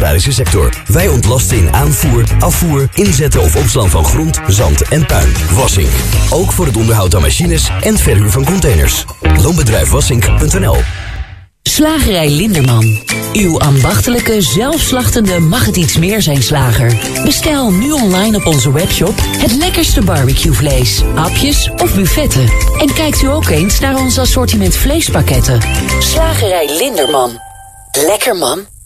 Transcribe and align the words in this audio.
agrarische 0.00 0.32
sector. 0.32 0.82
Wij 0.86 1.08
ontlasten 1.08 1.56
in 1.56 1.72
aanvoer, 1.72 2.24
afvoer, 2.38 2.88
inzetten 2.94 3.40
of 3.40 3.56
opslaan 3.56 3.90
van 3.90 4.04
grond, 4.04 4.40
zand 4.46 4.88
en 4.88 5.06
puin. 5.06 5.32
Wassink. 5.52 5.90
Ook 6.30 6.52
voor 6.52 6.66
het 6.66 6.76
onderhoud 6.76 7.14
aan 7.14 7.20
machines 7.20 7.70
en 7.80 7.98
verhuur 7.98 8.30
van 8.30 8.44
containers. 8.44 9.04
Loonbedrijf 9.42 9.88
Slagerij 11.62 12.30
Linderman. 12.30 12.98
Uw 13.32 13.58
ambachtelijke, 13.58 14.40
zelfslachtende 14.40 15.38
mag 15.38 15.66
het 15.66 15.76
iets 15.76 15.98
meer 15.98 16.22
zijn 16.22 16.42
slager. 16.42 17.20
Bestel 17.24 17.72
nu 17.72 17.90
online 17.90 18.36
op 18.36 18.46
onze 18.46 18.72
webshop 18.72 19.14
het 19.16 19.52
lekkerste 19.52 20.02
barbecuevlees, 20.02 21.02
hapjes 21.14 21.70
of 21.76 21.94
buffetten. 21.94 22.52
En 22.78 22.92
kijkt 22.94 23.22
u 23.22 23.26
ook 23.26 23.48
eens 23.48 23.80
naar 23.80 23.96
ons 23.96 24.18
assortiment 24.18 24.76
vleespakketten. 24.76 25.60
Slagerij 25.98 26.76
Linderman. 26.78 27.30
Lekker 28.06 28.36
man. 28.36 28.79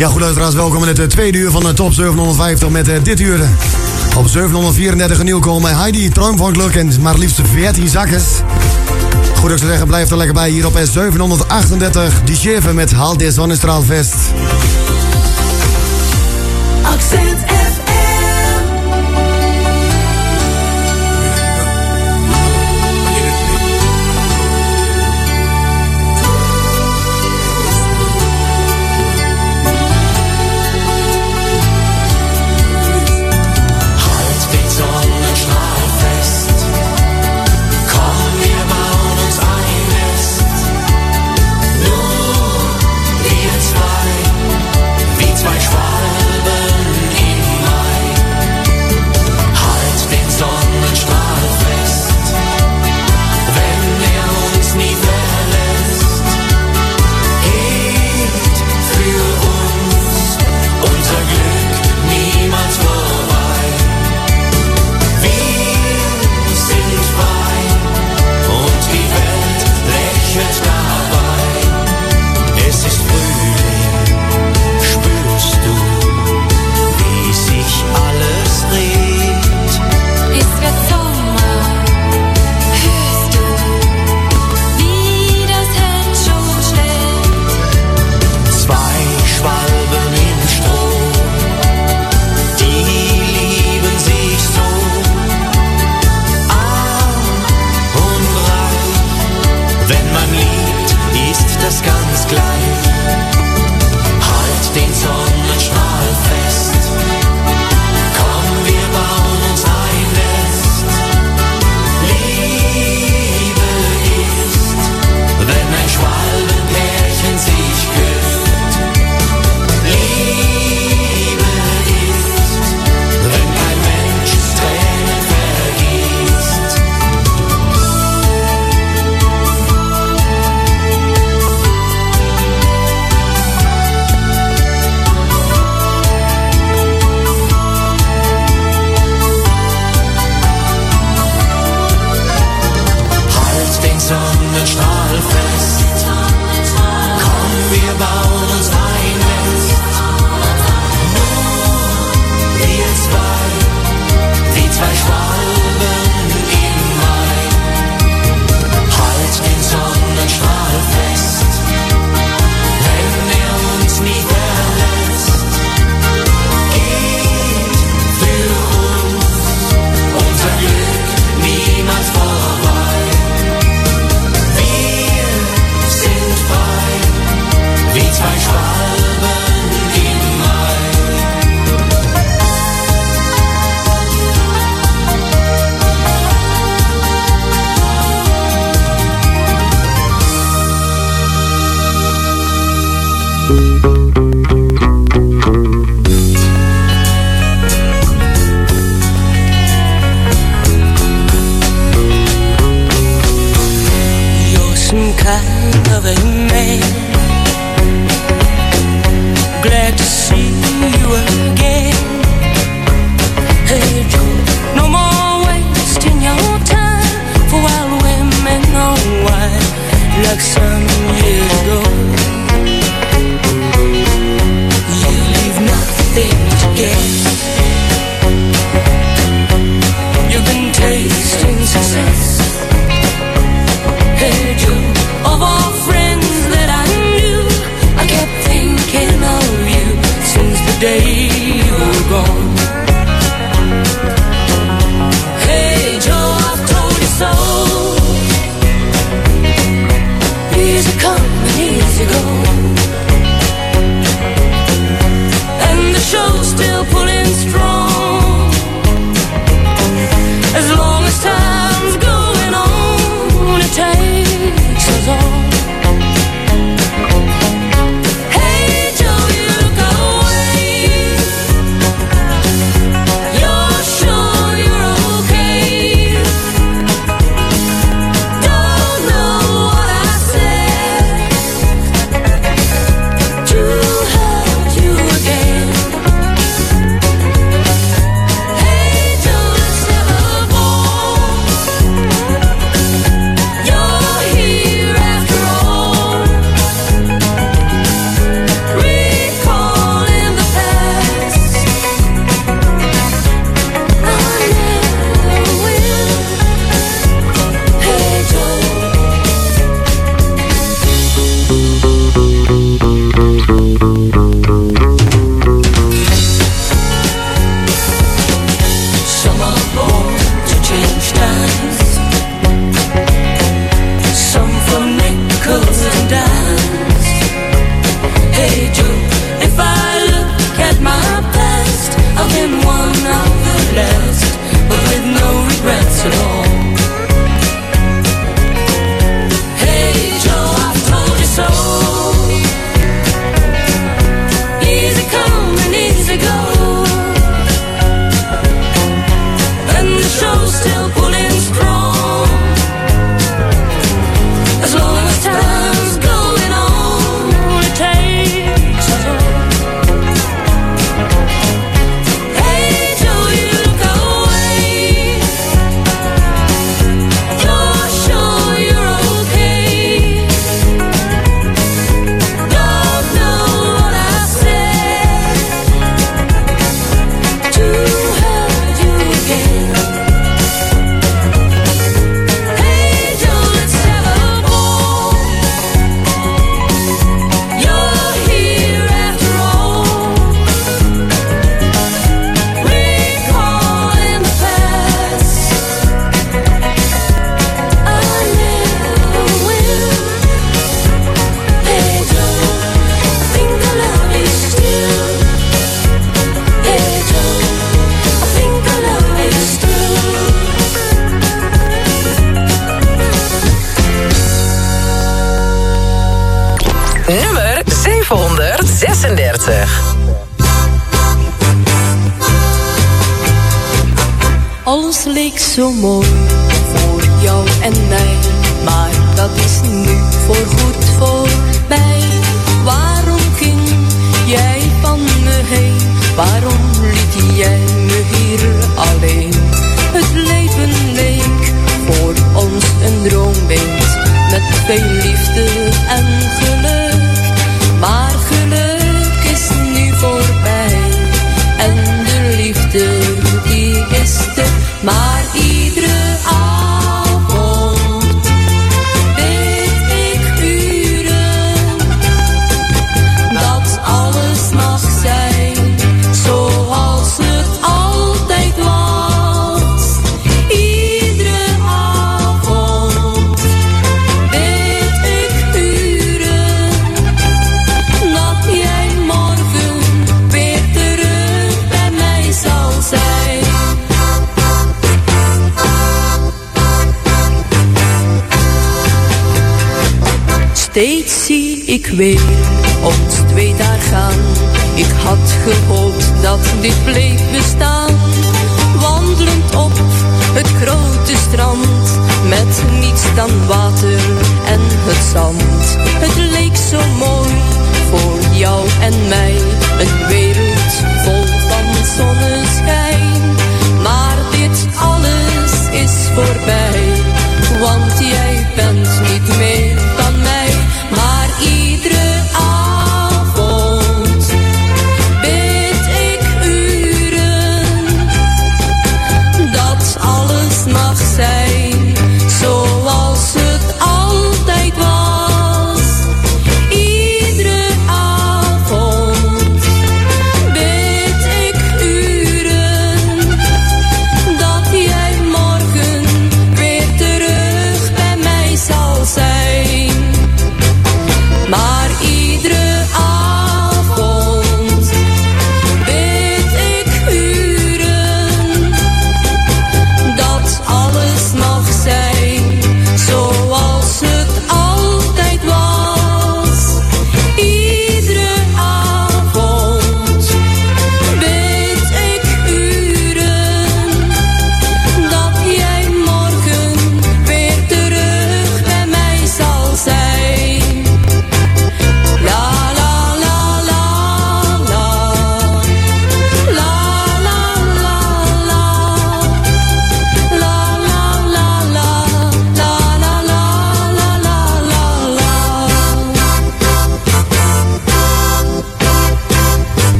Ja, 0.00 0.08
goed 0.08 0.20
luisteraars, 0.20 0.54
welkom 0.54 0.82
in 0.82 0.88
het 0.88 0.98
eh, 0.98 1.04
tweede 1.04 1.38
uur 1.38 1.50
van 1.50 1.62
de 1.62 1.72
Top 1.72 1.92
750 1.92 2.68
met 2.68 2.88
uh, 2.88 2.94
dit 3.02 3.20
uur. 3.20 3.48
Op 4.16 4.28
734 4.28 5.22
nieuw 5.22 5.38
komen 5.38 5.76
Heidi, 5.78 6.08
Trom 6.08 6.36
van 6.36 6.52
Geluk 6.54 6.74
en 6.74 7.00
maar 7.00 7.18
liefst 7.18 7.40
14 7.52 7.88
zakkers. 7.88 8.24
Goed, 9.36 9.50
ik 9.50 9.58
zou 9.58 9.70
zeggen, 9.70 9.86
blijf 9.86 10.10
er 10.10 10.16
lekker 10.16 10.34
bij 10.34 10.50
hier 10.50 10.66
op 10.66 10.78
S738. 10.78 12.24
Die 12.24 12.72
met 12.74 12.92
Haal 12.92 13.16
de 13.16 13.32
Zonnestraalfest. 13.32 14.14
Accent 16.82 17.59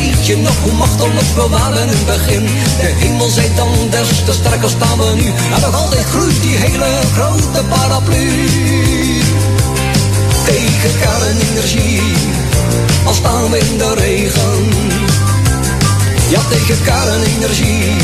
weet 0.00 0.26
je 0.26 0.36
nog 0.36 0.56
hoe 0.62 0.72
machteloos 0.72 1.34
we 1.34 1.48
waren 1.48 1.82
in 1.82 1.88
het 1.88 2.06
begin? 2.06 2.44
De 2.80 2.88
hemel 3.00 3.28
zei 3.28 3.48
dan, 3.56 3.68
des 3.90 4.24
te 4.24 4.32
sterker 4.32 4.70
staan 4.70 4.98
we 4.98 5.12
nu. 5.14 5.26
En 5.54 5.60
nog 5.60 5.74
altijd 5.74 6.04
groeit 6.04 6.42
die 6.42 6.56
hele 6.56 6.90
grote 7.12 7.62
paraplu. 7.68 8.48
Tegen 10.44 10.92
kernenergie, 11.00 12.02
al 13.04 13.14
staan 13.14 13.50
we 13.50 13.58
in 13.58 13.78
de 13.78 13.94
regen. 13.94 14.62
Ja, 16.28 16.40
tegen 16.50 16.82
kernenergie, 16.82 17.96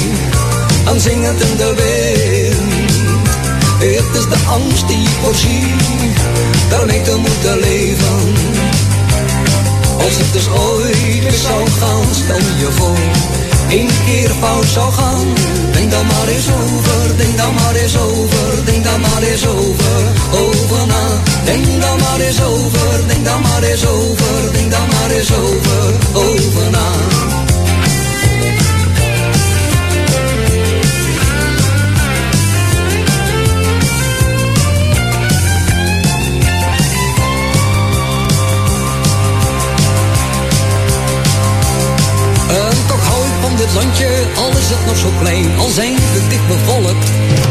en 0.85 1.01
zingend 1.01 1.41
in 1.41 1.57
de 1.57 1.73
wind. 1.81 2.95
Het 3.79 4.17
is 4.21 4.29
de 4.29 4.39
angst 4.49 4.89
die 4.89 5.03
ik 5.03 5.17
voorziet, 5.23 6.17
daarmee 6.69 7.03
te 7.03 7.17
moeten 7.17 7.59
leven. 7.59 8.76
Als 10.05 10.17
het 10.17 10.33
dus 10.33 10.49
ooit 10.49 11.03
weer 11.05 11.33
zou 11.33 11.71
gaan, 11.81 12.05
stel 12.15 12.37
je 12.37 12.69
voor, 12.71 12.99
één 13.69 13.91
keer 14.05 14.31
fout 14.41 14.65
zou 14.65 14.93
gaan. 14.93 15.27
Denk 15.73 15.91
dan 15.91 16.07
maar 16.07 16.29
eens 16.29 16.49
over, 16.51 17.17
denk 17.17 17.37
dan 17.37 17.55
maar 17.55 17.75
eens 17.75 17.97
over, 17.99 18.65
denk 18.65 18.85
dan 18.85 19.01
maar 19.01 19.23
eens 19.23 19.47
over, 19.47 20.01
over 20.33 20.87
na. 20.87 21.05
Denk 21.45 21.81
dan 21.81 21.99
maar 21.99 22.21
eens 22.21 22.43
over, 22.43 23.07
denk 23.07 23.25
dan 23.25 23.41
maar 23.41 23.63
eens 23.63 23.87
over, 23.87 24.53
denk 24.53 24.71
dan 24.71 24.87
maar 24.89 25.11
eens 25.11 25.33
over, 25.33 25.95
over 26.15 26.71
na. 26.71 27.36
Landje, 43.77 44.11
al 44.43 44.51
is 44.61 44.69
het 44.75 44.83
nog 44.87 44.99
zo 45.05 45.11
klein, 45.21 45.47
al 45.59 45.71
zijn 45.81 45.95
we 46.13 46.21
dik 46.29 46.45
bevolkt. 46.55 47.07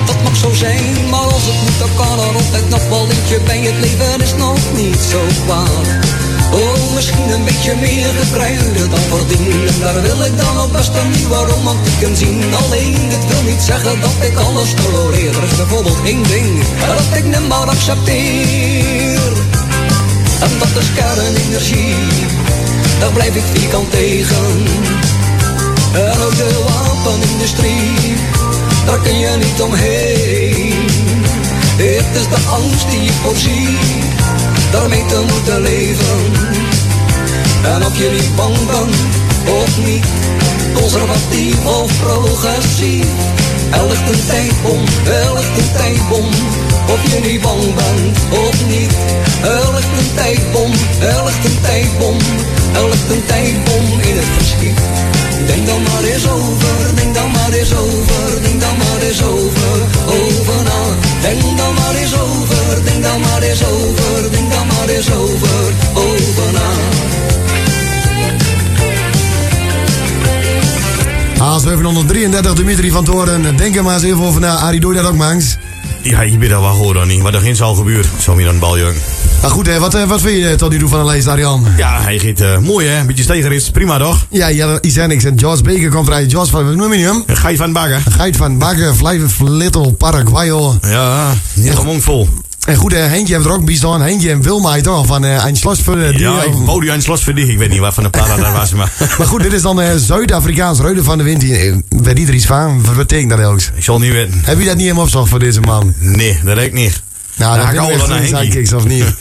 Dat 0.06 0.20
mag 0.24 0.36
zo 0.36 0.54
zijn, 0.54 0.86
maar 1.12 1.28
als 1.36 1.46
het 1.50 1.60
moet, 1.64 1.80
dan 1.84 1.94
kan 2.00 2.20
er 2.26 2.36
altijd 2.42 2.70
nog 2.70 2.84
wel 2.90 3.08
eentje 3.16 3.40
bij. 3.48 3.62
Het 3.70 3.80
leven 3.86 4.22
is 4.28 4.36
nog 4.46 4.60
niet 4.82 5.02
zo 5.12 5.22
kwaad. 5.46 5.88
Oh, 6.60 6.94
misschien 6.96 7.30
een 7.36 7.46
beetje 7.50 7.76
meer 7.86 8.10
gekruiden 8.22 8.90
dan 8.90 9.06
verdienen. 9.14 9.68
En 9.68 9.80
daar 9.80 10.02
wil 10.02 10.20
ik 10.30 10.38
dan 10.38 10.56
ook 10.62 10.72
best 10.72 10.94
een 11.02 11.12
nieuwe 11.18 11.40
romantiek 11.52 12.02
in 12.08 12.16
zien. 12.16 12.44
Alleen, 12.62 13.02
dit 13.14 13.26
wil 13.32 13.44
niet 13.52 13.64
zeggen 13.72 13.96
dat 14.02 14.18
ik 14.30 14.36
alles 14.38 14.70
tolereer. 14.74 15.34
Er 15.38 15.44
is 15.50 15.56
bijvoorbeeld 15.56 16.02
één 16.06 16.24
ding 16.24 16.54
dat 16.88 17.18
ik 17.20 17.26
nimmer 17.34 17.68
accepteer. 17.76 19.32
En 20.46 20.52
dat 20.60 20.74
is 20.82 20.90
kernenergie, 21.00 21.96
daar 23.00 23.12
blijf 23.12 23.36
ik 23.36 23.48
vierkant 23.54 23.92
tegen. 23.92 25.05
En 25.96 26.22
ook 26.22 26.36
de 26.36 26.64
wapenindustrie, 26.66 28.16
daar 28.86 29.00
kun 29.00 29.20
je 29.20 29.38
niet 29.38 29.62
omheen. 29.62 30.74
Het 31.78 32.16
is 32.16 32.28
de 32.28 32.48
angst 32.50 32.90
die 32.90 33.02
ik 33.02 33.12
voorzie, 33.24 33.78
daarmee 34.72 35.06
te 35.06 35.24
moeten 35.32 35.62
leven. 35.62 36.34
En 37.64 37.86
of 37.86 37.98
je 37.98 38.10
niet 38.12 38.36
bang 38.36 38.56
bent, 38.66 38.96
of 39.64 39.78
niet, 39.86 40.06
conservatief 40.74 41.66
of 41.66 41.92
progressief. 42.00 43.06
Ligt 43.72 44.10
een 44.10 44.26
tijdbom, 44.28 44.82
ligt 45.36 45.58
een 45.58 45.72
tijdbom. 45.78 46.28
Of 46.94 47.14
je 47.14 47.20
niet 47.30 47.42
bang 47.42 47.76
bent, 47.76 48.18
of 48.30 48.66
niet. 48.68 48.94
Ligt 49.74 49.94
een 50.00 50.14
tijdbom, 50.16 50.72
ligt 51.26 51.46
een 51.46 51.62
tijdbom. 51.62 52.18
Ligt 52.90 53.10
een 53.10 53.26
tijdbom 53.26 54.00
in 54.00 54.16
het 54.18 54.30
verschiet. 54.38 54.80
Denk 55.46 55.68
dan 55.68 55.82
maar 55.84 56.04
eens 56.04 56.28
over, 56.30 56.96
denk 56.96 57.16
dan 57.16 57.32
maar 57.32 57.52
eens 57.52 57.74
over, 57.74 58.42
denk 58.42 58.62
dan 58.62 58.78
maar 58.78 59.02
eens 59.02 59.24
over, 59.24 59.78
over 60.06 60.64
na. 60.64 60.82
Denk 61.22 61.58
dan 61.58 61.74
maar 61.74 61.96
eens 61.96 62.20
over, 62.20 62.84
denk 62.84 63.04
dan 63.04 63.20
maar 63.22 63.42
eens 63.42 63.64
over, 63.66 64.32
denk 64.32 64.52
dan 64.52 64.68
maar 64.68 64.90
eens 64.90 65.12
over, 65.12 65.74
over 65.94 66.52
na. 66.54 66.95
A733 71.38 72.54
Dimitri 72.56 72.92
van 72.92 73.04
Toren. 73.04 73.58
Denk 73.58 73.76
er 73.76 73.84
maar 73.84 73.94
eens 73.94 74.04
even 74.04 74.24
over 74.24 74.42
na. 74.42 74.56
Arie, 74.56 74.80
doe 74.80 74.94
dat 74.94 75.06
ook, 75.06 75.16
Mangs? 75.16 75.58
Ja, 76.02 76.20
bent 76.20 76.52
er 76.52 76.62
wel 76.62 76.74
gewoon 76.74 76.94
dan 76.94 77.08
niet. 77.08 77.22
Wat 77.22 77.34
er 77.34 77.42
geen 77.42 77.56
zal 77.56 77.76
gebeurt. 77.76 78.08
Zo 78.20 78.36
meer 78.36 78.46
dan 78.46 78.54
een 78.54 78.60
baljong. 78.60 78.96
Maar 79.42 79.52
goed, 79.52 79.68
hè, 79.68 79.80
wat, 79.80 79.94
eh, 79.94 80.04
wat 80.04 80.22
vind 80.22 80.44
je 80.44 80.56
tot 80.56 80.72
nu 80.72 80.80
toe 80.80 80.90
van 80.90 81.00
de 81.00 81.06
lijst, 81.06 81.28
Arjan? 81.28 81.66
Ja, 81.78 82.02
hij 82.02 82.20
gaat 82.20 82.40
eh, 82.40 82.58
mooi 82.58 82.88
hè. 82.88 83.00
Een 83.00 83.08
beetje 83.08 83.24
steger 83.24 83.52
is. 83.52 83.70
Prima 83.70 83.98
toch? 83.98 84.26
Ja, 84.30 84.48
ja, 84.48 84.82
Isenix 84.82 85.24
en 85.24 85.40
George 85.40 85.64
Baker 85.64 85.90
komt 85.90 86.06
vrij. 86.06 86.30
George 86.30 86.52
van, 86.52 86.66
hoe 86.66 86.76
noem 86.76 86.94
je 86.94 87.06
hem? 87.06 87.24
Je 87.48 87.58
van 87.58 87.74
baggen? 87.74 88.12
Geit 88.12 88.38
van 88.38 88.58
Bakken, 88.58 88.96
Vlijven, 88.96 89.52
Little, 89.52 89.92
Paraguayo. 89.92 90.78
Ja, 90.82 91.34
niet 91.54 91.74
vol. 92.00 92.30
En 92.66 92.76
goed, 92.76 92.92
Henkje 92.92 93.34
heeft 93.34 93.46
er 93.46 93.52
ook 93.52 93.66
bij 93.66 93.76
staan. 93.76 94.02
Henkje 94.02 94.30
en 94.32 94.42
Wilma 94.42 94.82
toch, 94.82 95.06
van 95.06 95.26
uh, 95.26 95.46
een 95.46 95.56
Schloss 95.56 95.82
voor 95.82 95.96
de 95.96 96.14
Ja, 96.18 96.44
ik 96.44 96.54
wou 96.54 96.82
die. 97.34 97.48
Ik 97.52 97.58
weet 97.58 97.70
niet 97.70 97.80
waar 97.80 97.94
van 97.94 98.04
de 98.04 98.10
plaat 98.10 98.38
dat 98.38 98.52
was, 98.52 98.74
maar... 98.74 98.92
Maar 99.18 99.28
goed, 99.28 99.42
dit 99.42 99.54
is 99.54 99.62
dan 99.62 99.82
eh, 99.82 99.96
Zuid-Afrikaans 99.96 100.80
Ruiden 100.80 101.04
van 101.04 101.18
de 101.18 101.24
Wind. 101.24 101.42
hier. 101.42 101.68
Eh, 101.68 101.76
Weet 101.90 102.20
ieder 102.20 102.36
iets 102.36 102.46
van? 102.46 102.84
Wat 102.86 102.96
betekent 102.96 103.30
dat 103.30 103.40
elks? 103.40 103.72
Ik 103.76 103.84
zal 103.84 104.00
niet 104.00 104.12
weten. 104.12 104.42
Heb 104.44 104.60
je 104.60 104.66
dat 104.66 104.74
niet 104.74 104.84
helemaal 104.84 105.04
opzocht 105.04 105.30
voor 105.30 105.40
deze 105.40 105.60
man? 105.62 105.94
Nee, 106.00 106.40
dat 106.44 106.56
denk 106.56 106.68
ik 106.68 106.74
niet. 106.74 107.02
Nou, 107.36 107.52
Dan 107.58 107.60
dat 107.66 107.66
ga 107.66 107.72
ik 107.72 108.70
naar 108.70 108.78
of 108.78 108.86
niet. 108.86 109.06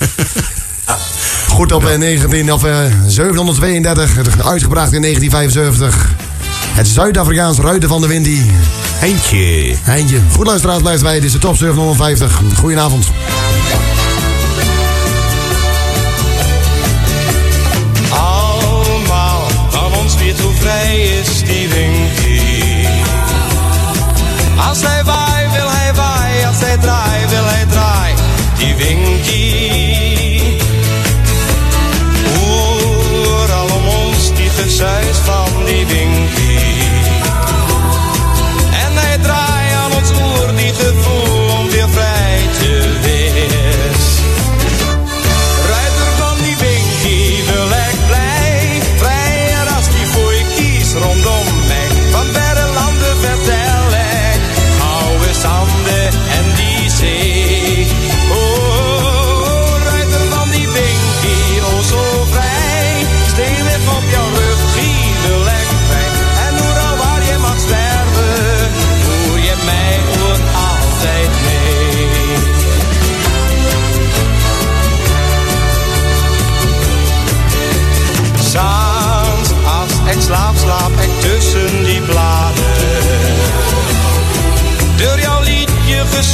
Goed 1.48 1.72
op 1.72 1.86
eh, 1.86 1.98
19, 1.98 2.52
of, 2.52 2.64
eh, 2.64 2.76
732, 3.06 4.14
het 4.16 4.44
uitgebracht 4.46 4.92
in 4.92 5.00
1975. 5.00 6.14
Het 6.68 6.88
Zuid-Afrikaans 6.88 7.58
Ruiden 7.58 7.88
van 7.88 8.00
de 8.00 8.06
Wind. 8.06 8.24
die- 8.24 8.50
Eentje. 9.02 9.74
Heintje. 9.82 10.20
Goed 10.32 10.46
luisteraars, 10.46 10.82
blijft 10.82 11.02
bij. 11.02 11.14
Dit 11.14 11.24
is 11.24 11.32
de 11.32 11.38
top 11.38 11.56
750. 11.56 12.40
Goedenavond. 12.58 13.06
Allemaal 18.10 19.42
van 19.68 19.92
ons 19.94 20.16
weet 20.16 20.40
hoe 20.40 20.52
vrij 20.54 21.02
is 21.02 21.42
die 21.44 21.68
winkie. 21.68 22.86
Als 24.68 24.82
hij 24.82 25.04
waai, 25.04 25.46
wil 25.52 25.70
hij 25.70 25.94
waai. 25.94 26.44
Als 26.46 26.60
hij 26.60 26.76
draai, 26.76 27.26
wil 27.28 27.44
hij 27.44 27.66
draai. 27.70 28.14
Die 28.58 28.74
winkie. 28.74 30.56
Overal 32.36 33.64
om 33.64 33.86
ons 34.06 34.34
die 34.36 34.50
gezuis 34.50 35.16
van 35.24 35.64
die 35.64 35.86
winkie. 35.86 36.43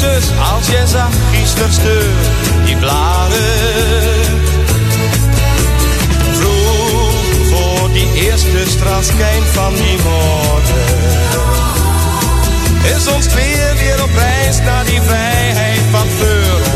zus, 0.01 0.25
als 0.53 0.67
je 0.67 0.83
zag 0.87 1.11
gisteren 1.33 2.11
die 2.65 2.77
bladen. 2.77 3.39
Vroeg 6.33 7.13
voor 7.51 7.93
die 7.93 8.13
eerste 8.15 8.63
straalschijn 8.67 9.43
van 9.53 9.75
die 9.75 9.99
morgen. 10.03 10.99
Is 12.97 13.07
ons 13.09 13.27
weer 13.35 13.75
weer 13.77 14.03
op 14.03 14.11
reis 14.17 14.59
naar 14.59 14.85
die 14.85 15.01
vrijheid 15.01 15.81
van 15.91 16.07
Fleur. 16.19 16.70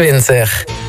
29. 0.00 0.79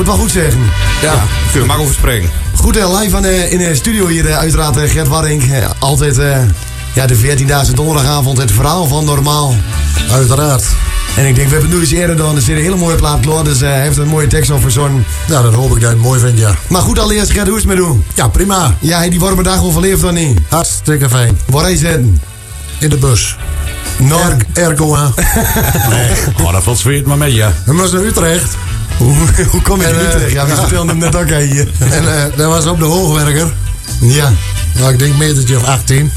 Moet 0.00 0.08
wel 0.08 0.18
goed 0.18 0.30
zeggen. 0.30 0.60
Ja, 1.02 1.24
kun 1.52 1.60
je 1.60 1.66
maar 1.66 1.78
over 1.78 1.94
spreken. 1.94 2.30
Goed, 2.54 2.76
eh, 2.76 3.00
live 3.00 3.16
aan, 3.16 3.24
eh, 3.24 3.52
in 3.52 3.58
de 3.58 3.74
studio 3.74 4.06
hier, 4.06 4.26
eh, 4.26 4.36
uiteraard 4.36 4.76
eh, 4.76 4.90
Gert 4.90 5.08
Warring. 5.08 5.52
Eh, 5.52 5.70
altijd 5.78 6.18
eh, 6.18 6.38
ja, 6.92 7.06
de 7.06 7.16
14e 7.16 7.74
donderdagavond, 7.74 8.38
het 8.38 8.52
verhaal 8.52 8.86
van 8.86 9.04
normaal. 9.04 9.54
Uiteraard. 10.10 10.64
En 11.16 11.26
ik 11.26 11.34
denk, 11.34 11.48
we 11.48 11.52
hebben 11.52 11.70
het 11.70 11.70
nu 11.70 11.80
eens 11.80 11.90
eerder 11.90 12.16
gedaan. 12.16 12.36
Er 12.36 12.42
zit 12.42 12.56
een 12.56 12.62
hele 12.62 12.76
mooie 12.76 12.96
plaat 12.96 13.20
klaar, 13.20 13.44
dus 13.44 13.60
eh, 13.60 13.68
hij 13.68 13.80
heeft 13.80 13.96
een 13.96 14.08
mooie 14.08 14.26
tekst 14.26 14.50
over 14.50 14.70
zo'n... 14.70 15.04
Ja, 15.26 15.42
dan 15.42 15.54
hoop 15.54 15.66
ik 15.68 15.80
dat 15.80 15.80
je 15.80 15.86
het 15.86 15.98
mooi 15.98 16.20
vindt, 16.20 16.38
ja. 16.38 16.54
Maar 16.68 16.82
goed, 16.82 16.98
allereerst 16.98 17.30
Gert, 17.30 17.48
hoe 17.48 17.56
is 17.56 17.64
het 17.64 17.74
met 17.74 17.86
u? 17.86 18.02
Ja, 18.14 18.28
prima. 18.28 18.76
Ja, 18.78 18.98
hij 18.98 19.10
die 19.10 19.20
warme 19.20 19.42
dag 19.42 19.62
overleefd 19.62 20.00
dan 20.00 20.14
niet? 20.14 20.38
Hartstikke 20.48 21.08
fijn. 21.08 21.38
Waar 21.46 21.62
hij 21.62 21.76
zitten? 21.76 22.22
In 22.78 22.88
de 22.90 22.96
bus. 22.96 23.36
Naar... 23.96 24.36
Er, 24.52 24.62
ergo 24.62 24.94
aan. 24.96 25.14
Nee, 25.90 26.10
oh, 26.42 26.52
dat 26.52 26.62
valt 26.62 26.78
zweert 26.78 27.06
maar 27.06 27.16
mee, 27.18 27.34
ja. 27.34 27.52
We 27.64 27.72
moesten 27.72 27.98
naar 27.98 28.08
Utrecht. 28.08 28.56
Hoe, 29.00 29.14
hoe 29.52 29.62
kom 29.62 29.80
je 29.80 29.86
En, 29.86 29.94
eh, 29.94 30.06
Utrecht? 30.06 30.32
Ja, 30.32 30.44
we 30.44 30.50
ja. 30.50 30.56
vertelden 30.56 30.88
hem 30.88 30.98
net 30.98 31.16
ook. 31.16 31.28
En 31.90 32.16
eh, 32.16 32.36
dat 32.36 32.46
was 32.46 32.66
op 32.66 32.78
de 32.78 32.84
hoogwerker. 32.84 33.52
Ja. 34.00 34.32
Nou, 34.72 34.92
ik 34.92 34.98
denk 34.98 35.12
een 35.12 35.18
metertje 35.18 35.56
of 35.56 35.64
18. 35.64 36.12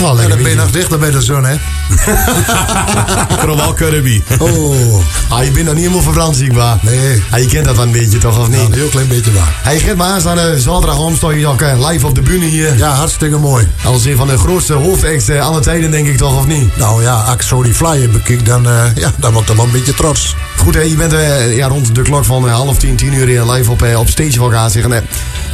Oh, 0.00 0.10
en 0.10 0.16
dan 0.16 0.28
ben 0.28 0.28
je 0.38 0.42
beetje. 0.42 0.54
nog 0.54 0.70
dichter 0.70 0.98
bij 0.98 1.10
de 1.10 1.22
zon, 1.22 1.44
hè? 1.44 1.56
Vooral 3.40 3.72
Kirby. 3.72 4.22
Oh, 4.38 5.00
Ah, 5.28 5.44
je 5.44 5.50
bent 5.50 5.64
nog 5.64 5.74
niet 5.74 5.82
helemaal 5.82 6.02
verbrand, 6.02 6.36
zie 6.36 6.46
ik 6.46 6.52
maar. 6.52 6.78
nee. 6.80 7.22
Ah, 7.30 7.40
je 7.40 7.46
kent 7.46 7.64
dat 7.64 7.76
wel 7.76 7.84
een 7.84 7.92
beetje, 7.92 8.18
toch, 8.18 8.38
of 8.38 8.48
niet? 8.48 8.60
Een 8.60 8.72
heel 8.72 8.88
klein 8.88 9.08
beetje 9.08 9.32
waar. 9.32 9.54
Hij 9.62 9.78
gaat 9.78 9.96
maar 9.96 10.08
aanstaande 10.08 10.60
zaterdag 10.60 10.98
sta 11.16 11.30
je 11.30 11.46
ook 11.46 11.60
eh, 11.62 11.88
live 11.88 12.06
op 12.06 12.14
de 12.14 12.20
bühne 12.20 12.44
hier. 12.44 12.76
Ja, 12.76 12.90
hartstikke 12.94 13.36
mooi. 13.36 13.68
Als 13.84 14.04
een 14.04 14.16
van 14.16 14.26
de 14.26 14.38
grootste 14.38 14.72
hoofdacts 14.72 15.28
eh, 15.28 15.46
alle 15.46 15.60
tijden, 15.60 15.90
denk 15.90 16.06
ik 16.06 16.16
toch, 16.16 16.36
of 16.38 16.46
niet? 16.46 16.76
Nou 16.76 17.02
ja, 17.02 17.14
als 17.14 17.34
ik 17.34 17.42
zo 17.42 17.62
die 17.62 17.74
flyer 17.74 18.10
bekijk, 18.10 18.46
dan, 18.46 18.68
eh, 18.68 18.84
ja, 18.94 19.12
dan 19.16 19.32
word 19.32 19.48
ik 19.48 19.56
wel 19.56 19.64
een 19.64 19.70
beetje 19.70 19.94
trots. 19.94 20.36
Goed, 20.62 20.74
hè, 20.74 20.80
je 20.80 20.94
bent 20.94 21.12
eh, 21.12 21.56
ja, 21.56 21.66
rond 21.66 21.94
de 21.94 22.02
klok 22.02 22.24
van 22.24 22.48
eh, 22.48 22.54
half 22.54 22.78
tien, 22.78 22.96
tien 22.96 23.12
uur 23.14 23.26
hier 23.26 23.44
live 23.44 23.70
op, 23.70 23.82
eh, 23.82 23.98
op 23.98 24.08
stage 24.08 24.32
van 24.32 24.50
gaan 24.50 24.70
zeggen. 24.70 24.92
eh, 24.92 25.00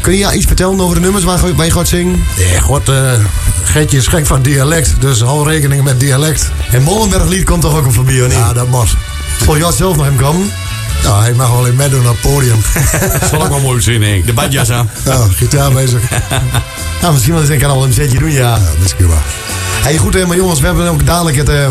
kun 0.01 0.13
je 0.13 0.19
ja, 0.19 0.33
iets 0.33 0.47
vertellen 0.47 0.81
over 0.81 0.95
de 0.95 1.01
nummers 1.01 1.25
waar, 1.25 1.47
je- 1.47 1.55
waar 1.55 1.67
je 1.67 1.73
gaat 1.73 1.89
zingen? 1.89 2.25
Nee, 2.37 2.61
god, 2.61 2.89
eh 2.89 3.13
Gertje 3.65 3.97
is 3.97 4.07
gek 4.07 4.27
van 4.27 4.43
dialect, 4.43 4.95
dus 5.01 5.21
hou 5.21 5.49
rekening 5.49 5.83
met 5.85 6.01
dialect. 6.01 6.51
En 6.71 6.83
Molenberglied 6.83 7.45
komt 7.45 7.61
toch 7.61 7.77
ook 7.77 7.85
een 7.85 7.93
voorbij, 7.93 8.21
of 8.21 8.27
niet? 8.29 8.37
Ja, 8.37 8.53
dat 8.53 8.69
moet. 8.69 8.97
Zal 9.45 9.57
jij 9.59 9.73
zelf 9.73 9.97
nog 9.97 10.05
hem 10.05 10.17
komen? 10.17 10.51
Ja, 11.03 11.21
hij 11.21 11.33
mag 11.35 11.51
wel 11.51 11.67
in 11.67 11.77
meedoen 11.77 12.09
op 12.09 12.13
het 12.23 12.33
podium. 12.33 12.57
Zal 13.31 13.43
ook 13.43 13.49
wel 13.49 13.61
mooi 13.61 13.81
zin 13.81 14.03
in. 14.03 14.23
De 14.27 14.33
badjas 14.33 14.71
aan. 14.71 14.91
Ja, 15.05 15.27
gitaar 15.37 15.73
bezig. 15.73 16.01
Nou, 17.07 17.19
misschien 17.19 17.37
wel 17.39 17.51
eens 17.51 17.63
een 17.63 17.71
al 17.71 17.85
een 17.85 17.93
zetje 17.93 18.19
doen, 18.19 18.31
ja. 18.33 18.57
Ja, 18.57 18.59
misschien 18.81 19.09
wel. 19.09 19.19
Hey, 19.83 19.97
goed, 19.97 20.15
hè, 20.15 20.27
maar 20.27 20.37
jongens, 20.37 20.61
we 20.61 20.67
hebben 20.67 20.89
ook 20.89 21.07
dadelijk 21.07 21.37
het 21.37 21.49
eh, 21.49 21.69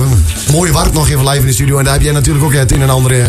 mooie 0.52 0.72
Wart 0.72 0.94
nog 0.94 1.10
even 1.10 1.28
live 1.28 1.40
in 1.40 1.46
de 1.46 1.54
studio. 1.54 1.78
En 1.78 1.84
daar 1.84 1.94
heb 1.94 2.02
jij 2.02 2.12
natuurlijk 2.12 2.46
ook 2.46 2.54
het 2.54 2.72
een 2.72 2.82
en 2.82 2.90
ander 2.90 3.22
eh, 3.22 3.26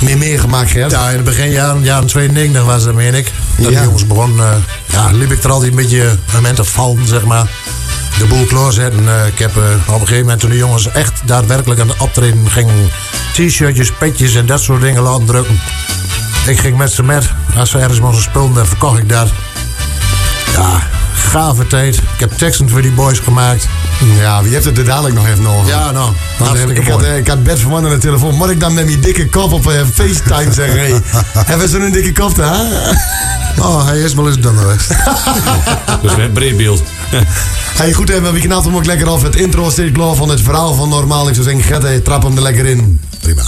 mee 0.00 0.16
meegemaakt, 0.16 0.70
Gert. 0.70 0.90
Ja, 0.90 1.08
in 1.08 1.14
het 1.14 1.24
beginjaren, 1.24 1.82
jaren 1.82 2.06
92 2.06 2.64
was 2.64 2.84
dat, 2.84 2.94
meen 2.94 3.14
ik. 3.14 3.32
Dat 3.56 3.72
Ja. 3.72 3.78
de 3.78 3.84
jongens 3.84 4.06
begonnen, 4.06 4.46
eh, 4.46 4.56
ja, 4.86 5.10
liep 5.12 5.32
ik 5.32 5.44
er 5.44 5.50
altijd 5.50 5.70
een 5.70 5.76
beetje 5.76 6.18
momenten 6.32 6.66
vallen, 6.66 7.06
zeg 7.06 7.24
maar. 7.24 7.50
De 8.18 8.24
boel 8.24 8.44
klaarzetten. 8.44 9.08
Eh, 9.08 9.26
ik 9.26 9.38
heb 9.38 9.56
eh, 9.56 9.62
op 9.86 9.94
een 9.94 10.00
gegeven 10.00 10.20
moment, 10.22 10.40
toen 10.40 10.50
de 10.50 10.56
jongens 10.56 10.90
echt 10.90 11.20
daadwerkelijk 11.24 11.80
aan 11.80 11.88
het 11.88 12.00
optreden 12.00 12.50
gingen, 12.50 12.90
t-shirtjes, 13.32 13.92
petjes 13.92 14.34
en 14.34 14.46
dat 14.46 14.60
soort 14.60 14.80
dingen 14.80 15.02
laten 15.02 15.26
drukken. 15.26 15.60
Ik 16.46 16.58
ging 16.58 16.76
met 16.76 16.92
ze 16.92 17.02
met. 17.02 17.30
Als 17.56 17.70
ze 17.70 17.78
ergens 17.78 18.00
moesten 18.00 18.22
spullen, 18.22 18.54
dan 18.54 18.66
verkocht 18.66 18.98
ik 18.98 19.08
dat. 19.08 19.28
Ja, 20.52 20.82
gave 21.18 21.66
tijd. 21.66 21.96
Ik 21.96 22.20
heb 22.20 22.32
teksten 22.32 22.68
voor 22.68 22.82
die 22.82 22.90
boys 22.90 23.18
gemaakt. 23.18 23.68
Ja, 24.18 24.42
wie 24.42 24.52
heeft 24.52 24.64
het 24.64 24.78
er 24.78 24.84
dadelijk 24.84 25.14
nog 25.14 25.26
even 25.26 25.46
over? 25.46 25.68
Ja, 25.68 25.90
nou, 25.90 26.12
eh, 26.38 26.76
ik, 26.76 26.88
had, 26.88 27.02
eh, 27.02 27.16
ik 27.16 27.28
had 27.28 27.42
Bert 27.42 27.60
van 27.60 27.70
Mannen 27.70 27.90
aan 27.90 27.96
de 27.96 28.02
telefoon. 28.02 28.34
Moet 28.34 28.50
ik 28.50 28.60
dan 28.60 28.74
met 28.74 28.84
mijn 28.84 29.00
dikke 29.00 29.28
kop 29.28 29.52
op 29.52 29.66
eh, 29.66 29.80
FaceTime 29.94 30.52
zeggen? 30.52 30.78
Hey, 30.78 31.00
hebben 31.50 31.68
ze 31.68 31.78
een 31.78 31.92
dikke 31.92 32.12
kop 32.12 32.34
daar? 32.36 32.66
Oh, 33.58 33.86
hij 33.86 33.98
is 33.98 34.14
wel 34.14 34.26
eens 34.26 34.40
dun 34.40 34.56
geweest. 34.58 34.88
Dus 36.02 36.12
een 36.12 36.32
breed 36.32 36.56
beeld. 36.56 36.82
Hey, 37.76 37.92
goed, 37.92 38.08
hè, 38.08 38.20
maar 38.20 38.32
wie 38.32 38.42
knapt 38.42 38.64
hem 38.64 38.76
ook 38.76 38.86
lekker 38.86 39.08
af. 39.08 39.22
Het 39.22 39.36
intro 39.36 39.70
steeds 39.70 39.92
klaar 39.92 40.14
van 40.14 40.28
het 40.28 40.40
verhaal 40.40 40.74
van 40.74 40.88
normaal. 40.88 41.28
Ik 41.28 41.34
zou 41.34 41.46
zeggen, 41.46 41.64
Gert, 41.64 41.82
hey, 41.82 42.00
trap 42.00 42.22
hem 42.22 42.36
er 42.36 42.42
lekker 42.42 42.66
in. 42.66 43.00
Prima. 43.20 43.42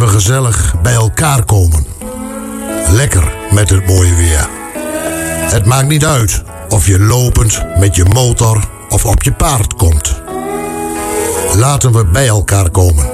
we 0.00 0.06
gezellig 0.06 0.74
bij 0.82 0.94
elkaar 0.94 1.44
komen. 1.44 1.86
Lekker 2.88 3.32
met 3.50 3.70
het 3.70 3.86
mooie 3.86 4.14
weer. 4.14 4.48
Het 5.50 5.64
maakt 5.66 5.88
niet 5.88 6.04
uit 6.04 6.42
of 6.68 6.86
je 6.86 7.00
lopend 7.00 7.62
met 7.78 7.96
je 7.96 8.04
motor 8.04 8.68
of 8.88 9.04
op 9.04 9.22
je 9.22 9.32
paard 9.32 9.74
komt. 9.74 10.20
Laten 11.56 11.92
we 11.92 12.04
bij 12.04 12.28
elkaar 12.28 12.70
komen 12.70 13.10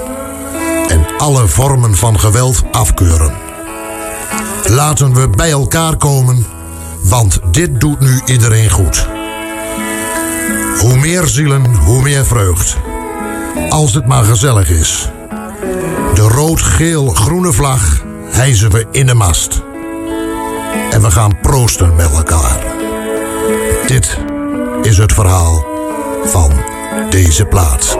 en 0.87 1.05
alle 1.17 1.47
vormen 1.47 1.95
van 1.95 2.19
geweld 2.19 2.63
afkeuren. 2.71 3.33
Laten 4.63 5.13
we 5.13 5.29
bij 5.29 5.51
elkaar 5.51 5.97
komen, 5.97 6.45
want 7.03 7.39
dit 7.51 7.79
doet 7.79 7.99
nu 7.99 8.21
iedereen 8.25 8.69
goed. 8.69 9.07
Hoe 10.79 10.97
meer 10.97 11.27
zielen, 11.27 11.75
hoe 11.75 12.01
meer 12.01 12.25
vreugd. 12.25 12.77
Als 13.69 13.93
het 13.93 14.05
maar 14.05 14.23
gezellig 14.23 14.69
is. 14.69 15.09
De 16.13 16.21
rood-geel-groene 16.21 17.53
vlag 17.53 18.03
hijzen 18.29 18.71
we 18.71 18.85
in 18.91 19.05
de 19.05 19.13
mast. 19.13 19.61
En 20.91 21.01
we 21.01 21.11
gaan 21.11 21.39
proosten 21.41 21.95
met 21.95 22.11
elkaar. 22.11 22.59
Dit 23.85 24.17
is 24.81 24.97
het 24.97 25.13
verhaal 25.13 25.65
van 26.23 26.51
deze 27.09 27.45
plaats. 27.45 27.95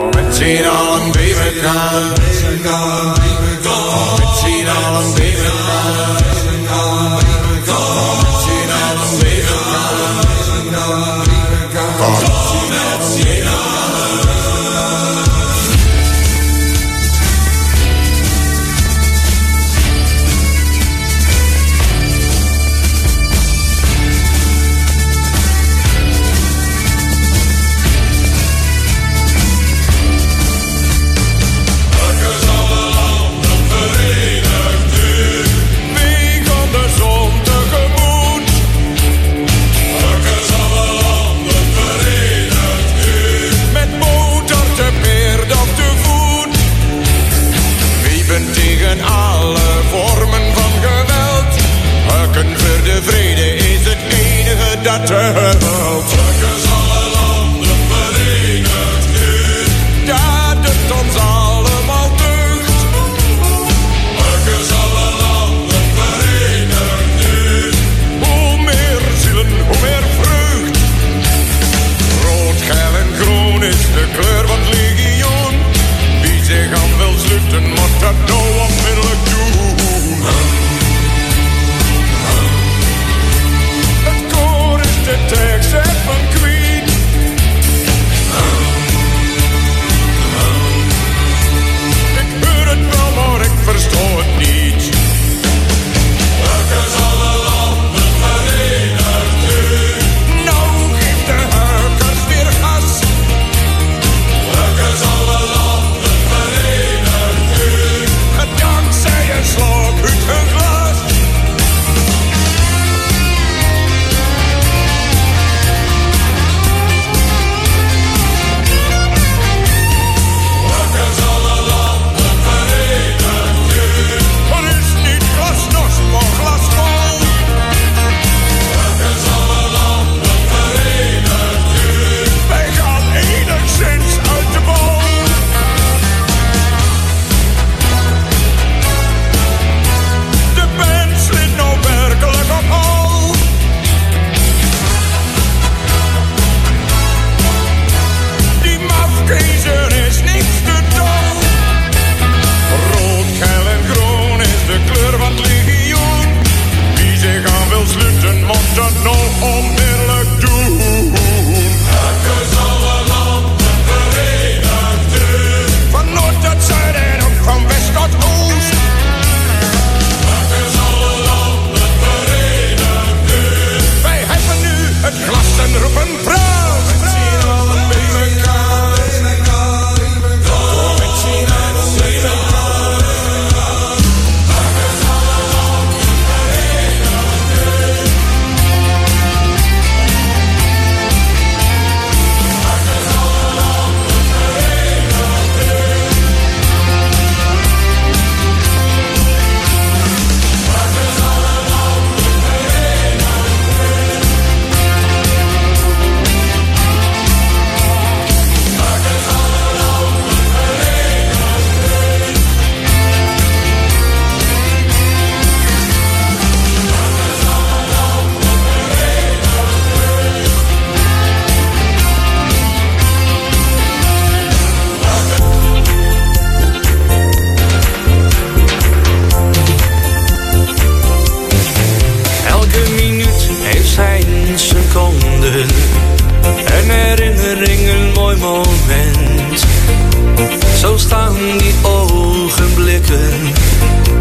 Zo 240.78 240.96
staan 240.96 241.34
die 241.58 241.74
ogenblikken 241.82 243.30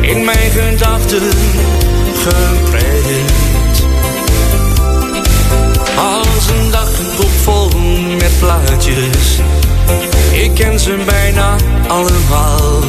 in 0.01 0.23
mijn 0.25 0.51
gedachten 0.51 1.31
geprent. 2.13 3.85
Als 5.97 6.49
een 6.49 6.71
dagboek 6.71 7.31
vol 7.43 7.69
met 8.17 8.39
plaatjes, 8.39 9.39
ik 10.31 10.53
ken 10.53 10.79
ze 10.79 10.97
bijna 11.05 11.55
allemaal. 11.87 12.81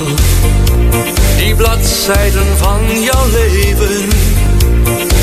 Die 1.37 1.55
bladzijden 1.55 2.57
van 2.57 3.03
jouw 3.03 3.27
leven, 3.31 4.09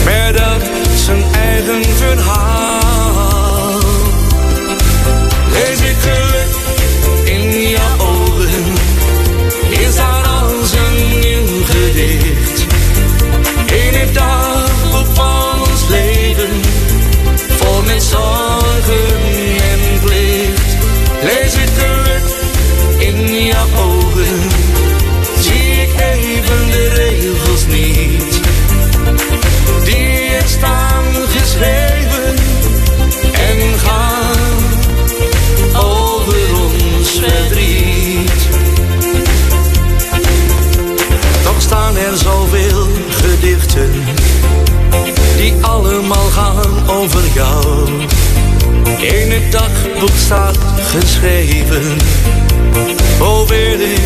met 0.05 0.37
dat 0.37 0.61
zijn 0.95 1.23
eigen 1.33 1.83
verhaal. 1.83 2.74
stars. 14.15 14.44
allemaal 46.05 46.29
gaan 46.29 46.89
over 46.89 47.21
jou. 47.33 47.87
In 48.99 49.31
het 49.31 49.51
dagboek 49.51 50.15
staat 50.17 50.57
geschreven, 50.77 51.97
oh 53.21 53.47
weer 53.47 53.81
ik 53.81 54.01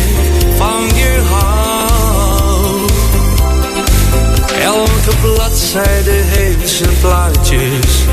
van 0.56 0.86
je 0.94 1.20
hou. 1.30 2.86
Elke 4.62 5.16
bladzijde 5.20 6.10
heeft 6.10 6.70
zijn 6.70 6.98
plaatjes, 7.00 8.04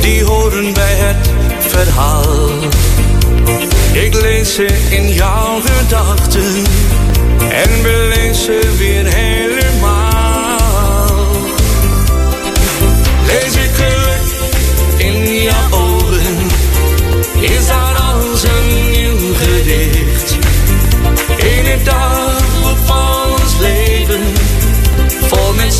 die 0.00 0.24
horen 0.24 0.72
bij 0.72 0.94
het 0.94 1.30
verhaal. 1.58 2.48
Ik 3.92 4.14
lees 4.14 4.54
ze 4.54 4.66
in 4.90 5.08
jouw 5.08 5.60
gedachten 5.64 6.64
en 7.48 7.82
beleef 7.82 8.36
ze 8.36 8.74
weer 8.78 9.06
helemaal. 9.14 9.75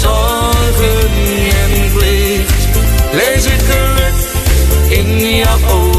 zorgen 0.06 1.08
en 1.62 1.92
plicht. 1.92 2.68
Lees 3.12 3.44
ik 3.44 3.60
geluk 3.60 4.14
in 4.88 5.36
jouw 5.36 5.58
ogen. 5.70 5.95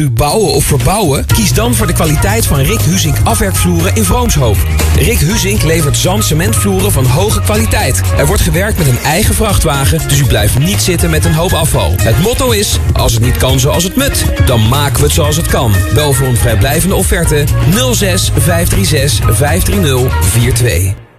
U 0.00 0.10
bouwen 0.10 0.52
of 0.52 0.64
verbouwen? 0.64 1.26
Kies 1.26 1.52
dan 1.52 1.74
voor 1.74 1.86
de 1.86 1.92
kwaliteit 1.92 2.46
van 2.46 2.58
Rick 2.58 2.80
Huzink 2.80 3.16
afwerkvloeren 3.24 3.94
in 3.94 4.04
Vroomshoop. 4.04 4.56
Rick 4.96 5.18
Huzink 5.18 5.62
levert 5.62 5.96
zand 5.96 6.24
cementvloeren 6.24 6.92
van 6.92 7.06
hoge 7.06 7.40
kwaliteit. 7.40 8.00
Er 8.16 8.26
wordt 8.26 8.42
gewerkt 8.42 8.78
met 8.78 8.86
een 8.86 8.98
eigen 8.98 9.34
vrachtwagen, 9.34 10.08
dus 10.08 10.18
u 10.18 10.26
blijft 10.26 10.58
niet 10.58 10.80
zitten 10.80 11.10
met 11.10 11.24
een 11.24 11.34
hoop 11.34 11.52
afval. 11.52 11.94
Het 12.02 12.22
motto 12.22 12.50
is, 12.50 12.78
als 12.92 13.12
het 13.12 13.22
niet 13.22 13.36
kan 13.36 13.60
zoals 13.60 13.84
het 13.84 13.96
moet, 13.96 14.24
dan 14.46 14.68
maken 14.68 14.96
we 14.96 15.02
het 15.02 15.12
zoals 15.12 15.36
het 15.36 15.46
kan. 15.46 15.72
Bel 15.94 16.12
voor 16.12 16.26
een 16.26 16.36
vrijblijvende 16.36 16.94
offerte 16.94 17.44
06 17.92 18.30
536 18.36 19.36
530 19.36 20.30
42. 20.30 21.09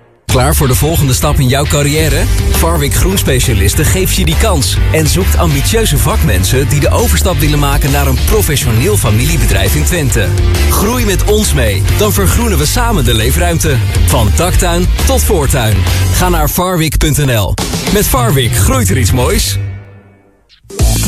Voor 0.49 0.67
de 0.67 0.75
volgende 0.75 1.13
stap 1.13 1.39
in 1.39 1.47
jouw 1.47 1.65
carrière? 1.65 2.23
Farwick 2.51 2.93
Groenspecialisten 2.93 3.85
geeft 3.85 4.15
je 4.15 4.25
die 4.25 4.37
kans 4.37 4.77
en 4.91 5.07
zoekt 5.07 5.37
ambitieuze 5.37 5.97
vakmensen 5.97 6.67
die 6.67 6.79
de 6.79 6.89
overstap 6.89 7.37
willen 7.37 7.59
maken 7.59 7.91
naar 7.91 8.07
een 8.07 8.17
professioneel 8.25 8.97
familiebedrijf 8.97 9.75
in 9.75 9.83
Twente. 9.83 10.27
Groei 10.69 11.05
met 11.05 11.23
ons 11.23 11.53
mee, 11.53 11.83
dan 11.97 12.13
vergroenen 12.13 12.57
we 12.57 12.65
samen 12.65 13.05
de 13.05 13.13
leefruimte. 13.13 13.77
Van 14.05 14.31
daktuin 14.35 14.87
tot 15.05 15.23
voortuin. 15.23 15.75
Ga 16.13 16.29
naar 16.29 16.49
farwick.nl. 16.49 17.53
Met 17.93 18.07
Farwick 18.07 18.55
groeit 18.55 18.89
er 18.89 18.97
iets 18.97 19.11
moois. 19.11 19.57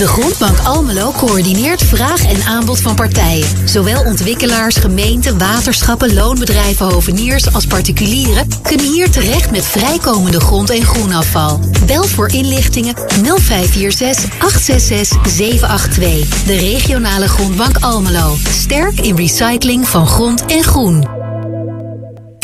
De 0.04 0.10
Grondbank 0.10 0.60
Almelo 0.60 1.12
coördineert 1.12 1.84
vraag 1.84 2.26
en 2.26 2.44
aanbod 2.44 2.82
van 2.82 2.96
partijen. 2.96 3.48
Zowel 3.66 4.04
ontwikkelaars, 4.04 4.76
gemeenten, 4.76 5.38
waterschappen, 5.38 6.14
loonbedrijven, 6.14 6.86
hoveniers 6.86 7.54
als 7.54 7.66
particulieren 7.66 8.48
kunnen 8.62 8.86
hier 8.86 9.12
terecht 9.12 9.52
met 9.52 9.66
vrijkomende 9.66 10.40
grond- 10.40 10.70
en 10.70 10.86
groenafval. 10.86 11.60
Bel 11.86 12.04
voor 12.04 12.28
inlichtingen 12.28 12.96
0546 13.24 14.24
866 14.40 15.32
782. 15.32 16.44
De 16.44 16.56
regionale 16.56 17.28
Grondbank 17.28 17.78
Almelo. 17.80 18.36
Sterk 18.50 19.00
in 19.00 19.16
recycling 19.16 19.88
van 19.88 20.08
grond 20.08 20.46
en 20.46 20.64
groen. 20.64 21.13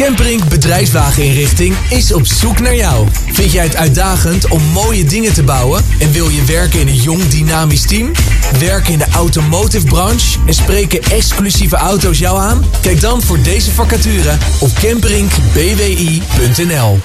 Campering 0.06 0.48
Bedrijfswageninrichting 0.48 1.76
is 1.90 2.14
op 2.14 2.26
zoek 2.26 2.60
naar 2.60 2.76
jou. 2.76 3.08
Vind 3.32 3.52
jij 3.52 3.64
het 3.64 3.76
uitdagend 3.76 4.48
om 4.48 4.64
mooie 4.64 5.04
dingen 5.04 5.34
te 5.34 5.44
bouwen 5.44 5.86
en 6.00 6.12
wil 6.12 6.30
je 6.30 6.44
werken 6.44 6.80
in 6.80 6.88
een 6.88 6.96
jong 6.96 7.28
dynamisch 7.28 7.88
team? 7.88 8.12
Werken 8.60 8.94
in 8.94 8.98
de 8.98 9.08
automotive 9.14 9.86
branche 9.86 10.40
en 10.46 10.54
spreken 10.54 11.04
exclusieve 11.04 11.76
auto's 11.76 12.20
jou 12.20 12.40
aan? 12.40 12.66
Kijk 12.82 13.02
dan 13.02 13.22
voor 13.22 13.42
deze 13.42 13.72
vacature 13.72 14.38
op 14.60 14.70
camperingbwi.nl. 14.74 17.00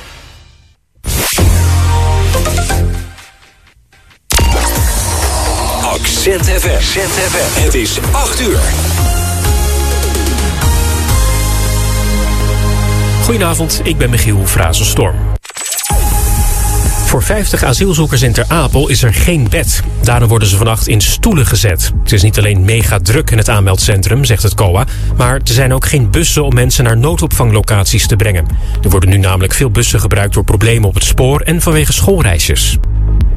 Accent 5.82 6.44
FM. 6.44 7.62
Het 7.62 7.74
is 7.74 7.98
8 8.12 8.40
uur. 8.40 9.23
Goedenavond, 13.24 13.80
ik 13.84 13.96
ben 13.96 14.10
Michiel 14.10 14.46
Frazenstorm. 14.46 15.14
Voor 17.04 17.22
50 17.22 17.62
asielzoekers 17.62 18.22
in 18.22 18.32
Ter 18.32 18.44
Apel 18.48 18.88
is 18.88 19.02
er 19.02 19.14
geen 19.14 19.48
bed. 19.48 19.82
Daarom 20.02 20.28
worden 20.28 20.48
ze 20.48 20.56
vannacht 20.56 20.88
in 20.88 21.00
stoelen 21.00 21.46
gezet. 21.46 21.92
Het 22.02 22.12
is 22.12 22.22
niet 22.22 22.38
alleen 22.38 22.64
mega 22.64 22.98
druk 22.98 23.30
in 23.30 23.38
het 23.38 23.48
aanmeldcentrum, 23.48 24.24
zegt 24.24 24.42
het 24.42 24.54
COA... 24.54 24.86
maar 25.16 25.34
er 25.34 25.40
zijn 25.44 25.72
ook 25.72 25.86
geen 25.86 26.10
bussen 26.10 26.44
om 26.44 26.54
mensen 26.54 26.84
naar 26.84 26.96
noodopvanglocaties 26.96 28.06
te 28.06 28.16
brengen. 28.16 28.46
Er 28.82 28.90
worden 28.90 29.10
nu 29.10 29.16
namelijk 29.16 29.54
veel 29.54 29.70
bussen 29.70 30.00
gebruikt 30.00 30.34
door 30.34 30.44
problemen 30.44 30.88
op 30.88 30.94
het 30.94 31.04
spoor... 31.04 31.40
en 31.40 31.60
vanwege 31.60 31.92
schoolreisjes. 31.92 32.78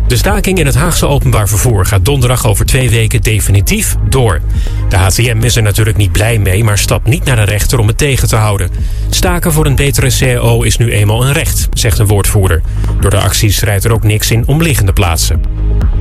De 0.08 0.18
staking 0.18 0.60
in 0.60 0.66
het 0.66 0.76
Haagse 0.76 1.08
openbaar 1.08 1.47
vervoer 1.47 1.86
gaat 1.86 2.05
donderdag 2.05 2.47
over 2.47 2.66
twee 2.66 2.89
weken 2.89 3.22
definitief 3.22 3.95
door. 4.10 4.41
De 4.89 4.97
HTM 4.97 5.38
is 5.41 5.55
er 5.55 5.62
natuurlijk 5.62 5.97
niet 5.97 6.12
blij 6.12 6.39
mee, 6.39 6.64
maar 6.64 6.78
stapt 6.78 7.08
niet 7.08 7.24
naar 7.24 7.36
de 7.36 7.43
rechter 7.43 7.80
om 7.80 7.88
het 7.88 7.97
tegen 7.97 8.28
te 8.28 8.36
houden. 8.36 8.70
Staken 9.10 9.51
voor 9.51 9.66
een 9.66 9.76
betere 9.76 10.12
CAO 10.18 10.62
is 10.62 10.78
nu 10.78 10.91
eenmaal 10.91 11.26
een 11.26 11.34
recht, 11.34 11.68
zegt 11.74 11.99
een 11.99 12.08
woordvoerder. 12.08 12.62
Door 12.99 13.10
de 13.10 13.20
acties 13.20 13.62
rijdt 13.62 13.84
er 13.84 13.91
ook 13.91 14.03
niks 14.03 14.32
in 14.32 14.47
omliggende 14.47 14.93
plaatsen. 14.93 15.41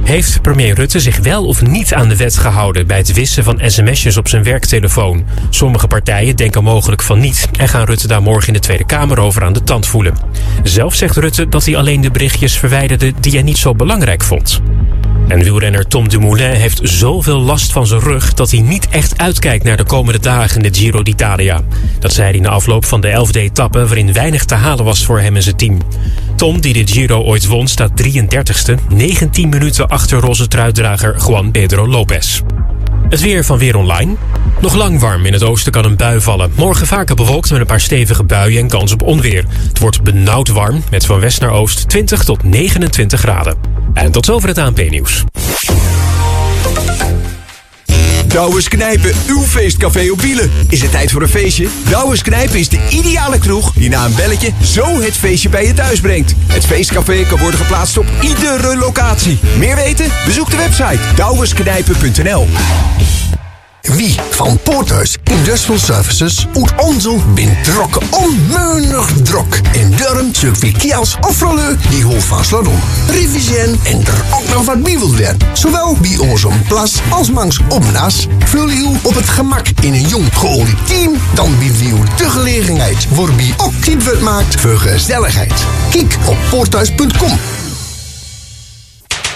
Heeft 0.04 0.42
premier 0.42 0.74
Rutte 0.74 1.00
zich 1.00 1.18
wel 1.18 1.46
of 1.46 1.62
niet 1.62 1.94
aan 1.94 2.08
de 2.08 2.16
wet 2.16 2.36
gehouden 2.36 2.86
bij 2.86 2.96
het 2.96 3.12
wissen 3.12 3.44
van 3.44 3.60
sms'jes 3.66 4.16
op 4.16 4.28
zijn 4.28 4.42
werktelefoon? 4.42 5.24
Sommige 5.50 5.86
partijen 5.86 6.36
denken 6.36 6.64
mogelijk 6.64 7.02
van 7.02 7.20
niet 7.20 7.48
en 7.58 7.68
gaan 7.68 7.84
Rutte 7.84 8.06
daar 8.06 8.22
morgen 8.22 8.46
in 8.46 8.52
de 8.54 8.60
Tweede 8.60 8.84
Kamer 8.84 9.20
over 9.20 9.44
aan 9.44 9.52
de 9.52 9.62
tand 9.62 9.86
voelen. 9.86 10.14
Zelf 10.62 10.94
zegt 10.94 11.16
Rutte 11.16 11.48
dat 11.48 11.64
hij 11.64 11.76
alleen 11.76 12.00
de 12.00 12.10
berichtjes 12.10 12.58
verwijderde 12.58 13.12
die 13.20 13.32
hij 13.32 13.42
niet 13.42 13.58
zo 13.58 13.74
belangrijk 13.74 13.94
vond. 14.04 14.60
En 15.28 15.42
wielrenner 15.42 15.86
Tom 15.86 16.08
Dumoulin 16.08 16.50
heeft 16.50 16.80
zoveel 16.82 17.38
last 17.38 17.72
van 17.72 17.86
zijn 17.86 18.00
rug 18.00 18.34
dat 18.34 18.50
hij 18.50 18.60
niet 18.60 18.88
echt 18.88 19.18
uitkijkt 19.18 19.64
naar 19.64 19.76
de 19.76 19.84
komende 19.84 20.20
dagen 20.20 20.56
in 20.56 20.72
de 20.72 20.78
Giro 20.78 21.02
d'Italia. 21.02 21.62
Dat 21.98 22.12
zei 22.12 22.30
hij 22.30 22.40
na 22.40 22.48
afloop 22.48 22.84
van 22.84 23.00
de 23.00 23.26
11e 23.26 23.40
etappe 23.40 23.86
waarin 23.86 24.12
weinig 24.12 24.44
te 24.44 24.54
halen 24.54 24.84
was 24.84 25.04
voor 25.04 25.20
hem 25.20 25.36
en 25.36 25.42
zijn 25.42 25.56
team. 25.56 25.78
Tom, 26.36 26.60
die 26.60 26.72
de 26.72 26.92
Giro 26.92 27.22
ooit 27.22 27.46
won, 27.46 27.66
staat 27.66 28.02
33ste, 28.02 28.74
19 28.88 29.48
minuten 29.48 29.88
achter 29.88 30.20
roze 30.20 30.48
truitdrager 30.48 31.16
Juan 31.26 31.50
Pedro 31.50 31.88
Lopez. 31.88 32.42
Het 33.08 33.20
weer 33.20 33.44
van 33.44 33.58
Weer 33.58 33.76
Online. 33.76 34.14
Nog 34.60 34.74
lang 34.74 35.00
warm. 35.00 35.26
In 35.26 35.32
het 35.32 35.42
oosten 35.42 35.72
kan 35.72 35.84
een 35.84 35.96
bui 35.96 36.20
vallen. 36.20 36.52
Morgen 36.54 36.86
vaker 36.86 37.14
bewolkt 37.14 37.50
met 37.50 37.60
een 37.60 37.66
paar 37.66 37.80
stevige 37.80 38.24
buien 38.24 38.62
en 38.62 38.68
kans 38.68 38.92
op 38.92 39.02
onweer. 39.02 39.44
Het 39.68 39.78
wordt 39.78 40.02
benauwd 40.02 40.48
warm 40.48 40.82
met 40.90 41.06
van 41.06 41.20
west 41.20 41.40
naar 41.40 41.50
oost 41.50 41.88
20 41.88 42.24
tot 42.24 42.42
29 42.42 43.20
graden. 43.20 43.56
En 43.94 44.12
tot 44.12 44.24
zover 44.24 44.48
het 44.48 44.58
ANP-nieuws. 44.58 45.24
Douwes 48.36 48.68
Knijpen, 48.68 49.12
uw 49.26 49.42
feestcafé 49.42 50.10
op 50.10 50.20
wielen. 50.20 50.50
Is 50.68 50.82
het 50.82 50.90
tijd 50.90 51.10
voor 51.10 51.22
een 51.22 51.28
feestje? 51.28 51.68
Douwes 51.88 52.22
Knijpen 52.22 52.58
is 52.58 52.68
de 52.68 52.78
ideale 52.90 53.38
kroeg 53.38 53.72
die 53.72 53.88
na 53.88 54.04
een 54.04 54.14
belletje 54.14 54.52
zo 54.62 55.00
het 55.00 55.16
feestje 55.16 55.48
bij 55.48 55.66
je 55.66 55.74
thuis 55.74 56.00
brengt. 56.00 56.34
Het 56.46 56.66
feestcafé 56.66 57.24
kan 57.28 57.38
worden 57.38 57.60
geplaatst 57.60 57.98
op 57.98 58.06
iedere 58.20 58.76
locatie. 58.76 59.38
Meer 59.58 59.76
weten? 59.76 60.06
Bezoek 60.24 60.50
de 60.50 60.56
website 60.56 60.98
douwesknijpen.nl 61.14 62.46
Wie 63.94 64.16
van 64.30 64.58
Poorthuis 64.62 65.16
Industrial 65.24 65.78
Services 65.78 66.46
uit 66.52 66.72
onze 66.76 67.16
bin 67.34 67.56
drok 67.62 67.98
onmeunig 68.10 69.12
drok. 69.22 69.54
En 69.72 69.96
daarom 69.96 70.34
zoeken 70.34 70.60
we 70.60 70.72
kiels 70.72 71.16
of 71.20 71.40
rollen 71.40 71.78
die 71.90 72.04
hoofd 72.04 72.24
van 72.24 72.44
Slodon. 72.44 72.78
Reviseren 73.08 73.78
en 73.84 74.06
er 74.06 74.24
ook 74.34 74.48
nog 74.54 74.64
wat 74.64 74.82
bij. 74.82 75.36
Zowel 75.52 75.96
bij 76.00 76.18
onze 76.18 76.48
plas 76.68 77.00
als 77.10 77.30
mangs 77.30 77.60
omnaas. 77.68 78.26
Vul 78.44 78.70
u 78.70 78.84
op 79.02 79.14
het 79.14 79.28
gemak 79.28 79.66
in 79.80 79.92
een 79.92 80.08
jong 80.08 80.28
geolied 80.32 80.86
team. 80.86 81.12
Dan 81.34 81.58
bieden 81.58 81.78
we 81.78 81.84
u 81.84 82.16
de 82.16 82.30
gelegenheid 82.30 83.08
waarbij 83.14 83.54
ook 83.56 84.02
wordt 84.04 84.20
maakt 84.20 84.60
voor 84.60 84.78
gezelligheid. 84.78 85.52
Kijk 85.90 86.16
op 86.26 86.36
poorthuis.com. 86.50 87.65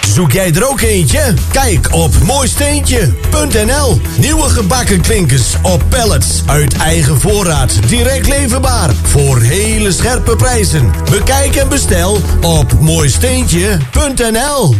Zoek 0.07 0.31
jij 0.31 0.53
er 0.53 0.69
ook 0.69 0.81
eentje? 0.81 1.33
Kijk 1.51 1.93
op 1.93 2.13
mooisteentje.nl. 2.23 4.01
Nieuwe 4.17 4.49
gebakken 4.49 5.01
klinkers 5.01 5.55
op 5.61 5.83
pallets 5.89 6.41
uit 6.45 6.73
eigen 6.77 7.19
voorraad. 7.19 7.79
Direct 7.87 8.27
leverbaar 8.27 8.93
voor 9.01 9.41
hele 9.41 9.91
scherpe 9.91 10.35
prijzen. 10.35 10.91
Bekijk 11.09 11.55
en 11.55 11.69
bestel 11.69 12.17
op 12.41 12.79
mooisteentje.nl. 12.79 14.75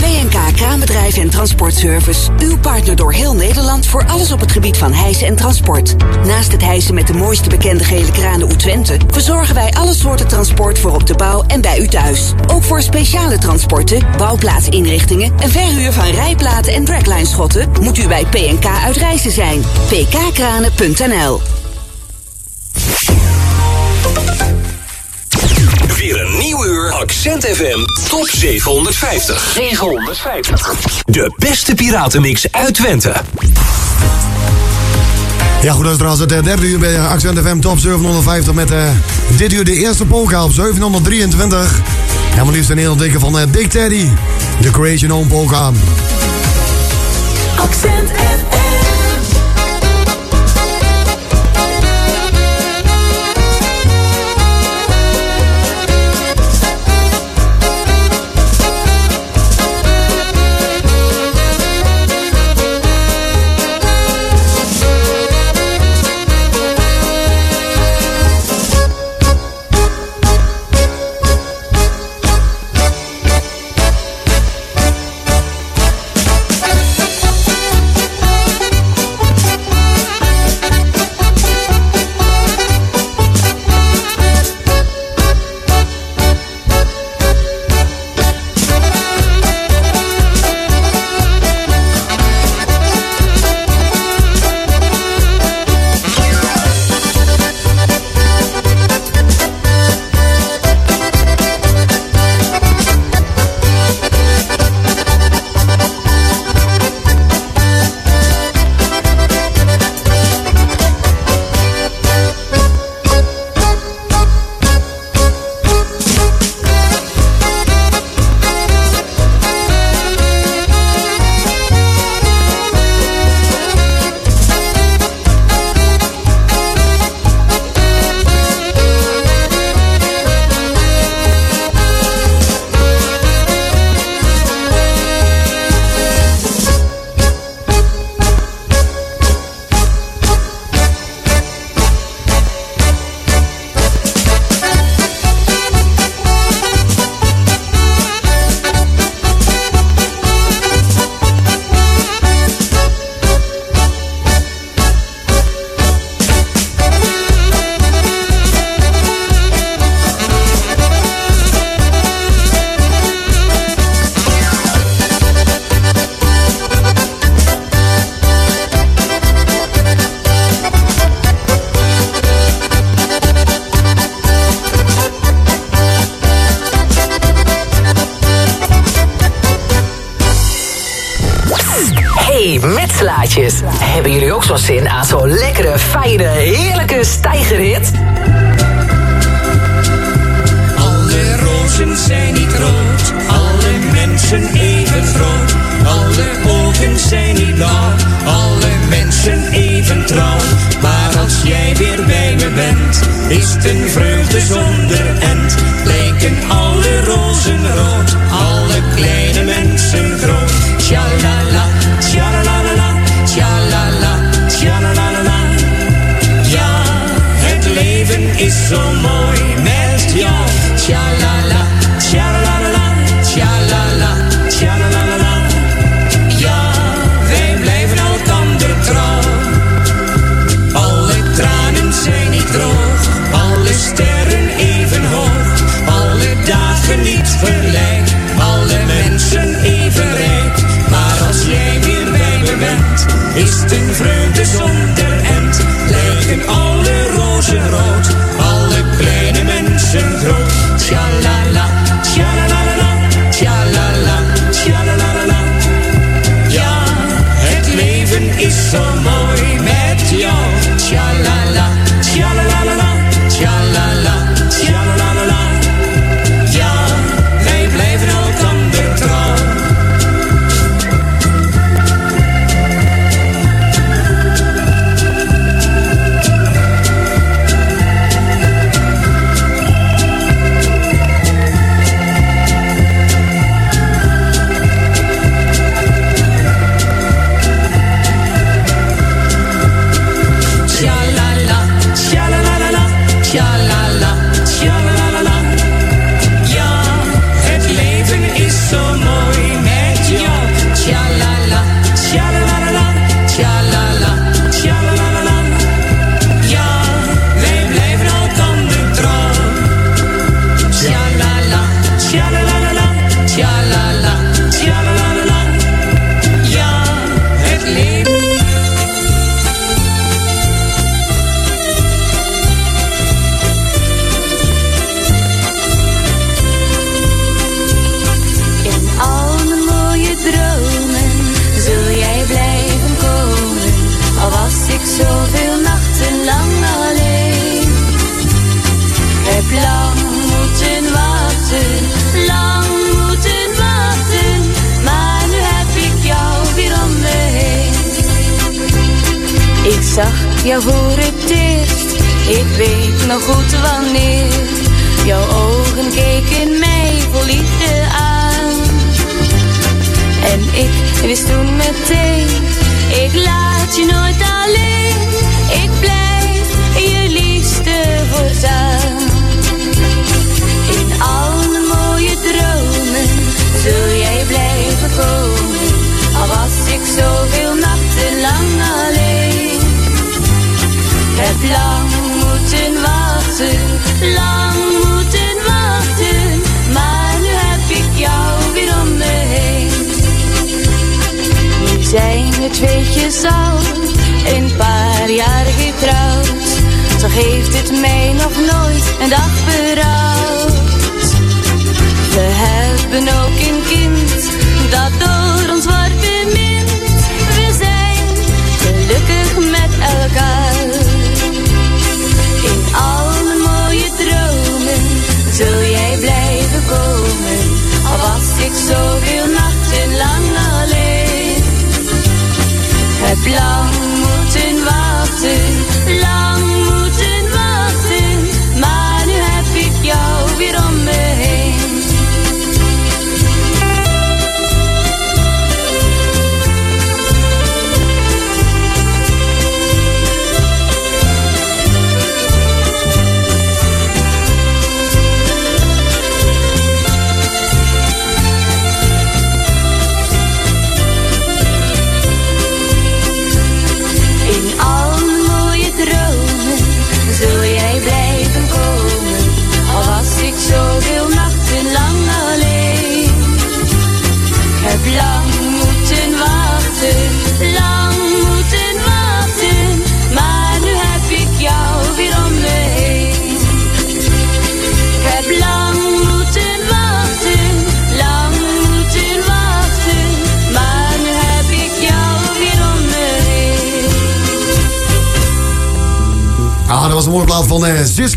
BNK 0.00 0.56
Kraanbedrijf 0.56 1.16
en 1.16 1.30
Transportservice. 1.30 2.30
Uw 2.38 2.58
partner 2.58 2.96
door 2.96 3.12
heel 3.12 3.34
Nederland 3.34 3.86
voor 3.86 4.06
alles 4.06 4.32
op 4.32 4.40
het 4.40 4.52
gebied 4.52 4.76
van 4.76 4.92
hijsen 4.92 5.26
en 5.26 5.36
transport. 5.36 5.96
Naast 6.24 6.52
het 6.52 6.62
hijsen 6.62 6.94
met 6.94 7.06
de 7.06 7.14
mooiste 7.14 7.48
bekende 7.48 7.84
gele 7.84 8.10
kranen 8.10 8.48
uit 8.48 8.58
Twente... 8.58 8.96
verzorgen 9.06 9.54
wij 9.54 9.72
alle 9.72 9.94
soorten 9.94 10.28
transport 10.28 10.78
voor 10.78 10.94
op 10.94 11.06
de 11.06 11.14
bouw 11.14 11.44
en 11.46 11.60
bij 11.60 11.80
u 11.80 11.86
thuis. 11.86 12.32
Ook 12.46 12.62
voor 12.62 12.82
speciale 12.82 13.38
transporten, 13.38 14.06
bouwplaatsinrichtingen... 14.16 15.32
en 15.38 15.50
verhuur 15.50 15.92
van 15.92 16.10
rijplaten 16.10 16.72
en 16.72 16.84
dragline-schotten... 16.84 17.68
moet 17.80 17.98
u 17.98 18.08
bij 18.08 18.24
PNK 18.24 18.66
uit 18.66 18.96
zijn. 19.32 19.60
pkkranen.nl 19.88 21.40
Weer 25.96 26.20
een 26.20 26.38
nieuw 26.38 26.64
uur 26.66 26.92
Accent 26.92 27.44
FM 27.44 27.78
Top 28.08 28.28
750. 28.28 29.52
750. 29.54 31.02
De 31.06 31.32
beste 31.36 31.74
piratenmix 31.74 32.52
uit 32.52 32.74
Twente. 32.74 33.12
Ja, 35.62 35.72
goed, 35.72 35.82
dat 35.82 35.92
is 35.92 35.98
trouwens 35.98 36.22
het 36.22 36.32
eh, 36.32 36.42
derde 36.42 36.66
uur 36.66 36.78
bij 36.78 37.00
Accent 37.00 37.38
FM 37.38 37.58
Top 37.58 37.78
750 37.78 38.54
met 38.54 38.70
eh, 38.70 38.82
dit 39.36 39.52
uur 39.52 39.64
de 39.64 39.74
eerste 39.74 40.04
polka 40.04 40.44
op 40.44 40.52
723. 40.52 41.80
En 42.36 42.44
maar 42.44 42.54
liefst 42.54 42.70
een 42.70 42.78
heel 42.78 42.96
dikke 42.96 43.18
van 43.18 43.38
uh, 43.38 43.42
Dick 43.50 43.70
Teddy, 43.70 44.08
de 44.60 44.70
Creation 44.70 45.10
Home 45.10 45.26
Polka. 45.26 45.70
Accent 47.56 48.10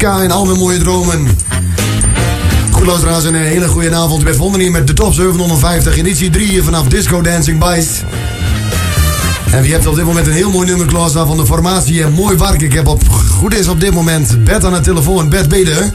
eh, 0.04 0.10
Siska 0.10 0.24
en 0.24 0.32
al 0.32 0.46
mijn 0.46 0.58
mooie 0.60 0.78
dromen. 0.78 1.28
Goed 2.72 2.86
luisteraars, 2.86 3.24
een 3.24 3.36
eh, 3.36 3.42
hele 3.42 3.68
goede 3.68 3.96
avond. 3.96 4.18
Je 4.18 4.24
bent 4.24 4.36
verbonden 4.36 4.62
hier 4.62 4.72
met 4.72 4.88
de 4.88 4.94
top 4.94 5.14
750, 5.14 5.98
editie 5.98 6.30
3 6.30 6.48
hier 6.48 6.64
vanaf 6.64 6.88
Disco 6.88 7.22
Dancing 7.22 7.60
Bites. 7.60 8.02
En 9.52 9.62
wie 9.62 9.72
hebt 9.72 9.88
op 9.88 9.96
dit 9.96 10.06
moment 10.06 10.28
een 10.28 10.34
heel 10.34 10.52
mooi 10.52 10.68
nummer 10.68 10.86
klaarstaan 10.86 11.28
van 11.28 11.38
de 11.38 11.46
formatie 11.46 12.04
en 12.04 12.12
mooi 12.12 12.38
werk. 12.38 12.62
Ik 12.62 12.74
heb 12.74 12.88
op 12.88 13.10
goed 13.10 13.56
is 13.56 13.68
op 13.68 13.80
dit 13.80 13.94
moment 13.94 14.44
Bert 14.44 14.66
aan 14.66 14.74
de 14.74 14.80
telefoon. 14.80 15.30
Bert, 15.30 15.56
je 15.56 15.72
er? 15.72 15.94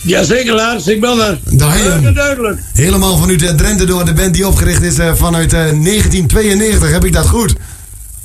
Jazeker, 0.00 0.54
Lars, 0.54 0.86
ik 0.86 1.00
ben 1.00 1.18
er. 1.20 1.38
Je. 1.50 1.56
Duidelijk, 1.56 2.14
duidelijk. 2.14 2.60
Helemaal 2.72 3.16
vanuit 3.16 3.42
eh, 3.42 3.54
Drenthe 3.54 3.84
door 3.84 4.04
de 4.04 4.12
band 4.12 4.34
die 4.34 4.46
opgericht 4.46 4.82
is 4.82 4.98
eh, 4.98 5.14
vanuit 5.14 5.52
eh, 5.52 5.58
1992. 5.58 6.90
Heb 6.90 7.04
ik 7.04 7.12
dat 7.12 7.26
goed? 7.26 7.54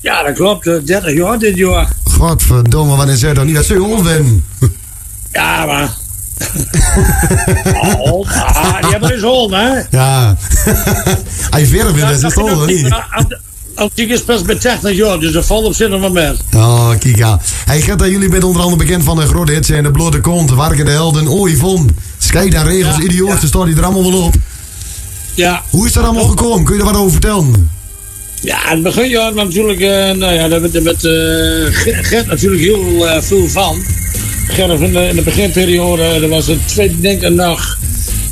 Ja, 0.01 0.23
dat 0.23 0.35
klopt. 0.35 0.67
eh, 0.67 0.73
30 0.85 1.13
jaar 1.13 1.39
dit 1.39 1.55
jaar. 1.55 1.89
Godverdomme, 2.03 2.95
wat 2.95 3.07
is 3.07 3.23
er 3.23 3.33
toch 3.33 3.45
niet 3.45 3.55
dat 3.55 3.71
oud 3.71 4.03
ben? 4.03 4.43
Ja, 5.39 5.65
maar... 5.65 5.89
oh, 7.99 8.27
ah, 8.55 8.81
die 8.81 8.91
hebben 8.91 9.21
hol, 9.21 9.51
hè? 9.51 9.81
Ja. 9.89 10.37
Hij 11.55 11.65
verf 11.65 11.97
in, 11.97 11.99
dat 11.99 12.23
is 12.23 12.33
toch 12.33 12.65
niet? 12.65 12.93
Als 13.75 13.91
ik 13.95 14.09
is 14.09 14.23
pas 14.23 14.41
bij 14.41 14.55
80 14.55 14.95
jaar, 14.95 15.19
dus 15.19 15.31
dat 15.31 15.45
valt 15.45 15.65
op 15.65 15.75
zin 15.75 15.99
van 15.99 16.11
mij. 16.11 16.35
Oh, 16.55 16.89
kijk 16.89 17.15
ja. 17.17 17.39
Hey, 17.65 17.81
Gert, 17.81 18.01
jullie 18.05 18.29
bent 18.29 18.43
onder 18.43 18.61
andere 18.61 18.83
bekend 18.83 19.03
van 19.03 19.15
de 19.15 19.27
grote 19.27 19.51
hits 19.51 19.69
en 19.69 19.83
de 19.83 19.91
blote 19.91 20.19
kont, 20.19 20.49
Warken 20.49 20.85
de 20.85 20.91
Helden, 20.91 21.27
O 21.27 21.47
Yvonne, 21.47 21.85
Skate 22.17 22.57
en 22.57 22.65
Regels, 22.65 22.95
Ja, 22.95 23.03
Idioot, 23.03 23.41
ja. 23.41 23.47
staat 23.47 23.65
die 23.65 23.75
er 23.75 23.83
allemaal 23.83 24.11
wel 24.11 24.21
op. 24.21 24.35
Ja. 25.33 25.63
Hoe 25.69 25.85
is 25.85 25.93
dat 25.93 26.03
allemaal 26.03 26.27
gekomen? 26.27 26.63
Kun 26.65 26.73
je 26.75 26.79
er 26.79 26.85
wat 26.85 26.97
over 26.97 27.11
vertellen? 27.11 27.69
Ja, 28.41 28.63
in 28.63 28.73
het 28.73 28.83
begin 28.83 29.09
ja, 29.09 29.29
natuurlijk, 29.29 29.79
eh, 29.79 30.11
nou 30.11 30.33
ja, 30.33 30.47
daar 30.47 30.61
werd 30.61 30.83
met 30.83 31.05
eh 31.05 32.01
Gert 32.03 32.27
natuurlijk 32.27 32.61
heel 32.61 33.07
eh, 33.07 33.21
veel 33.21 33.47
van. 33.47 33.83
Gert 34.49 34.79
in 34.79 34.93
de, 34.93 35.07
in 35.07 35.15
de 35.15 35.21
beginperiode, 35.21 36.03
er 36.03 36.27
was 36.29 36.47
een 36.47 36.61
tweede 36.65 36.99
denk 36.99 37.21
ik 37.21 37.29
nog. 37.29 37.77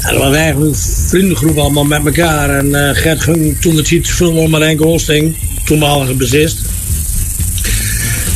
Ja, 0.01 0.11
dat 0.11 0.21
was 0.21 0.35
eigenlijk 0.35 0.71
een 0.71 0.81
vriendengroep 1.07 1.57
allemaal 1.57 1.83
met 1.83 2.05
elkaar. 2.05 2.49
En 2.49 2.89
eh 2.89 2.95
Gert 2.95 3.21
ging 3.21 3.61
toen 3.61 3.75
het 3.75 3.91
iets 3.91 4.11
veel 4.11 4.31
om 4.35 4.55
Renke 4.55 4.83
Hosting, 4.83 5.35
toenmalige 5.65 6.13
bezist. 6.13 6.57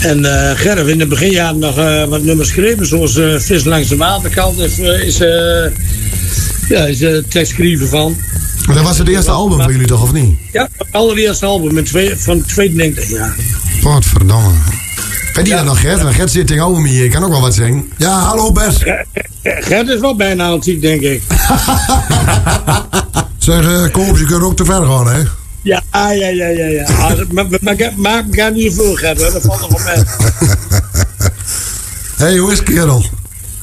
En 0.01 0.25
eh 0.25 0.57
Gerf 0.57 0.87
in 0.87 0.97
de 0.97 1.07
beginjaren 1.07 1.59
nog 1.59 1.77
eh, 1.77 2.03
wat 2.05 2.23
nummers 2.23 2.49
geschreven, 2.51 2.85
zoals 2.85 3.17
eh, 3.17 3.39
Vis 3.39 3.63
langs 3.63 3.87
de 3.87 3.95
waterkant 3.97 4.59
is, 4.59 4.79
eh, 4.79 5.03
is, 5.03 5.19
eh, 5.19 5.71
ja, 6.69 6.85
is 6.85 7.01
eh, 7.01 7.17
tekstschrijver 7.29 7.87
van. 7.87 8.15
Maar 8.65 8.75
dat 8.75 8.85
was 8.85 8.97
het 8.97 9.07
eerste 9.07 9.31
album 9.31 9.61
van 9.61 9.71
jullie 9.71 9.87
toch, 9.87 10.01
of 10.01 10.13
niet? 10.13 10.35
Ja, 10.51 10.69
het 10.77 10.87
allereerste 10.91 11.45
album 11.45 11.73
met 11.73 11.85
twee, 11.85 12.15
van 12.15 12.45
twee 12.45 12.73
denk 12.73 12.97
ik, 12.97 13.09
ja. 13.09 13.33
Godverdomme. 13.81 14.49
Kan 15.33 15.43
die 15.43 15.53
dat 15.53 15.63
nog, 15.65 15.79
Gert? 15.79 16.01
Want 16.01 16.15
Gert 16.15 16.31
zit 16.31 16.47
tegenover 16.47 16.81
me 16.81 16.87
hier, 16.89 17.03
ik 17.05 17.11
kan 17.11 17.23
ook 17.23 17.29
wel 17.31 17.41
wat 17.41 17.53
zeggen. 17.55 17.91
Ja, 17.97 18.19
hallo 18.19 18.51
Bert. 18.51 18.83
Gert 19.43 19.87
is 19.89 19.99
wel 19.99 20.15
bijna 20.15 20.47
antiek, 20.49 20.81
denk 20.81 21.01
ik. 21.01 21.21
Zeg, 23.37 23.65
uh, 23.67 23.91
Koops, 23.91 24.19
je 24.19 24.25
kunt 24.25 24.43
ook 24.43 24.55
te 24.55 24.65
ver 24.65 24.85
gaan, 24.85 25.07
hè? 25.07 25.19
Ja, 25.63 25.81
ja, 25.91 26.09
ja, 26.11 26.47
ja. 26.47 26.65
ja. 26.65 26.83
Ah, 26.83 27.11
Maar, 27.31 27.45
maar, 27.49 27.59
maar, 27.61 27.91
maar 27.95 28.23
ik 28.31 28.35
ga 28.39 28.49
niet 28.49 28.73
veel 28.73 28.93
Gert, 28.95 29.21
hoor. 29.21 29.31
dat 29.31 29.41
valt 29.41 29.59
van 29.69 29.83
mij. 29.83 30.03
Hé, 32.17 32.25
hey, 32.25 32.37
hoe 32.37 32.51
is 32.51 32.57
het, 32.57 32.67
kerel? 32.67 33.05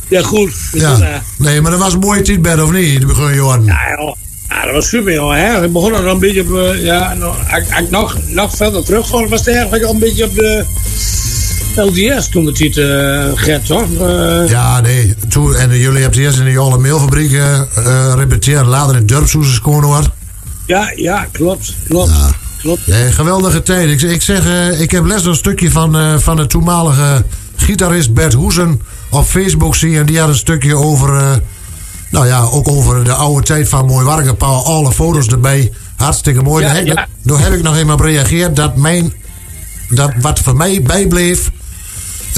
Ja, 0.08 0.22
goed. 0.22 0.52
Ja. 0.72 0.98
eh, 1.00 1.14
Nee, 1.38 1.60
maar 1.60 1.70
dat 1.70 1.80
was 1.80 1.92
een 1.92 1.98
mooie 1.98 2.22
tijd, 2.22 2.42
Bert, 2.42 2.62
of 2.62 2.70
niet? 2.72 2.88
In 2.92 2.98
het 2.98 3.06
begin, 3.06 3.34
Johan. 3.34 3.64
Ja, 3.64 3.78
joh. 3.98 4.16
Ja, 4.48 4.64
dat 4.64 4.74
was 4.74 4.88
super, 4.88 5.12
joh. 5.12 5.34
Hè? 5.34 5.60
We 5.60 5.68
begonnen 5.68 6.00
er 6.00 6.06
een 6.06 6.18
beetje 6.18 6.40
op... 6.42 6.54
eh, 6.56 6.84
ja, 6.84 7.14
nog, 7.14 7.36
nog, 7.90 8.16
nog 8.26 8.56
verder 8.56 8.84
terugga, 8.84 9.26
was 9.28 9.38
het 9.40 9.48
eigenlijk 9.48 9.84
al 9.84 9.92
een 9.92 9.98
beetje 9.98 10.24
op 10.24 10.34
de... 10.34 10.64
LDS 11.78 12.28
toen 12.28 12.44
de 12.44 12.52
titel, 12.52 12.82
eh, 12.88 13.30
Gert, 13.34 13.66
toch? 13.66 13.92
Eh, 14.00 14.48
Ja, 14.48 14.80
nee. 14.80 15.14
Toen, 15.28 15.54
en 15.56 15.78
jullie 15.78 16.00
hebben 16.02 16.18
eerst 16.20 16.38
in 16.38 16.44
de 16.44 16.50
Jolle 16.50 16.78
Meelfabriek 16.78 17.32
eh 17.32 17.60
eh, 17.60 18.12
repeteerd. 18.16 18.66
Later 18.66 18.96
in 18.96 19.06
Durpshoes 19.06 19.60
Konoor. 19.60 20.02
ja, 20.66 20.92
ja, 20.96 21.26
klopt, 21.32 21.74
klopt. 21.88 22.10
klopt. 22.60 22.86
Nee, 22.86 23.12
geweldige 23.12 23.62
tijd. 23.62 23.90
Ik, 23.90 24.10
ik 24.10 24.22
zeg, 24.22 24.46
eh, 24.46 24.80
ik 24.80 24.90
heb 24.90 25.04
les 25.04 25.24
een 25.24 25.34
stukje 25.34 25.70
van, 25.70 25.96
eh, 25.96 26.18
van 26.18 26.36
de 26.36 26.46
toenmalige 26.46 27.24
gitarist 27.56 28.12
Bert 28.14 28.32
Hoesen 28.32 28.80
op 29.10 29.24
Facebook 29.24 29.74
zien. 29.76 29.94
En 29.96 30.06
die 30.06 30.18
had 30.18 30.28
een 30.28 30.34
stukje 30.34 30.76
over, 30.76 31.16
eh, 31.16 31.32
nou 32.10 32.26
ja, 32.26 32.40
ook 32.42 32.68
over 32.68 33.04
de 33.04 33.12
oude 33.12 33.42
tijd 33.46 33.68
van 33.68 33.86
Mooi 33.86 34.04
Warken. 34.04 34.36
Paul, 34.36 34.64
alle 34.64 34.92
foto's 34.92 35.26
erbij. 35.26 35.72
Hartstikke 35.96 36.42
mooi. 36.42 36.64
Ja, 36.64 36.68
daar, 36.72 36.76
heb, 36.78 36.86
ik- 36.86 36.94
ja. 36.94 37.06
daar 37.22 37.38
heb 37.40 37.52
ik 37.52 37.62
nog 37.62 37.76
eenmaal 37.76 37.94
op 37.94 38.00
gereageerd 38.00 38.56
dat 38.56 38.76
mijn, 38.76 39.12
dat 39.88 40.10
wat 40.20 40.38
voor 40.38 40.56
mij 40.56 40.82
bijbleef, 40.82 41.50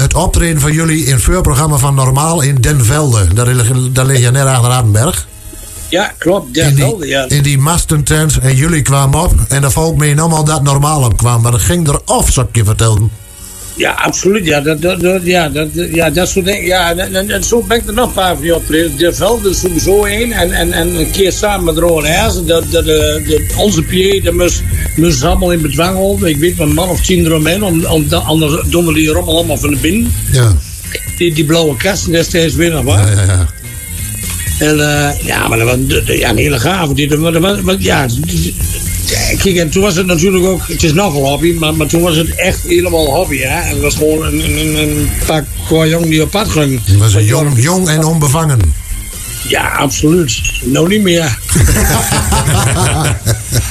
het 0.00 0.14
optreden 0.14 0.60
van 0.60 0.72
jullie 0.72 1.04
in 1.04 1.12
het 1.14 1.22
voorprogramma 1.22 1.76
van 1.76 1.94
Normaal 1.94 2.40
in 2.40 2.54
Den 2.54 2.84
Velde. 2.84 3.34
Daar, 3.34 3.46
lig- 3.46 3.92
daar 3.92 4.06
lig 4.06 4.18
je 4.20 4.30
net 4.30 4.44
achter 4.46 4.70
Adenberg. 4.70 5.26
Ja, 5.88 6.12
klopt. 6.18 6.54
Ja, 6.56 6.66
in, 6.66 6.74
die, 6.74 7.06
ja. 7.06 7.28
in 7.28 7.42
die 7.42 7.58
mastentent 7.58 8.38
en 8.38 8.54
jullie 8.56 8.82
kwamen 8.82 9.20
op 9.20 9.34
en 9.48 9.60
de 9.60 9.70
volk 9.70 9.96
mee 9.96 10.20
allemaal 10.20 10.44
dat 10.44 10.62
normaal 10.62 11.02
op 11.04 11.16
kwam. 11.16 11.42
Maar 11.42 11.52
dat 11.52 11.60
ging 11.60 11.88
er 11.88 12.00
af, 12.04 12.32
zou 12.32 12.46
ik 12.48 12.56
je 12.56 12.64
vertellen. 12.64 13.10
Ja, 13.76 13.92
absoluut. 13.92 14.44
Ja, 14.46 14.60
dat, 14.60 14.82
dat, 14.82 15.00
dat- 15.00 15.24
ja, 15.24 15.48
dat, 15.48 15.68
ja, 15.92 16.10
dat 16.10 16.28
soort 16.28 16.44
dingen. 16.44 16.64
Ja, 16.64 16.90
en, 16.96 17.14
en, 17.14 17.30
en 17.30 17.44
zo 17.44 17.62
ben 17.62 17.76
ik 17.78 17.86
er 17.86 17.92
nog 17.94 18.06
een 18.08 18.12
paar 18.14 18.32
van 18.34 18.42
die 18.42 18.54
optreden. 18.54 18.96
De 18.96 19.14
Veld 19.14 19.44
is 19.46 19.60
sowieso 19.60 20.04
één. 20.04 20.32
En, 20.32 20.52
en, 20.52 20.72
en 20.72 20.94
een 20.94 21.10
keer 21.10 21.32
samen 21.32 21.64
met 21.64 21.78
Ron 21.78 22.04
Herzen. 22.04 22.46
Dat, 22.46 22.64
dat, 22.70 22.84
de, 22.84 23.22
de, 23.26 23.54
onze 23.56 23.82
PA, 23.82 24.24
dat 24.24 24.34
moest, 24.34 24.62
moest 24.96 25.22
allemaal 25.24 25.52
in 25.52 25.60
bedwang 25.62 25.96
houden. 25.96 26.28
Ik 26.28 26.36
weet 26.36 26.58
een 26.58 26.74
man 26.74 26.88
of 26.88 27.00
tien 27.00 27.24
eromheen. 27.26 27.62
Om, 27.62 27.84
om, 27.84 28.12
anders 28.12 28.68
donden 28.68 28.94
die 28.94 29.08
rommel 29.08 29.34
allemaal 29.36 29.58
van 29.58 29.70
de 29.70 29.76
binnen. 29.76 30.12
Ja. 30.32 30.56
Die, 31.16 31.34
die 31.34 31.44
blauwe 31.44 31.76
kasten 31.76 32.12
destijds 32.12 32.54
weer 32.54 32.70
nog 32.70 32.84
wat. 32.84 32.98
Ja, 32.98 33.10
ja, 33.10 33.22
ja. 33.24 33.46
En 34.58 34.80
eh, 34.80 35.26
ja, 35.26 35.48
maar 35.48 35.58
dat 35.58 35.68
was 35.68 36.00
ja, 36.06 36.30
een 36.30 36.36
hele 36.36 36.58
gave. 36.58 36.94
Die, 36.94 37.08
dat 37.08 37.18
was, 37.62 37.76
ja, 37.78 38.06
kijk, 39.38 39.56
en 39.56 39.70
toen 39.70 39.82
was 39.82 39.96
het 39.96 40.06
natuurlijk 40.06 40.44
ook, 40.44 40.68
het 40.68 40.82
is 40.82 40.92
nog 40.92 41.14
een 41.14 41.22
hobby, 41.22 41.56
maar, 41.58 41.74
maar 41.74 41.86
toen 41.86 42.02
was 42.02 42.16
het 42.16 42.34
echt 42.34 42.62
helemaal 42.62 43.14
hobby. 43.14 43.38
Hè? 43.38 43.60
En 43.60 43.68
het 43.68 43.80
was 43.80 43.94
gewoon 43.94 44.24
een, 44.24 44.44
een, 44.44 44.76
een, 44.76 44.96
een 44.96 45.10
paar 45.26 45.44
qua 45.66 45.86
jong 45.86 46.04
die 46.04 46.22
op 46.22 46.30
pad 46.30 46.48
ging. 46.48 46.80
Het 46.84 46.96
was 46.96 47.14
een 47.14 47.24
jong, 47.24 47.62
jong 47.62 47.88
en 47.88 48.04
onbevangen. 48.04 48.58
Ja, 49.48 49.68
absoluut. 49.68 50.40
Nou 50.64 50.88
niet 50.88 51.02
meer. 51.02 51.38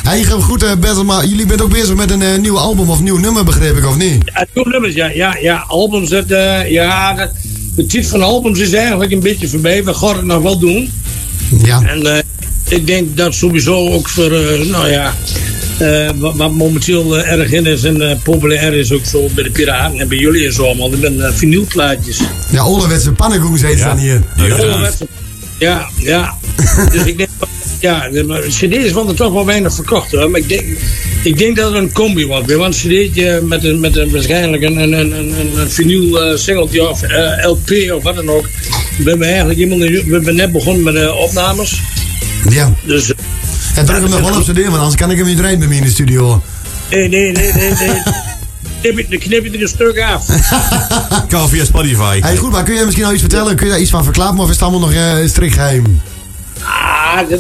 Hey, 0.04 0.26
goed, 0.26 0.64
eh, 0.64 1.02
maar 1.02 1.26
jullie 1.26 1.46
bent 1.46 1.62
ook 1.62 1.70
bezig 1.70 1.96
met 1.96 2.12
een 2.12 2.22
eh, 2.22 2.38
nieuw 2.38 2.58
album 2.58 2.90
of 2.90 3.02
nieuw 3.02 3.18
nummer, 3.18 3.44
begreep 3.44 3.78
ik, 3.78 3.86
of 3.86 3.98
niet? 3.98 4.22
Ja, 4.26 4.46
nieuwe 4.54 4.70
nummers, 4.70 4.94
ja, 4.94 5.10
ja, 5.10 5.38
ja. 5.42 5.66
Albums, 5.68 6.10
dat, 6.10 6.26
eh, 6.26 6.72
ja, 6.72 7.14
dat, 7.14 7.32
de 7.76 7.86
titel 7.86 8.10
van 8.10 8.22
albums 8.22 8.60
is 8.60 8.74
eigenlijk 8.74 9.12
een 9.12 9.20
beetje 9.20 9.48
voorbij. 9.48 9.84
We 9.84 9.94
gaan 9.94 10.16
het 10.16 10.26
nog 10.26 10.42
wel 10.42 10.60
doen. 10.60 10.92
Ja. 11.64 11.82
En 11.82 12.16
eh, 12.16 12.24
ik 12.70 12.88
denk 12.88 13.18
dat 13.18 13.34
sowieso 13.34 13.90
ook 13.90 14.10
voor, 14.10 14.32
eh, 14.32 14.60
nou 14.66 14.90
ja, 14.90 15.14
eh, 15.78 16.10
wat, 16.16 16.36
wat 16.36 16.52
momenteel 16.52 17.18
eh, 17.18 17.32
erg 17.32 17.52
in 17.52 17.66
is 17.66 17.84
en 17.84 18.10
eh, 18.10 18.16
populair 18.24 18.74
is 18.74 18.92
ook 18.92 19.06
zo 19.06 19.30
bij 19.36 19.44
de 19.44 19.52
Piraten 19.52 20.00
en 20.00 20.08
bij 20.08 20.18
jullie 20.18 20.46
en 20.46 20.54
zo 20.54 20.64
allemaal. 20.66 20.90
Dat 20.90 21.00
zijn 21.00 21.16
uh, 21.16 21.30
vinylplaatjes. 21.34 22.20
Ja, 22.52 22.62
ouderwetse 22.62 23.12
pannenkoeks 23.12 23.62
heet 23.62 23.80
dan 23.80 23.98
hier. 23.98 24.22
Ouderwetse- 24.38 25.08
Ja, 25.60 25.90
ja. 25.98 26.38
dus 26.92 27.04
ik 27.04 27.18
denk, 27.18 27.30
ja, 27.80 28.10
de 28.10 28.46
cd's 28.50 28.92
worden 28.92 29.16
toch 29.16 29.34
wel 29.34 29.46
weinig 29.46 29.74
verkocht 29.74 30.12
hoor. 30.12 30.30
Maar 30.30 30.40
ik 30.40 30.50
denk, 30.50 30.64
ik 31.24 31.38
denk 31.38 31.56
dat 31.56 31.72
het 31.74 31.82
een 31.82 31.92
combi 31.92 32.26
wordt. 32.26 32.46
Weer 32.46 32.60
een 32.62 32.72
cd'tje 32.72 33.42
met, 33.44 33.64
een, 33.64 33.80
met 33.80 33.96
een, 33.96 34.12
waarschijnlijk 34.12 34.64
een, 34.64 34.78
een, 34.78 34.94
een, 34.94 35.12
een, 35.20 35.60
een 35.60 35.70
vinyl 35.72 36.22
eh, 36.24 36.38
singeltje 36.38 36.90
of 36.90 37.02
eh, 37.02 37.46
LP 37.50 37.92
of 37.96 38.04
wat 38.04 38.16
dan 38.16 38.30
ook. 38.30 38.46
We 38.98 39.10
hebben 39.10 39.28
eigenlijk 39.28 39.60
iemand, 39.60 39.82
we 39.82 40.04
hebben 40.12 40.36
net 40.36 40.52
begonnen 40.52 40.84
met 40.84 40.94
de 40.94 41.14
opnames. 41.14 41.82
Ja. 42.50 42.74
Dus, 42.84 43.14
En 43.76 43.86
druk 43.86 44.02
hem 44.02 44.10
nog 44.10 44.20
wel 44.20 44.38
op 44.38 44.44
zijn 44.44 44.56
deur, 44.56 44.66
want 44.66 44.78
anders 44.78 44.96
kan 44.96 45.12
ik 45.12 45.18
hem 45.18 45.26
niet 45.26 45.40
rijden 45.40 45.60
bij 45.60 45.68
mij 45.68 45.78
in 45.78 45.84
de 45.84 45.90
studio. 45.90 46.42
nee, 46.90 47.08
nee, 47.10 47.32
nee, 47.32 47.52
nee. 47.54 47.74
nee. 47.74 48.02
Knip 48.82 48.98
je- 48.98 49.06
Dan 49.10 49.20
knip 49.20 49.44
je 49.46 49.52
er 49.52 49.62
een 49.62 49.68
stuk 49.68 50.00
af. 50.00 50.26
Kan 51.30 51.50
via 51.50 51.66
Spotify. 51.66 52.20
Hey, 52.22 52.38
goed, 52.38 52.52
maar 52.52 52.64
kun 52.64 52.76
je 52.76 52.84
misschien 52.86 53.06
al 53.06 53.12
iets 53.12 53.22
vertellen? 53.22 53.56
Kun 53.56 53.66
je 53.66 53.72
daar 53.72 53.82
iets 53.82 53.92
van 53.92 54.04
verklappen 54.04 54.40
of 54.40 54.46
is 54.48 54.54
het 54.54 54.62
allemaal 54.62 54.80
nog 54.80 54.94
eh 54.94 55.28
strikt 55.28 55.54
geheim? 55.54 56.02
Ah, 56.62 57.30
dat, 57.30 57.40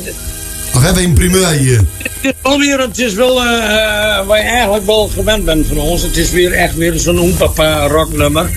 Of 0.73 0.81
hebben 0.83 1.01
we 1.03 1.07
een 1.09 1.13
primeur 1.13 1.47
hier? 1.47 1.77
Het 1.97 2.11
is 2.21 2.31
wel 2.43 2.57
weer, 2.59 2.79
het 2.79 2.97
is 2.99 3.13
wel, 3.13 3.43
eh, 3.43 3.53
eh, 3.53 4.25
waar 4.27 4.37
je 4.37 4.43
eigenlijk 4.43 4.85
wel 4.85 5.07
gewend 5.13 5.45
bent 5.45 5.67
van 5.67 5.77
ons. 5.77 6.01
Het 6.01 6.17
is 6.17 6.31
weer 6.31 6.51
echt 6.53 6.75
weer 6.75 6.99
zo'n 6.99 7.19
oempapa 7.19 7.87
rocknummer. 7.87 8.49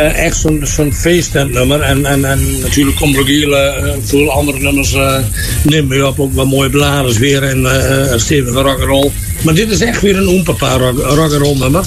Eh, 0.00 0.24
echt 0.24 0.36
zo'n 0.36 0.60
zo'n 0.64 0.92
feestnummer. 0.94 1.80
En, 1.80 2.06
en, 2.06 2.24
en 2.24 2.60
natuurlijk 2.60 2.96
komt 2.96 3.14
er 3.14 3.20
ook 3.20 3.26
heel 3.26 3.56
eh, 3.56 3.92
veel 4.04 4.30
andere 4.30 4.58
nummers. 4.58 4.92
eh 4.92 5.18
neem 5.62 5.92
je 5.92 6.06
op, 6.06 6.20
ook 6.20 6.34
wat 6.34 6.46
mooie 6.46 6.70
bladers 6.70 7.18
weer 7.18 7.42
en 7.42 7.66
eh 7.66 8.10
een 8.10 8.20
stevige 8.20 8.60
rock'n'roll. 8.60 9.10
Maar 9.42 9.54
dit 9.54 9.70
is 9.70 9.80
echt 9.80 10.00
weer 10.00 10.16
een 10.16 10.28
oempapa 10.28 10.76
rock, 10.76 10.98
rock'n'roll 10.98 11.58
nummer. 11.58 11.84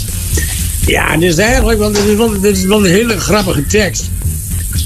Ja, 0.85 1.17
dit 1.17 1.31
is 1.31 1.37
eigenlijk 1.37 1.79
wel, 1.79 1.91
dit 1.91 2.05
is 2.05 2.15
wel, 2.15 2.39
dit 2.41 2.57
is 2.57 2.63
wel 2.63 2.85
een 2.85 2.91
hele 2.91 3.19
grappige 3.19 3.65
tekst. 3.65 4.09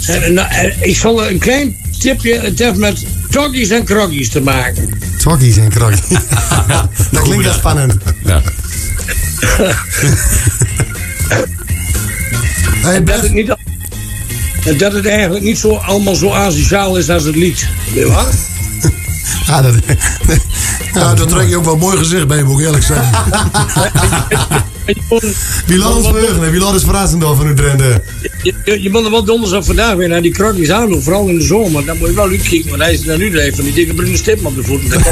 En, 0.07 0.21
en, 0.23 0.37
eh, 0.37 0.81
ik 0.81 0.97
zal 0.97 1.27
een 1.27 1.39
klein 1.39 1.75
tipje, 1.99 2.39
het 2.39 2.59
heeft 2.59 2.77
met 2.77 3.05
Toggies 3.29 3.69
en 3.69 3.83
Kroggies 3.83 4.29
te 4.29 4.41
maken. 4.41 4.89
Twakkies 5.17 5.57
en 5.57 5.69
krokjes. 5.69 6.07
dat 7.11 7.21
klinkt 7.23 7.43
wel 7.43 7.53
spannend. 7.53 7.95
Ja. 8.25 8.41
en 12.93 13.05
dat 13.05 13.21
het, 13.21 13.33
niet, 13.33 13.55
dat 14.77 14.93
het 14.93 15.05
eigenlijk 15.05 15.43
niet 15.43 15.57
zo, 15.57 15.75
allemaal 15.75 16.15
zo 16.15 16.29
asociaal 16.29 16.97
is 16.97 17.09
als 17.09 17.23
het 17.23 17.35
lied. 17.35 17.67
Weet 17.85 18.03
je 18.03 18.07
waar? 18.07 18.33
Ja, 19.47 19.61
dat, 19.65 19.75
Ja, 20.93 21.13
dat 21.13 21.29
trek 21.29 21.49
je 21.49 21.57
ook 21.57 21.65
wel 21.65 21.77
mooi 21.77 21.97
gezicht 21.97 22.27
bij, 22.27 22.43
moet 22.43 22.59
ik 22.59 22.65
eerlijk 22.65 22.83
zijn. 22.83 23.09
Wie 25.65 25.77
laat 25.77 25.95
ons 25.95 26.07
verheugen 26.07 26.43
en 26.43 26.51
wie 26.51 26.59
laat 26.59 26.73
ons 26.73 26.83
verrassen 26.83 27.19
door 27.19 27.35
van 27.35 27.45
uw 27.45 27.53
trenden. 27.53 28.03
Je, 28.43 28.53
je, 28.63 28.81
je 28.81 28.89
moet 28.89 29.05
er 29.05 29.11
wel 29.11 29.23
donders 29.23 29.51
op 29.51 29.65
vandaag 29.65 29.95
weer 29.95 30.07
naar 30.07 30.21
die 30.21 30.31
krokjes 30.31 30.69
aan 30.69 30.89
doen, 30.89 31.03
vooral 31.03 31.27
in 31.27 31.37
de 31.37 31.43
zomer. 31.43 31.85
Dan 31.85 31.97
moet 31.97 32.07
je 32.07 32.13
wel 32.13 32.29
uitkijken, 32.29 32.69
want 32.69 32.81
hij 32.81 32.93
is 32.93 33.03
naar 33.03 33.17
nu 33.17 33.51
van 33.53 33.63
die 33.63 33.73
dikke 33.73 33.93
bruine 33.93 34.17
stip 34.17 34.45
op 34.45 34.55
de 34.55 34.63
voeten. 34.63 35.01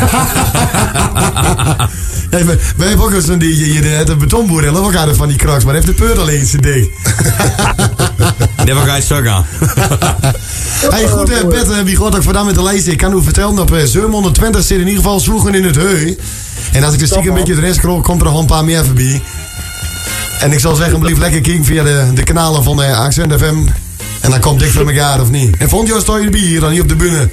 Ja, 2.29 2.45
wij, 2.45 2.57
wij 2.77 2.87
hebben 2.87 3.05
ook 3.05 3.13
eens 3.13 3.27
een 3.27 3.39
die 3.39 3.53
hier 3.53 3.97
het 3.97 4.09
een 4.09 4.17
betonboer 4.17 4.65
en 4.65 4.75
ook 4.75 4.93
hadden 4.93 5.15
van 5.15 5.27
die 5.27 5.37
kraks, 5.37 5.63
maar 5.63 5.73
heeft 5.73 5.85
de 5.85 5.93
peurt 5.93 6.17
alleen 6.17 6.45
zijn 6.45 6.61
dik. 6.61 6.89
Never 8.65 8.85
ga 8.85 8.95
je 8.95 9.01
zo 9.01 9.21
gaan. 9.21 9.45
Hey, 10.89 11.07
goed, 11.07 11.29
eh, 11.29 11.47
Pet, 11.47 11.71
eh, 11.71 11.81
wie 11.81 11.97
gaat 11.97 12.15
ook 12.15 12.23
vandaan 12.23 12.45
met 12.45 12.55
de 12.55 12.63
lijst? 12.63 12.87
Ik 12.87 12.97
kan 12.97 13.17
u 13.17 13.23
vertellen 13.23 13.55
dat 13.55 13.71
eh, 13.71 13.83
720 13.83 14.63
zit 14.63 14.79
in 14.79 14.87
ieder 14.87 15.03
geval 15.03 15.19
sloegen 15.19 15.55
in 15.55 15.63
het 15.63 15.75
heu. 15.75 16.17
En 16.71 16.83
als 16.83 16.93
ik 16.93 16.99
de 16.99 17.05
stiekem 17.05 17.29
een 17.29 17.33
beetje 17.33 17.55
de 17.55 17.61
rest 17.61 17.75
scroll, 17.75 18.01
komt 18.01 18.21
er 18.21 18.27
nog 18.27 18.39
een 18.39 18.45
paar 18.45 18.65
meer 18.65 18.85
voorbij. 18.85 19.21
En 20.39 20.51
ik 20.51 20.59
zal 20.59 20.75
zeggen, 20.75 20.99
blijf 20.99 21.17
lekker 21.17 21.41
kijken 21.41 21.65
via 21.65 21.83
de, 21.83 22.05
de 22.13 22.23
kanalen 22.23 22.63
van 22.63 22.83
eh, 22.83 22.99
Accent 22.99 23.33
FM. 23.33 23.55
En 24.21 24.29
dan 24.29 24.39
komt 24.39 24.59
dik 24.59 24.71
voor 24.71 24.87
elkaar, 24.87 25.21
of 25.21 25.31
niet? 25.31 25.57
En 25.57 25.69
vond 25.69 25.87
je 25.87 25.99
sta 25.99 26.17
je 26.17 26.37
hier, 26.37 26.59
dan 26.59 26.71
niet 26.71 26.81
op 26.81 26.89
de 26.89 26.95
bühne? 26.95 27.29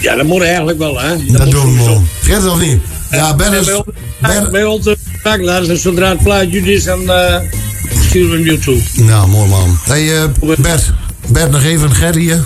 Ja, 0.00 0.14
dat 0.14 0.26
moet 0.26 0.42
eigenlijk 0.42 0.78
wel, 0.78 1.00
hè. 1.00 1.26
Dat, 1.26 1.50
doen 1.50 1.78
we 1.78 1.84
wel. 1.84 2.02
Het 2.20 2.46
of 2.46 2.60
niet? 2.60 2.80
Ja, 3.10 3.34
Ben 3.34 3.52
is... 3.52 3.82
Bij, 4.20 4.50
bij 4.50 4.64
ons 4.64 4.88
makelaars 5.22 5.68
en 5.68 5.78
zodra 5.78 6.08
het 6.08 6.22
plaatje 6.22 6.60
is, 6.60 6.84
dan 6.84 7.10
eh, 7.10 7.40
sturen 8.08 8.42
we 8.42 8.50
hem 8.50 8.60
toe. 8.60 8.80
Nou, 8.92 9.28
mooi 9.28 9.48
man. 9.48 9.78
Hey, 9.84 10.22
eh, 10.22 10.56
Bert. 10.56 10.92
Bert, 11.28 11.50
nog 11.50 11.62
even 11.62 11.94
Gerry 11.94 12.20
hier. 12.20 12.44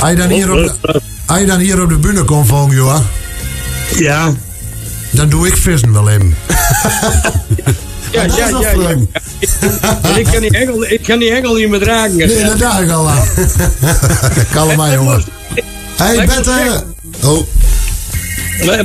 Als 0.00 0.10
je 0.10 0.16
dan 0.16 0.28
hier 0.28 0.50
op 0.50 0.56
de, 0.56 1.00
als 1.26 1.40
je 1.40 1.46
dan 1.46 1.58
hier 1.58 1.82
op 1.82 1.88
de 1.88 1.98
bühne 1.98 2.24
komt 2.24 2.46
van 2.46 2.70
joh. 2.70 3.00
Ja. 3.96 4.32
Dan 5.12 5.28
doe 5.28 5.46
ik 5.46 5.56
vissen 5.56 5.92
wel 5.92 6.08
even. 6.10 6.34
Ja, 8.12 8.22
ja, 8.36 8.48
ja. 8.48 10.16
ik 10.16 10.24
kan 10.32 10.40
die 10.40 10.50
engel, 10.50 10.84
ik 10.84 11.02
kan 11.02 11.18
die 11.18 11.30
engel 11.30 11.54
niet 11.54 11.68
meer 11.68 11.80
dragen. 11.80 12.16
Nee, 12.16 12.44
dat 12.44 12.58
dacht 12.58 12.80
ik 12.80 12.90
al 12.90 13.08
aan. 13.08 13.26
Kalm 14.52 14.76
maar, 14.76 14.92
jongen. 14.92 15.22
Hey, 15.96 16.26
Bert. 16.26 16.46
eh, 16.46 16.80
Oh. 17.22 17.46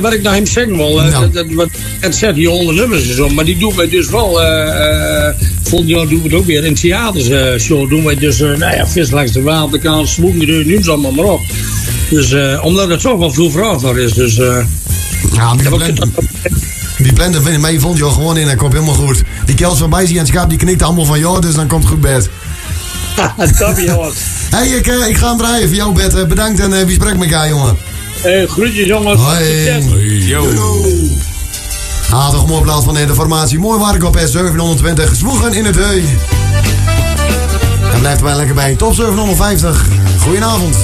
Wat- 0.00 0.12
ik 0.12 0.22
naar 0.22 0.34
hem 0.34 0.46
zeggen 0.46 0.76
wil, 0.76 1.02
eh, 1.02 1.20
dat, 1.32 1.48
dat, 1.54 1.68
het 2.00 2.14
zegt, 2.14 2.34
die 2.34 2.48
honderd 2.48 2.76
nummers 2.78 3.08
en 3.08 3.14
zo, 3.14 3.28
maar 3.28 3.44
die 3.44 3.58
doen 3.58 3.76
wij 3.76 3.88
dus 3.88 4.10
wel, 4.10 4.42
eh 4.42 5.26
eh, 5.28 5.34
volgend 5.62 5.88
jaar 5.90 6.08
doen 6.08 6.22
we 6.22 6.28
het 6.28 6.34
ook 6.38 6.44
weer 6.46 6.64
in 6.64 6.74
theatershow, 6.74 7.88
doen 7.90 8.04
wij 8.04 8.14
dus, 8.14 8.38
nou 8.38 8.58
ja, 8.58 8.86
vis 8.86 9.10
langs 9.10 9.32
de 9.32 9.42
waterkant, 9.42 10.18
noem 10.18 10.82
ze 10.82 10.90
allemaal 10.90 11.12
maar 11.12 11.24
op. 11.24 11.40
Dus, 12.10 12.34
omdat 12.62 12.88
het 12.88 13.00
toch 13.00 13.18
wel 13.18 13.30
veel 13.32 13.50
naar 13.50 13.98
is, 13.98 14.12
dus... 14.12 14.38
Ja, 15.32 15.54
die 15.54 15.68
blenden, 15.68 16.12
die 16.96 17.12
vinden 17.42 17.60
mij 17.60 17.78
vond 17.78 17.98
je 17.98 18.04
al 18.04 18.10
gewoon 18.10 18.36
in 18.36 18.42
en 18.42 18.48
dat 18.48 18.56
komt 18.56 18.72
helemaal 18.72 18.94
goed. 18.94 19.22
Die 19.44 19.54
kels 19.54 19.78
van 19.78 19.90
Bijzie 19.90 20.18
en 20.18 20.26
Schaap 20.26 20.48
die 20.48 20.58
knikt 20.58 20.82
allemaal 20.82 21.04
van 21.04 21.18
jou, 21.18 21.40
dus 21.40 21.54
dan 21.54 21.66
komt 21.66 21.82
het 21.82 21.92
goed 21.92 22.00
Bert. 22.00 22.28
Top, 23.58 23.78
jongens. 23.78 24.14
Hey, 24.50 24.68
ik, 24.68 24.86
eh, 24.86 25.08
ik 25.08 25.16
ga 25.16 25.28
hem 25.28 25.38
draaien 25.38 25.68
voor 25.68 25.76
jou 25.76 25.92
Bert. 25.92 26.14
Eh, 26.14 26.24
bedankt 26.24 26.60
en 26.60 26.72
eh, 26.72 26.84
wie 26.84 26.94
spreekt 26.94 27.18
met 27.18 27.30
elkaar 27.30 27.48
jongen? 27.48 27.76
Eh, 28.22 28.48
groetjes 28.48 28.86
jongens. 28.86 29.20
Hoi. 29.20 30.26
Yo. 30.26 30.46
Ah, 32.10 32.30
toch 32.30 32.46
mooi 32.46 32.62
plaats 32.62 32.84
van 32.84 32.94
de 32.94 33.14
formatie. 33.14 33.58
Mooi 33.58 33.80
werk 33.80 34.04
op 34.04 34.18
S720. 34.18 35.12
Zwoegen 35.12 35.52
in 35.52 35.64
het 35.64 35.76
heu. 35.76 36.04
En 37.92 38.00
blijft 38.00 38.20
wij 38.20 38.36
lekker 38.36 38.54
bij. 38.54 38.74
Top 38.74 38.94
750. 38.94 39.86
Goedenavond. 40.20 40.76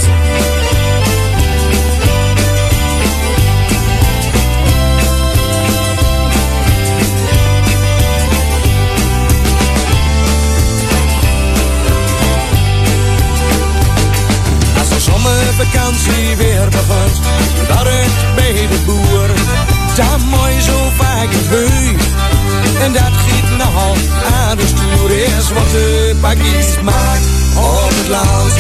Zomervakantie 15.95 16.37
weer 16.37 16.69
begint, 16.69 17.21
daar 17.69 17.87
uit 17.87 18.35
bij 18.35 18.67
de 18.69 18.79
boer, 18.85 19.29
daar 19.97 20.21
mooi 20.21 20.61
zo 20.61 20.91
vaak 20.97 21.31
in 21.31 21.47
heu. 21.49 21.97
En 22.81 22.93
dat 22.93 23.13
giet 23.27 23.59
nogal 23.59 23.97
aan 24.47 24.57
de 24.57 24.67
stoer 24.67 25.11
is 25.11 25.53
wat 25.53 25.71
de 25.71 26.17
bakkies 26.21 26.81
maakt 26.83 27.25
op 27.57 27.89
het 27.89 28.09
land. 28.09 28.53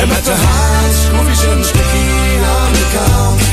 En 0.00 0.08
met 0.08 0.24
de 0.24 0.30
haas 0.30 1.02
schroef 1.04 1.28
je 1.28 1.34
zijn 1.34 1.64
stukje 1.64 2.38
aan 2.56 2.72
de 2.72 2.86
kant. 2.92 3.50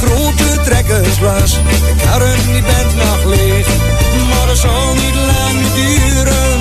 Grote 0.00 0.60
trekkers 0.64 1.18
was, 1.18 1.52
de 1.52 1.94
karren 2.04 2.36
die 2.46 2.62
bent 2.62 2.96
nog 2.96 3.24
leeg, 3.24 3.66
dat 3.66 3.99
zal 4.60 4.94
niet 4.94 5.14
lang 5.14 5.58
duren. 5.74 6.60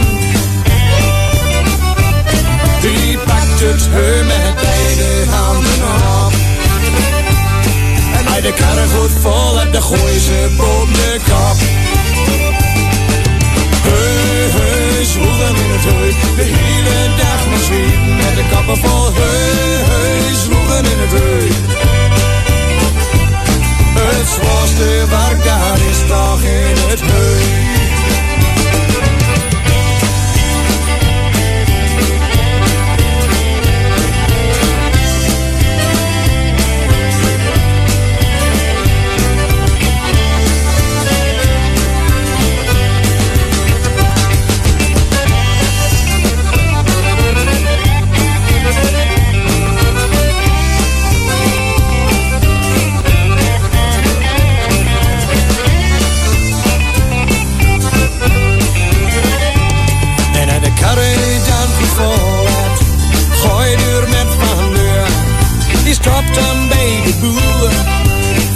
Die 2.81 3.17
pakt 3.17 3.59
het 3.59 3.87
heu 3.91 4.23
met 4.23 4.55
beide 4.55 5.09
handen 5.29 5.81
op. 6.25 6.33
En 8.17 8.25
hij 8.31 8.41
de 8.41 8.53
karren 8.53 8.89
goed 8.89 9.11
vol 9.21 9.57
hebt, 9.57 9.73
dan 9.73 9.81
gooi 9.81 10.19
ze 10.19 10.53
boven 10.57 10.93
de 10.93 11.19
kop. 11.29 11.57
Heu, 13.87 14.49
heu, 14.57 15.05
zwoegen 15.05 15.55
in 15.63 15.71
het 15.75 15.83
heu, 15.83 16.13
de 16.35 16.45
hele 16.55 17.15
dag 17.21 17.41
zweten 17.65 18.15
met 18.15 18.35
de 18.35 18.43
kappen 18.51 18.77
vol 18.77 19.13
heu, 19.13 19.83
heu, 19.89 20.35
zwoegen 20.43 20.85
in 20.91 20.99
het 20.99 21.11
heu. 21.11 21.47
Het 23.99 24.27
zwaarste 24.27 25.05
werk 25.09 25.43
daar 25.43 25.79
is 25.89 25.99
toch 26.07 26.41
in 26.41 26.89
het 26.89 27.01
heu. 27.01 27.88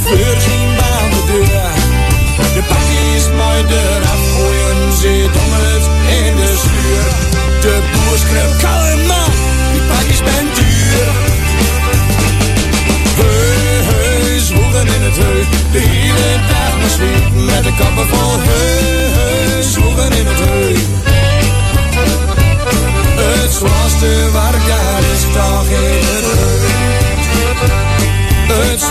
Voorzien 0.03 0.69
aan 0.91 1.09
de 1.09 1.23
deur. 1.25 1.73
De 2.53 2.63
pakjes 2.67 3.25
mooi 3.37 3.63
eraf 3.67 4.21
gooien, 4.33 4.93
zit 5.01 5.35
om 5.43 5.51
het 5.51 5.85
in 6.19 6.35
de 6.35 6.55
schuur. 6.63 7.05
De 7.61 7.81
boer 7.91 8.17
schreeuwt, 8.17 8.57
kalm 8.61 9.05
man, 9.05 9.31
die 9.71 9.81
pakjes 9.81 10.17
zijn 10.17 10.47
duur. 10.57 11.07
Heu, 13.19 13.83
heu, 13.89 14.39
zwoegen 14.39 14.87
in 14.87 15.01
het 15.01 15.17
heu, 15.17 15.45
de 15.71 15.79
hele 15.79 16.31
dag 16.51 16.73
maar 16.79 17.43
met 17.45 17.63
de 17.63 17.73
kappen 17.77 18.07
vol 18.07 18.31
heu, 18.31 19.11
heu, 19.17 19.63
zwoegen 19.63 20.11
in 20.11 20.25
het 20.25 20.39
heu. 20.39 20.75
Het 23.15 23.53
zwaarste 23.53 24.29
werk 24.33 24.67
daar 24.67 25.03
is 25.13 25.21
toch 25.33 25.67
in 25.67 26.03
het 26.07 26.25
heu. 26.25 26.52
Het 28.53 28.89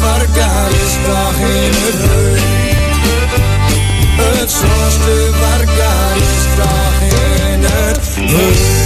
werk 0.00 0.34
daar 0.34 0.70
is 0.70 0.94
toch 1.06 1.38
in 1.38 1.72
het 1.74 2.00
heu. 2.08 2.36
Het 4.16 4.52
werk 5.40 5.76
daar 5.76 6.16
is 6.16 6.44
toch 6.56 7.00
in 7.00 7.62
het 7.62 7.98
heu. 8.16 8.83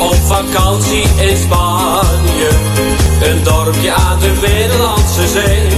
Op 0.00 0.14
vakantie 0.14 1.02
in 1.16 1.36
Spanje. 1.36 2.48
Een 3.22 3.42
dorpje 3.42 3.92
aan 3.92 4.18
de 4.18 4.32
Middellandse 4.40 5.28
Zee. 5.28 5.68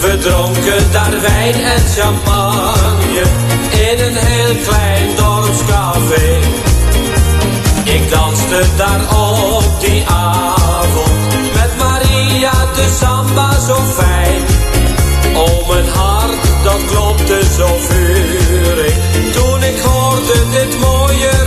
We 0.00 0.18
dronken 0.18 0.90
daar 0.92 1.20
wijn 1.20 1.54
en 1.54 1.82
champagne 1.96 3.22
in 3.70 4.04
een 4.04 4.16
heel 4.16 4.56
klein 4.68 5.16
dorpscafé. 5.16 6.38
Ik 7.84 8.10
danste 8.10 8.62
daar 8.76 9.00
op 9.16 9.80
die 9.80 10.04
avond 10.06 11.12
met 11.54 11.70
Maria 11.78 12.52
de 12.74 12.96
samba 13.00 13.60
zo 13.60 13.74
fijn. 13.74 14.42
Oh, 15.36 15.68
mijn 15.68 15.88
hart, 15.88 16.62
dat 16.64 16.84
klopte 16.90 17.40
zo 17.56 17.66
vurig 17.78 18.94
toen 19.32 19.62
ik 19.62 19.78
hoorde 19.78 20.50
dit 20.50 20.78
mooie 20.80 21.45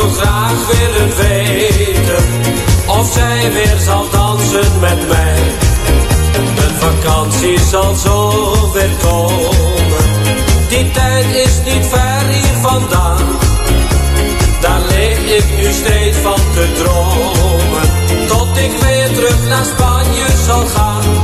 zo 0.00 0.08
graag 0.08 0.66
willen 0.66 1.16
weten 1.16 2.24
of 2.86 3.12
zij 3.12 3.52
weer 3.52 3.78
zal 3.84 4.10
dansen 4.10 4.80
met 4.80 5.08
mij. 5.08 5.38
Een 6.34 6.74
vakantie 6.78 7.58
zal 7.70 7.94
zo 7.94 8.32
weer 8.72 8.90
komen. 9.02 10.06
Die 10.68 10.90
tijd 10.90 11.24
is 11.24 11.60
niet 11.64 11.86
ver 11.86 12.26
hier 12.28 12.56
vandaan. 12.60 13.26
Daar 14.60 14.80
lig 14.88 15.18
ik 15.18 15.44
nu 15.56 15.72
steeds 15.72 16.16
van 16.16 16.40
te 16.54 16.72
dromen. 16.82 18.26
Tot 18.26 18.56
ik 18.56 18.70
weer 18.80 19.12
terug 19.14 19.48
naar 19.48 19.64
Spanje 19.64 20.26
zal 20.46 20.66
gaan. 20.66 21.17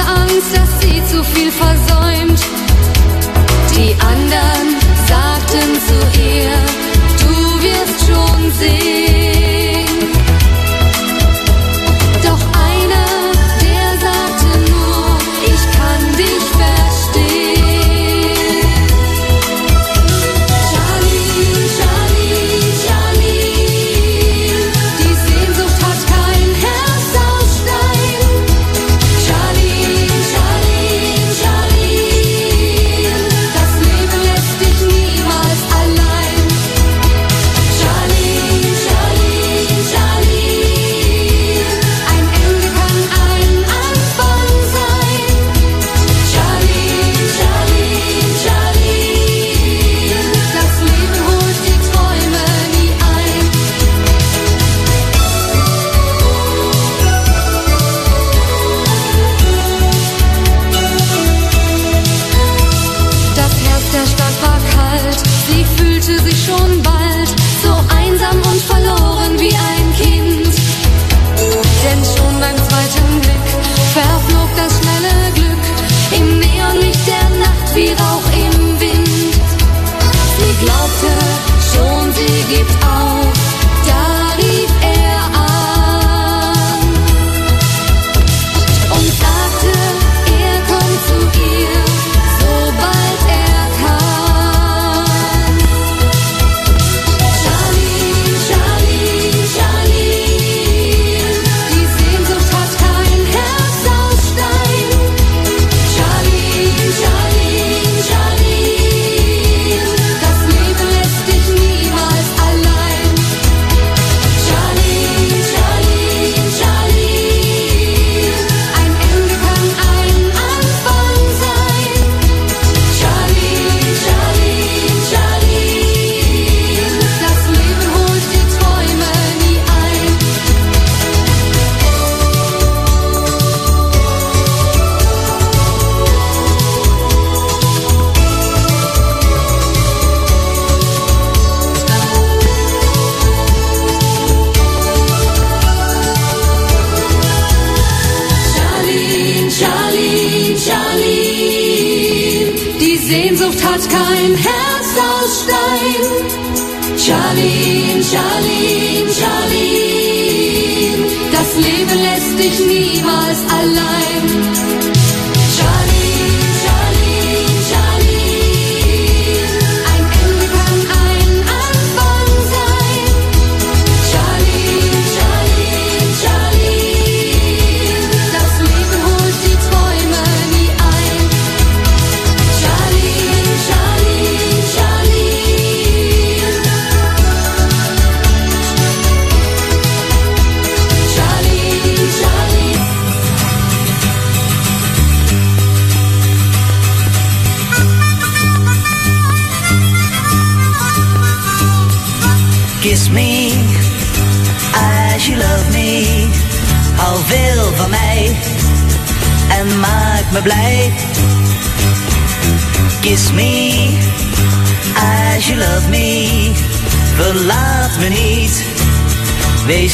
Angst, 0.00 0.56
dass 0.56 0.80
sie 0.80 1.02
zu 1.06 1.22
viel 1.24 1.50
versäumt. 1.50 2.40
Die 3.76 3.94
anderen 4.00 4.76
sagten 5.08 5.70
zu 5.86 6.20
ihr, 6.20 6.52
du 7.20 7.62
wirst 7.62 8.06
schon 8.06 8.52
sehen. 8.58 9.11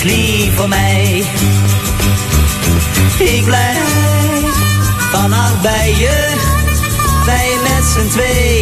Wees 0.03 0.12
lief 0.12 0.55
voor 0.55 0.69
mij. 0.69 1.25
Ik 3.19 3.45
blijf 3.45 3.79
vannacht 5.11 5.61
bij 5.62 5.95
je, 5.99 6.35
wij 7.25 7.51
met 7.62 7.85
z'n 7.85 8.09
twee. 8.09 8.61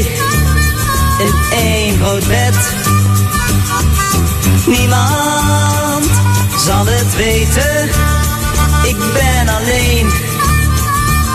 In 1.19 1.59
één 1.59 1.99
groot 1.99 2.27
bed. 2.27 2.55
Niemand 4.67 6.05
zal 6.65 6.87
het 6.87 7.17
weten, 7.17 7.89
ik 8.85 8.97
ben 9.13 9.49
alleen, 9.49 10.07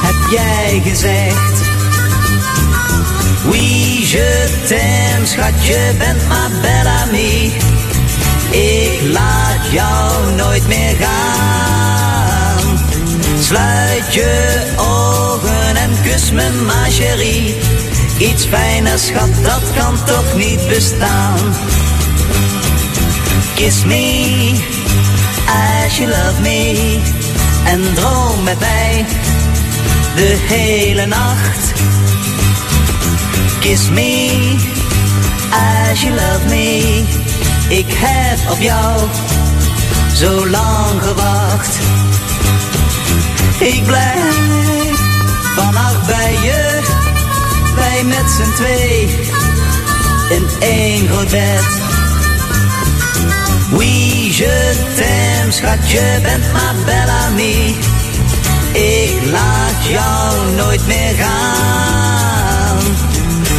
heb 0.01 0.31
jij 0.31 0.81
gezegd. 0.83 1.61
Oui, 3.45 4.07
je 4.07 4.49
t'aime, 4.67 5.25
schat, 5.25 5.65
je 5.65 5.93
bent 5.97 6.27
ma 6.27 6.49
belle 6.61 6.89
amie. 6.89 7.51
Ik 8.51 9.01
laat 9.11 9.71
jou 9.71 10.33
nooit 10.35 10.67
meer 10.67 10.95
gaan. 10.99 12.79
Sluit 13.39 14.13
je 14.13 14.61
ogen 14.77 15.75
en 15.75 15.91
kus 16.03 16.31
me, 16.31 16.51
ma 16.65 16.89
chérie. 16.89 17.55
Iets 18.17 18.45
fijner, 18.45 18.99
schat, 18.99 19.29
dat 19.43 19.63
kan 19.75 20.03
toch 20.05 20.35
niet 20.35 20.67
bestaan. 20.67 21.39
Kiss 23.55 23.83
me 23.85 24.51
as 25.85 25.97
you 25.97 26.09
love 26.09 26.41
me. 26.41 26.99
En 27.65 27.93
droom 27.93 28.43
met 28.43 28.59
mij 28.59 29.05
de 30.15 30.35
hele 30.47 31.05
nacht. 31.05 31.73
Kiss 33.59 33.89
me 33.89 34.55
as 35.89 36.01
you 36.01 36.13
love 36.13 36.45
me. 36.49 37.20
Ik 37.71 37.85
heb 37.89 38.51
op 38.51 38.59
jou 38.59 38.99
zo 40.15 40.47
lang 40.47 41.01
gewacht. 41.01 41.79
Ik 43.59 43.85
blijf 43.85 44.35
vannacht 45.55 46.05
bij 46.05 46.33
je, 46.43 46.79
wij 47.75 48.03
met 48.03 48.31
z'n 48.31 48.51
twee 48.55 49.19
in 50.29 50.47
één 50.59 51.07
groot 51.07 51.29
bed. 51.29 51.67
Oui, 53.71 54.35
je 54.35 54.73
t'aime, 54.95 55.51
schat, 55.51 55.91
je 55.91 56.19
bent 56.21 56.51
ma 56.53 56.73
belle 56.85 57.11
amie. 57.11 57.75
Ik 58.71 59.31
laat 59.31 59.85
jou 59.89 60.55
nooit 60.55 60.87
meer 60.87 61.15
gaan. 61.15 62.40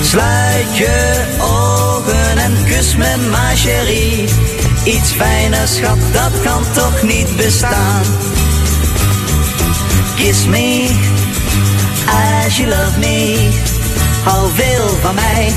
Sluit 0.02 0.76
je 0.76 1.24
ogen 1.40 2.38
en 2.38 2.56
kus 2.64 2.96
me, 2.96 3.16
ma 3.30 3.54
chérie. 3.54 4.28
Iets 4.84 5.10
fijner, 5.10 5.68
schat, 5.68 5.98
dat 6.12 6.32
kan 6.42 6.62
toch 6.72 7.02
niet 7.02 7.36
bestaan. 7.36 8.02
Kiss 10.16 10.46
me, 10.46 10.88
as 12.44 12.56
you 12.56 12.68
love 12.68 12.98
me. 12.98 13.48
Hou 14.24 14.50
veel 14.54 14.88
van 15.02 15.14
mij 15.14 15.52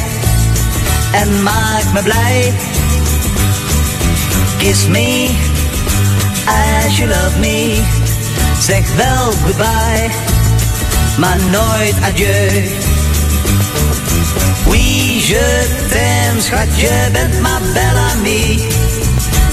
en 1.12 1.44
maak 1.44 1.84
me 1.94 2.02
blij. 2.04 2.54
Kiss 4.58 4.88
me, 4.88 5.30
as 6.46 6.98
you 6.98 7.10
love 7.10 7.40
me. 7.40 7.84
Zeg 8.60 8.96
wel 8.96 9.32
goodbye, 9.46 10.10
maar 11.18 11.38
nooit 11.52 11.96
adieu. 12.02 12.95
Oui, 14.66 15.20
je 15.20 15.46
t'aime, 15.90 16.42
schat, 16.42 16.80
je 16.80 17.12
bent 17.12 17.42
ma 17.42 17.60
belle 17.74 18.00
amie. 18.14 18.68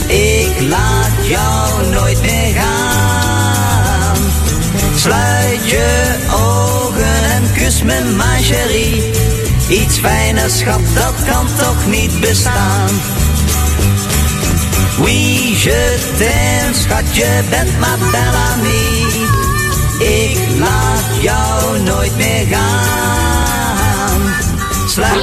Ik 0.06 0.68
laat 0.68 1.26
jou 1.26 1.86
nooit 1.90 2.20
meer 2.20 2.54
gaan. 2.54 4.16
Sluit 4.94 5.70
je 5.70 6.14
ogen 6.32 7.30
en 7.34 7.52
kus 7.52 7.82
me, 7.82 8.04
ma 8.16 8.36
chérie. 8.40 9.12
Iets 9.68 9.98
fijner, 9.98 10.50
schat, 10.50 10.80
dat 10.94 11.14
kan 11.26 11.46
toch 11.56 11.86
niet 11.86 12.20
bestaan. 12.20 12.90
Oui, 14.98 15.56
je 15.58 15.98
t'aime, 16.18 16.74
schat, 16.74 17.16
je 17.16 17.40
bent 17.50 17.78
ma 17.78 17.96
belle 18.10 18.42
amie. 18.52 19.30
Ik 19.98 20.38
laat 20.58 21.22
jou 21.22 21.80
nooit 21.80 22.16
meer 22.16 22.46
gaan. 22.50 23.41
Sluit... 24.93 25.20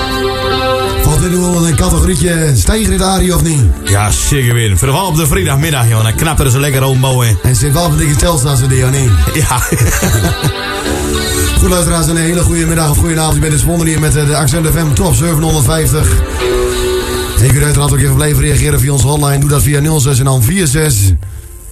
Valt 1.02 1.22
dit 1.22 1.32
nu 1.32 1.38
wel 1.38 1.68
een 1.68 1.76
categorietje 1.76 2.52
stijgerit 2.56 3.02
Arie 3.02 3.36
of 3.36 3.44
niet? 3.44 3.62
Ja, 3.84 4.12
zeker 4.12 4.54
weer. 4.54 4.78
Vooral 4.78 5.08
op 5.08 5.16
de 5.16 5.28
vrijdagmiddag, 5.28 5.90
joh. 5.90 6.04
Dan 6.04 6.16
knappen 6.16 6.52
ze 6.52 6.60
lekker 6.60 6.84
ombouwen. 6.84 7.38
En 7.44 7.56
zit 7.56 7.74
wel 7.74 7.86
op 7.86 7.92
een 7.92 7.98
dikke 7.98 8.16
Telstar 8.16 8.56
CD, 8.56 8.84
of 8.84 8.92
niet? 8.92 9.12
Ja. 9.34 9.60
Goed 11.60 11.70
luisteraars, 11.70 12.08
een 12.08 12.18
hele 12.18 12.42
goede 12.42 12.66
middag 12.66 12.90
of 12.90 12.98
goede 12.98 13.20
avond. 13.20 13.34
Je 13.34 13.40
bent 13.40 13.62
in 13.62 13.86
hier 13.86 14.00
met 14.00 14.16
eh, 14.16 14.26
de 14.26 14.36
Accent 14.36 14.68
FM 14.68 14.94
Top 14.94 15.14
750. 15.14 16.12
En 17.38 17.46
je 17.46 17.52
kunt 17.52 17.64
uiteraard 17.64 17.92
ook 17.92 18.00
even 18.00 18.16
blijven 18.16 18.44
reageren 18.44 18.80
via 18.80 18.92
onze 18.92 19.08
hotline. 19.08 19.40
Doe 19.40 19.50
dat 19.50 19.62
via 19.62 20.00
06 20.00 20.20
en 20.20 20.26
dan 20.26 20.42
46 20.42 21.16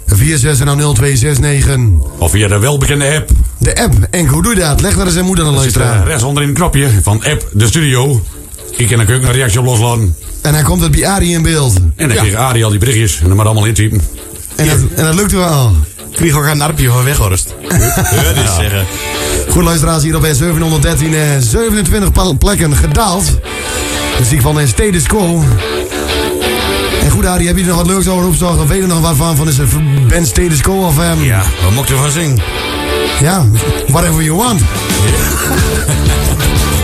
46 0.06 0.60
en 0.60 0.66
dan 0.66 0.96
0269. 0.96 2.12
Of 2.18 2.32
via 2.32 2.48
de 2.48 2.60
welbekende 2.60 3.16
app. 3.16 3.30
De 3.58 3.76
app. 3.84 3.94
En 4.12 4.28
hoe 4.28 4.44
doe 4.44 4.54
je 4.54 4.60
dat? 4.60 4.82
Leg 4.82 4.96
daar 4.96 5.06
eens 5.06 5.14
zijn 5.14 5.26
moeder 5.26 5.46
Er 5.46 5.52
zit 5.52 5.60
eh, 5.60 5.80
luisteren. 5.82 6.06
rechts 6.06 6.24
onderin 6.24 6.50
een 6.50 6.56
knopje 6.56 6.90
van 7.04 7.24
app 7.26 7.50
de 7.54 7.68
studio. 7.68 8.24
Ik 8.78 8.88
kan 8.88 9.02
ook 9.02 9.08
een 9.08 9.32
reactie 9.32 9.60
op 9.60 9.66
loslaten. 9.66 10.16
En 10.42 10.54
dan 10.54 10.64
komt 10.64 10.82
het 10.82 10.92
bij 10.92 11.08
Arie 11.08 11.34
in 11.34 11.42
beeld. 11.42 11.74
En 11.96 12.08
dan 12.08 12.18
kreeg 12.18 12.34
Arie 12.36 12.64
al 12.64 12.70
die 12.70 12.80
berichtjes 12.80 13.20
en 13.22 13.28
dan 13.28 13.36
maar 13.38 13.46
allemaal 13.46 13.66
intypen. 13.66 14.02
En 14.56 14.68
dat, 14.68 14.78
en 14.96 15.04
dat 15.06 15.16
lukt 15.16 15.32
wel. 15.32 15.76
Ik 16.12 16.16
kreeg 16.24 16.36
ook 16.38 16.46
een 16.46 16.62
arpje 16.62 16.90
van 16.90 17.04
weghorst. 17.04 17.56
Dat 17.70 18.36
is 18.44 18.56
zeggen. 18.56 18.86
Goed 19.50 19.64
luisteraars, 19.64 20.04
hier 20.04 20.16
op 20.16 20.24
eh, 20.24 20.34
713, 20.34 21.14
eh, 21.14 21.22
27 21.40 22.12
pa- 22.12 22.34
plekken 22.34 22.76
gedaald. 22.76 23.32
Muziek 24.20 24.42
van 24.42 24.58
een 24.58 24.68
Status 24.68 25.04
Quo. 25.08 25.44
En 27.04 27.10
goed 27.12 27.26
Arie, 27.26 27.48
heb 27.48 27.56
je 27.56 27.62
er 27.62 27.68
nog 27.68 27.78
wat 27.78 27.88
leuks 27.88 28.08
over 28.08 28.26
opgezocht? 28.26 28.60
Of 28.60 28.68
weet 28.68 28.82
je 28.82 28.88
nog 28.88 29.00
wat 29.02 29.16
van, 29.16 29.36
van 29.36 29.48
is 29.48 29.58
het 29.58 29.70
Ben 30.08 30.26
Status 30.26 30.62
Quo 30.62 30.86
of... 30.86 30.98
Um, 30.98 31.24
Ja, 31.24 31.44
wat 31.64 31.72
mocht 31.74 31.88
je 31.88 31.94
ervan 31.94 32.12
zingen? 32.12 32.40
Ja, 33.22 33.46
whatever 33.90 34.24
you 34.24 34.38
want. 34.38 34.62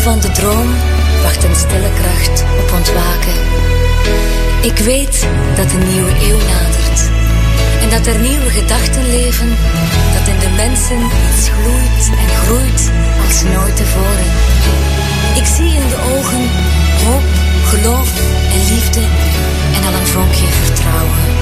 van 0.00 0.20
de 0.20 0.30
droom 0.30 0.70
wacht 1.22 1.44
een 1.44 1.54
stille 1.54 1.90
kracht 2.00 2.44
op 2.60 2.72
ontwaken. 2.72 3.36
Ik 4.62 4.78
weet 4.78 5.26
dat 5.56 5.72
een 5.72 5.86
nieuwe 5.92 6.12
eeuw 6.28 6.38
nadert. 6.38 7.00
En 7.82 7.90
dat 7.90 8.06
er 8.06 8.18
nieuwe 8.20 8.50
gedachten 8.50 9.10
leven. 9.10 9.48
Dat 10.14 10.28
in 10.32 10.38
de 10.38 10.52
mensen 10.56 11.00
iets 11.28 11.48
gloeit 11.48 12.04
en 12.22 12.28
groeit 12.42 12.90
als 13.26 13.42
nooit 13.42 13.76
tevoren. 13.76 14.30
Ik 15.34 15.46
zie 15.56 15.72
in 15.80 15.88
de 15.88 16.00
ogen 16.16 16.44
hoop, 17.04 17.28
geloof 17.64 18.10
en 18.54 18.74
liefde. 18.74 19.00
En 19.74 19.86
al 19.86 20.00
een 20.00 20.06
vonkje 20.06 20.46
vertrouwen. 20.46 21.40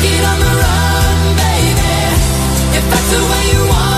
Take 0.00 0.12
it 0.12 0.24
on 0.24 0.38
the 0.38 0.52
run, 0.62 1.36
baby. 1.36 2.76
If 2.76 2.84
that's 2.90 3.10
the 3.10 3.20
way 3.30 3.52
you 3.52 3.68
want. 3.68 3.95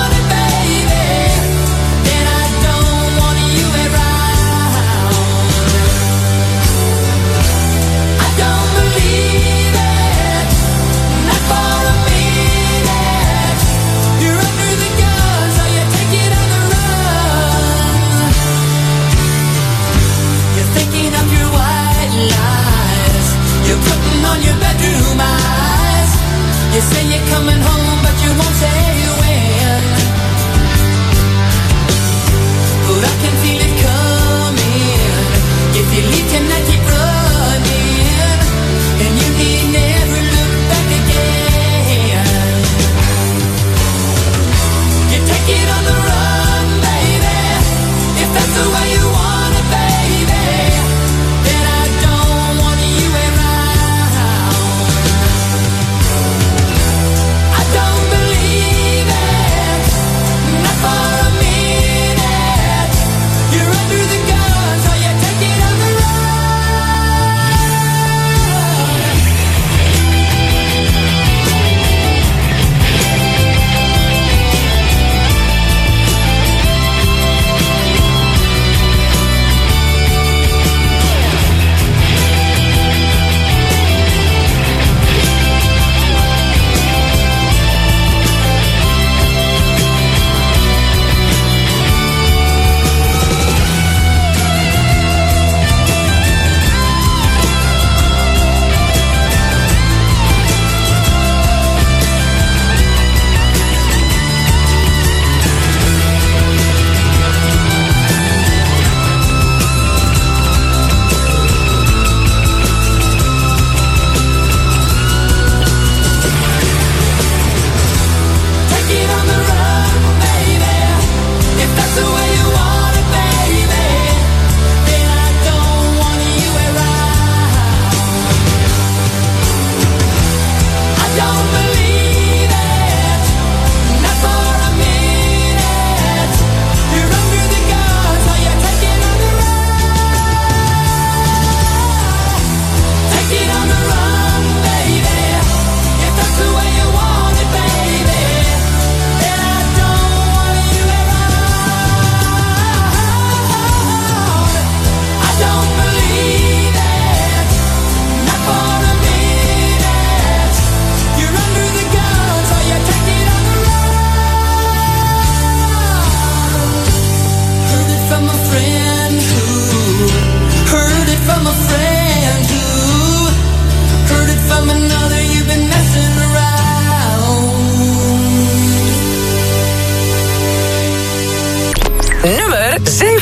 the 48.58 48.70
way 48.70 48.87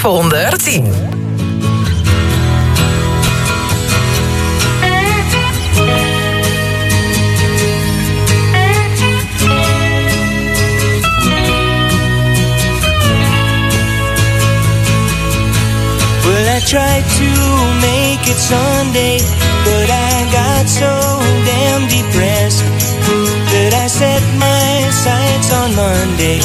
710. 0.06 0.84
Well, 16.22 16.46
I 16.54 16.60
tried 16.62 17.02
to 17.02 17.30
make 17.82 18.22
it 18.30 18.38
Sunday, 18.38 19.18
but 19.64 19.90
I 19.90 20.30
got 20.30 20.68
so 20.68 20.86
damn 21.50 21.88
depressed 21.88 22.62
that 23.50 23.74
I 23.74 23.88
set 23.88 24.22
my 24.38 24.88
sights 25.02 25.52
on 25.52 25.74
Monday 25.74 26.38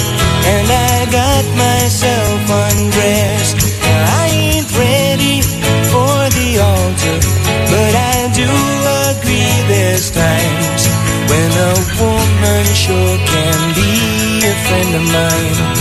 and 0.49 0.67
I 0.67 1.05
got 1.11 1.45
myself 1.55 2.10
friend 14.91 15.05
of 15.05 15.13
mine. 15.13 15.80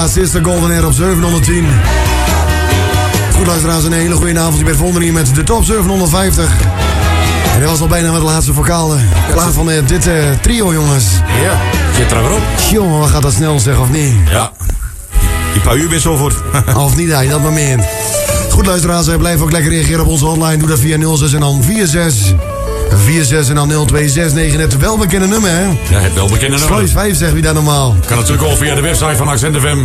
America, 0.00 0.20
Sister 0.20 0.44
Golden 0.44 0.70
Air 0.70 0.86
op 0.86 0.92
710. 0.92 1.66
Goed 3.36 3.46
luisteraars, 3.46 3.84
een 3.84 3.92
hele 3.92 4.14
goede 4.14 4.38
avond. 4.38 4.58
Je 4.58 4.64
bent 4.64 4.76
vonden 4.76 5.02
hier 5.02 5.12
met 5.12 5.34
de 5.34 5.42
top 5.42 5.64
750. 5.64 6.50
En 7.54 7.60
dat 7.60 7.70
was 7.70 7.80
al 7.80 7.86
bijna 7.86 8.10
met 8.12 8.20
de 8.20 8.26
laatste 8.26 8.52
vocale. 8.52 8.96
Klaar 9.32 9.52
van 9.52 9.70
eh, 9.70 9.86
dit 9.86 10.06
eh, 10.06 10.14
trio, 10.40 10.72
jongens. 10.72 11.04
Ja, 11.42 11.58
zit 11.96 12.10
er 12.10 12.22
weer 12.22 12.32
op. 12.32 12.42
Jongen, 12.70 12.98
wat 12.98 13.08
gaat 13.08 13.22
dat 13.22 13.32
snel 13.32 13.58
zeg, 13.58 13.78
of 13.78 13.90
niet? 13.90 14.14
Ja. 14.30 14.52
Die 15.52 15.62
paar 15.62 15.76
uur 15.76 15.88
ben 15.88 16.00
zo 16.00 16.16
voor. 16.16 16.32
of 16.76 16.96
niet, 16.96 17.12
hij 17.12 17.28
dat 17.28 17.42
maar 17.42 17.52
meent. 17.52 17.84
Goed 18.50 18.66
luisteraars, 18.66 19.08
eh, 19.08 19.16
blijf 19.16 19.40
ook 19.40 19.52
lekker 19.52 19.70
reageren 19.70 20.00
op 20.00 20.08
onze 20.08 20.24
hotline. 20.24 20.56
Doe 20.56 20.68
dat 20.68 20.78
via 20.78 21.16
06 21.16 21.32
en 21.32 21.40
dan 21.40 21.62
46. 21.62 22.49
46 22.96 23.48
en 23.48 23.54
dan 23.54 23.68
0269. 23.68 24.60
Het 24.60 24.76
welbekende 24.76 25.26
nummer, 25.26 25.50
hè? 25.50 25.64
Ja, 25.64 26.00
het 26.00 26.14
welbekende 26.14 26.56
nummer. 26.56 26.66
Sluis 26.66 26.90
5 26.90 27.16
zegt 27.16 27.32
wie 27.32 27.42
dat 27.42 27.54
normaal. 27.54 27.96
Kan 28.06 28.16
natuurlijk 28.16 28.48
ook 28.48 28.56
via 28.56 28.74
de 28.74 28.80
website 28.80 29.16
van 29.16 29.28
Accent 29.28 29.56
FM. 29.56 29.78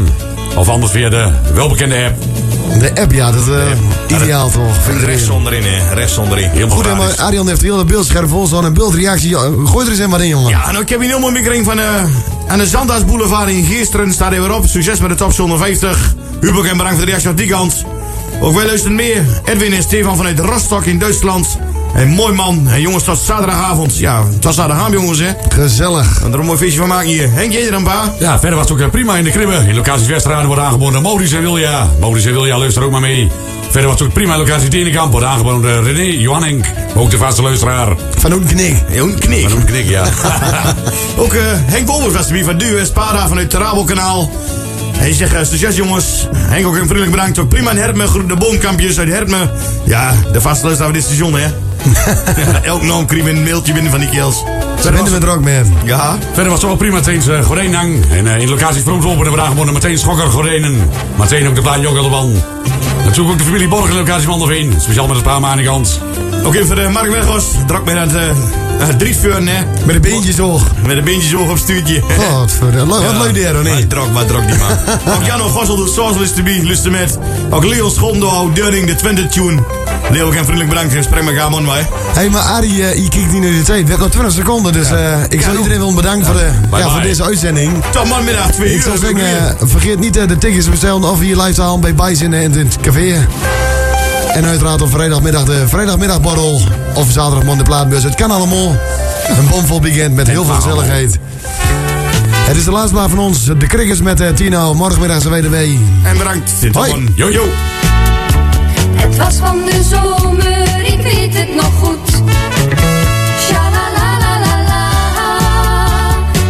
Of 0.56 0.70
anders 0.70 0.92
via 0.92 1.10
de 1.10 1.32
welbekende 1.54 1.96
app. 2.06 2.16
De 2.80 3.02
app, 3.02 3.12
ja, 3.12 3.32
dat 3.32 3.42
is 3.48 4.18
ideaal 4.18 4.50
toch? 4.50 4.84
Vind. 4.84 5.02
Rechts 5.02 5.30
onderin, 5.30 5.64
hè. 5.64 5.94
Rechts 5.94 6.18
onderin. 6.18 6.50
Helemaal 6.50 6.78
Goed, 6.78 6.98
maar 6.98 7.16
Arjan 7.16 7.48
heeft 7.48 7.62
heel 7.62 7.78
het 7.78 7.88
beeldscherm 7.88 8.28
vol 8.28 8.48
staan. 8.48 8.66
Een 8.66 8.74
beeldreactie. 8.74 9.36
Gooi 9.66 9.86
er 9.86 9.92
eens 9.92 10.00
in 10.00 10.10
wat 10.10 10.22
in, 10.22 10.28
jongen. 10.28 10.50
Ja, 10.50 10.72
nou, 10.72 10.84
ik 10.84 10.90
heb 10.90 11.00
hier 11.00 11.08
een 11.08 11.16
heel 11.16 11.30
mooi 11.30 11.34
mikring 11.42 11.66
van 11.66 11.80
eh 11.80 12.04
aan 12.48 12.58
de 12.58 12.68
Zandhuis 12.68 13.06
Boulevard 13.06 13.50
in 13.50 13.64
Geesteren. 13.66 14.14
Staat 14.14 14.30
hij 14.30 14.42
weer 14.42 14.54
op. 14.54 14.68
Succes 14.68 15.00
met 15.00 15.10
de 15.10 15.16
top 15.16 15.36
150. 15.36 16.16
Hubert 16.42 16.70
en 16.70 16.78
bedankt 16.78 16.98
voor 16.98 17.06
de 17.06 17.12
reactie 17.12 17.30
op 17.30 17.38
die 17.38 17.48
kant. 17.48 17.84
Ook 18.42 18.56
wij 18.56 18.66
luisteren 18.66 18.96
meer. 18.96 19.24
Edwin 19.46 19.74
en 19.74 19.82
Stefan 19.82 20.18
vanuit 20.18 20.40
Rostock 20.40 20.86
in 20.86 21.00
Duitsland. 21.00 21.58
Een 21.96 22.10
mooi 22.10 22.34
man. 22.34 22.68
En 22.68 22.82
jongens, 22.82 23.04
tot 23.04 23.18
zaterdagavond. 23.18 23.98
Ja, 23.98 24.24
het 24.34 24.44
was 24.44 24.56
zaterdagavond, 24.56 24.94
jongens, 24.94 25.20
hè. 25.20 25.32
Gezellig. 25.50 26.22
En 26.24 26.34
er 26.34 26.40
een 26.40 26.46
mooi 26.46 26.58
feestje 26.58 26.80
van 26.80 26.88
maken 26.88 27.08
hier. 27.08 27.32
Henk, 27.32 27.52
jij 27.52 27.68
er 27.68 27.74
een 27.74 27.84
paar? 27.84 28.10
Ja, 28.20 28.40
verder 28.40 28.58
was 28.58 28.70
het 28.70 28.78
ook 28.78 28.84
eh, 28.84 28.92
prima 28.92 29.18
in 29.18 29.24
de 29.24 29.30
kribben. 29.30 29.68
In 29.68 29.76
locaties 29.76 30.08
Westeraan 30.08 30.46
wordt 30.46 30.62
aangeboden 30.62 31.02
Maurice 31.02 31.36
en 31.36 31.42
Wilja. 31.42 31.88
Maurice 32.00 32.28
en 32.28 32.34
Wilja 32.34 32.58
luister 32.58 32.84
ook 32.84 32.92
maar 32.92 33.02
mee. 33.02 33.32
Verder 33.70 33.90
was 33.90 34.00
het 34.00 34.08
ook 34.08 34.14
prima 34.14 34.34
in 34.34 34.40
locatie 34.40 34.70
Denenkamp. 34.70 35.12
Wordt 35.12 35.26
aangeboden 35.28 35.62
door 35.62 35.84
René 35.84 36.04
Johanning. 36.04 36.66
Ook 36.96 37.10
de 37.10 37.18
vaste 37.18 37.42
luisteraar. 37.42 37.96
Van 38.18 38.34
Oenknik. 38.34 38.78
Oenknik. 39.00 39.50
Van 39.50 39.58
Oenknik, 39.58 39.90
ja. 39.90 40.04
Ook 41.18 41.34
eh, 41.34 41.42
Henk 41.48 41.88
Wolvers 41.88 42.14
was 42.14 42.44
van 42.44 42.58
Duwe 42.58 42.86
Spada 42.86 43.28
vanuit 43.28 43.52
het 43.52 43.62
Rabelkanaal. 43.62 44.32
Hij 44.98 45.14
zegt, 45.14 45.34
uh, 45.34 45.40
succes 45.44 45.76
jongens. 45.76 46.28
Henk 46.36 46.66
ook 46.66 46.74
een 46.74 46.80
vriendelijk 46.80 47.12
bedankt. 47.12 47.40
Ook 47.40 47.50
prima 47.50 47.72
in 47.72 47.78
Hertme, 47.78 48.08
groet 48.08 48.30
de 48.30 48.36
boomkampjes 48.36 49.00
uit 49.00 49.10
Hertme. 49.10 49.50
Ja, 49.86 50.14
de 50.32 50.42
vaste 50.42 50.66
luisteraar 50.66 50.92
van 50.92 51.02
dit 51.02 51.04
station, 51.04 51.34
hè. 51.34 51.48
Elk 52.62 52.82
naam 52.82 53.06
kreeg 53.06 53.26
een 53.26 53.44
mailtje 53.44 53.74
binnen 53.74 53.92
van 53.92 54.00
die 54.00 54.10
kels. 54.10 54.44
Daar 54.84 54.94
vinden 54.94 55.20
we 55.20 55.26
er 55.28 55.34
ook 55.34 55.42
mee. 55.42 55.62
Ja. 55.84 56.18
Verder 56.34 56.52
was 56.52 56.62
het 56.62 56.72
ook 56.72 56.78
prima 56.78 56.96
Meteen 56.96 57.22
uh, 57.30 57.46
Gordijnang. 57.46 58.06
En 58.10 58.26
uh, 58.26 58.38
in 58.38 58.50
locaties 58.50 58.84
Vroomslopen 58.84 59.22
hebben 59.22 59.40
we 59.40 59.48
aangeboden 59.48 59.74
Meteen 59.74 59.98
Schokker 59.98 60.26
Gordijnen. 60.26 60.90
Meteen 61.16 61.48
ook 61.48 61.56
de 61.56 61.62
Plaat 61.62 61.82
Jok 61.82 62.10
Band. 62.10 62.36
Natuurlijk 63.04 63.32
ook 63.32 63.38
de 63.38 63.44
familie 63.44 63.68
Borg 63.68 63.90
in 63.90 63.96
locatie 63.96 64.28
Mandelveen. 64.28 64.74
Speciaal 64.80 65.08
met 65.08 65.16
het 65.16 65.26
paar 65.26 65.44
aan 65.44 65.58
de 65.58 65.64
kant. 65.64 66.00
Ook 66.44 66.56
even 66.56 66.76
de 66.76 66.90
Mark 66.90 67.10
Weghorst. 67.10 67.68
Drak 67.68 67.86
met 67.86 67.98
het 67.98 68.14
uh, 68.14 69.46
hè. 69.46 69.66
Met 69.86 69.94
de 69.94 70.00
beentjes 70.00 70.38
hoog. 70.38 70.64
Met 70.86 70.96
de 70.96 71.02
beentjes 71.02 71.34
hoog 71.34 71.50
op 71.50 71.58
stuurtje. 71.58 72.02
Godverdomme. 72.02 73.06
Wat 73.06 73.24
leuk 73.24 73.34
die 73.34 73.46
er, 73.46 73.64
nee. 73.64 73.88
Drak, 73.88 74.12
maar 74.12 74.26
drak 74.26 74.48
die 74.48 74.58
man. 74.58 74.72
ook 75.16 75.26
Janno 75.26 75.48
Gossel 75.48 75.76
doet 75.76 75.90
zoals 75.90 76.18
lust 76.18 76.36
te 76.36 76.44
be, 76.44 76.90
met. 76.92 77.18
Ook 77.50 77.64
Leo 77.64 77.90
Schondo, 77.90 78.52
Dunning, 78.54 78.88
de 78.88 78.96
Twente 78.96 79.28
Tune. 79.28 79.75
Leo, 80.12 80.28
ik 80.28 80.34
vriendelijk 80.34 80.70
bedankt. 80.70 80.96
En 80.96 81.04
spreek 81.04 81.24
me 81.24 81.34
gaan, 81.34 81.52
man, 81.52 81.66
wij. 81.66 81.82
Hé, 81.82 81.88
hey, 82.14 82.30
maar 82.30 82.42
Arie, 82.42 82.78
uh, 82.78 82.96
je 82.96 83.10
kijkt 83.10 83.32
niet 83.32 83.42
naar 83.42 83.52
de 83.52 83.62
tijd. 83.62 83.80
Het 83.80 83.88
werd 83.88 84.00
nog 84.00 84.10
20 84.10 84.34
seconden, 84.34 84.74
dus 84.74 84.92
uh, 84.92 85.24
ik 85.30 85.42
zou 85.42 85.58
iedereen 85.58 85.80
willen 85.80 85.96
bedanken 85.96 86.26
voor, 86.26 86.36
de, 86.36 86.50
Bye 86.70 86.80
ja, 86.80 86.90
voor 86.90 87.02
deze 87.02 87.24
uitzending. 87.24 87.84
Tot 87.92 88.06
morgenmiddag, 88.06 88.52
twee 88.52 88.74
Ik 88.74 88.82
zou 88.82 88.98
zeggen, 88.98 89.58
vergeet 89.70 90.00
niet 90.00 90.18
uh, 90.18 90.28
de 90.28 90.38
tickets 90.38 90.66
te 90.66 90.72
bestellen 90.72 91.04
of 91.12 91.20
hier 91.20 91.36
live 91.36 91.54
te 91.54 91.62
halen 91.62 91.80
bij 91.80 91.96
Bijs 91.96 92.22
in, 92.22 92.32
het 92.34 92.78
café. 92.82 93.28
En 94.34 94.46
uiteraard 94.46 94.82
op 94.82 94.90
vrijdagmiddag 94.90 95.44
de 95.44 95.68
vrijdagmiddagborrel. 95.68 96.62
Of 96.94 97.12
zaterdagmorgen 97.12 97.64
de 97.64 97.70
plaatbeurs. 97.70 98.04
Het 98.04 98.16
kan 98.16 98.32
allemaal. 98.32 98.76
Een 99.28 99.48
bomvol 99.50 99.82
weekend 99.82 100.16
met 100.16 100.28
heel 100.28 100.46
veel 100.46 100.54
gezelligheid. 100.54 101.20
Het 102.46 102.58
is 102.58 102.64
de 102.64 102.72
laatste 102.72 102.94
plaat 102.94 103.10
van 103.10 103.20
ons. 103.20 103.46
De 103.46 103.68
Krikkers 103.68 104.02
met 104.02 104.22
eh, 104.22 104.30
Tino. 104.30 104.74
Morgenmiddag 104.74 105.22
zijn 105.22 105.34
wij 105.34 105.44
er 105.44 105.50
mee. 105.50 105.80
En 106.04 106.18
bedankt. 106.18 106.52
Yo 107.16 107.32
yo. 107.32 107.65
Het 109.16 109.24
was 109.24 109.36
van 109.36 109.62
de 109.66 109.84
zomer, 109.84 110.86
ik 110.86 111.02
weet 111.02 111.38
het 111.38 111.56
nog 111.56 111.74
goed. 111.74 112.10
Shalalalalala. 113.40 114.90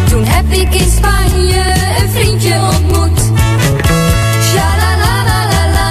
Toen 0.09 0.23
heb 0.23 0.51
ik 0.51 0.73
in 0.73 0.91
Spanje 0.91 1.63
een 2.01 2.09
vriendje 2.09 2.59
ontmoet. 2.59 3.19
Shalalalalala. 4.41 5.89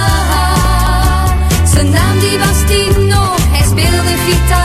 Zijn 1.73 1.89
naam 1.89 2.19
die 2.19 2.37
was 2.37 2.65
Tino, 2.67 3.33
hij 3.51 3.63
speelde 3.63 4.17
gitaar. 4.27 4.64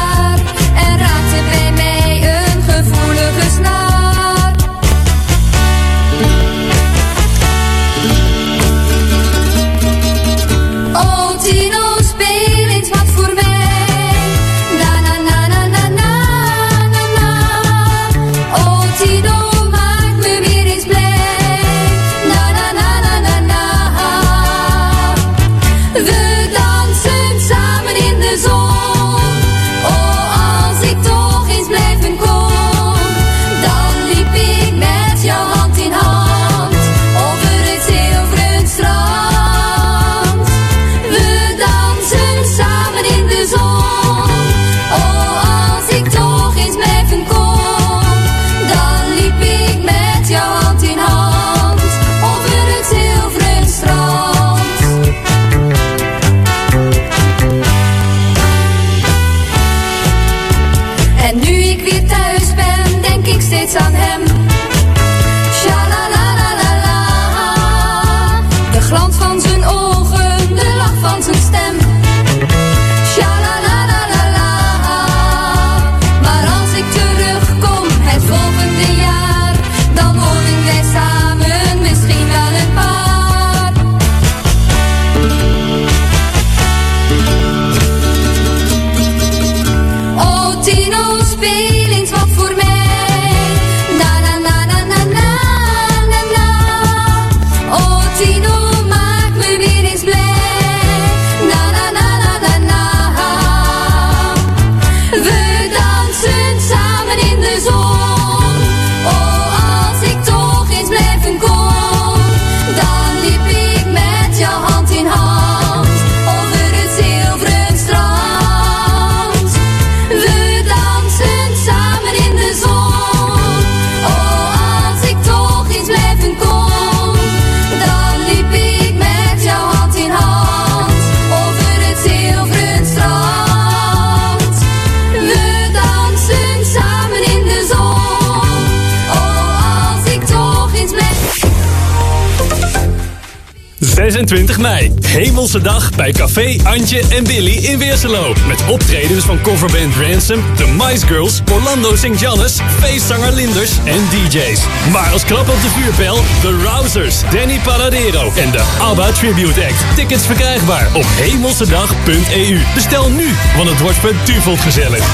Antje 146.70 147.04
en 147.08 147.24
Billy 147.24 147.56
in 147.56 147.78
Weerselo. 147.78 148.34
Met 148.46 148.68
optredens 148.68 149.24
van 149.24 149.40
coverband 149.40 149.94
Ransom, 149.94 150.56
The 150.56 150.66
Mice 150.66 151.06
Girls, 151.06 151.40
Orlando 151.52 151.96
St. 151.96 152.20
John's, 152.20 152.58
feestzanger 152.78 153.32
Linders 153.32 153.70
en 153.84 154.00
DJ's. 154.10 154.60
Maar 154.92 155.10
als 155.12 155.24
klap 155.24 155.48
op 155.48 155.62
de 155.62 155.68
vuurpijl, 155.68 156.14
The 156.40 156.62
Rousers, 156.62 157.20
Danny 157.20 157.60
Paradero 157.64 158.32
en 158.36 158.50
de 158.50 158.62
ABBA 158.80 159.12
Tribute 159.12 159.64
Act. 159.64 159.96
Tickets 159.96 160.26
verkrijgbaar 160.26 160.96
op 160.96 161.04
hemelsedag.eu. 161.06 162.58
Bestel 162.74 163.10
nu, 163.10 163.28
want 163.56 163.68
het 163.68 163.80
wordt 163.80 164.02
beduveld 164.02 164.60
gezellig. 164.60 165.04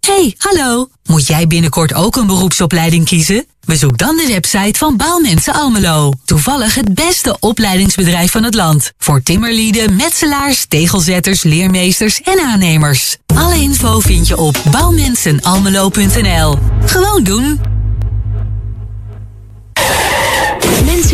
Hey, 0.00 0.34
hallo. 0.38 0.88
Moet 1.04 1.26
jij 1.26 1.46
binnenkort 1.46 1.94
ook 1.94 2.16
een 2.16 2.26
beroepsopleiding 2.26 3.04
kiezen? 3.04 3.46
Bezoek 3.74 3.98
dan 3.98 4.16
de 4.16 4.26
website 4.26 4.78
van 4.78 4.96
Bouwmensen 4.96 5.52
Almelo. 5.52 6.12
Toevallig 6.24 6.74
het 6.74 6.94
beste 6.94 7.36
opleidingsbedrijf 7.40 8.30
van 8.30 8.42
het 8.42 8.54
land. 8.54 8.92
Voor 8.98 9.22
timmerlieden, 9.22 9.96
metselaars, 9.96 10.64
tegelzetters, 10.68 11.42
leermeesters 11.42 12.20
en 12.20 12.40
aannemers. 12.40 13.16
Alle 13.34 13.54
info 13.54 14.00
vind 14.00 14.28
je 14.28 14.36
op 14.36 14.56
bouwmensenalmelo.nl. 14.70 16.58
Gewoon 16.84 17.24
doen. 17.24 17.60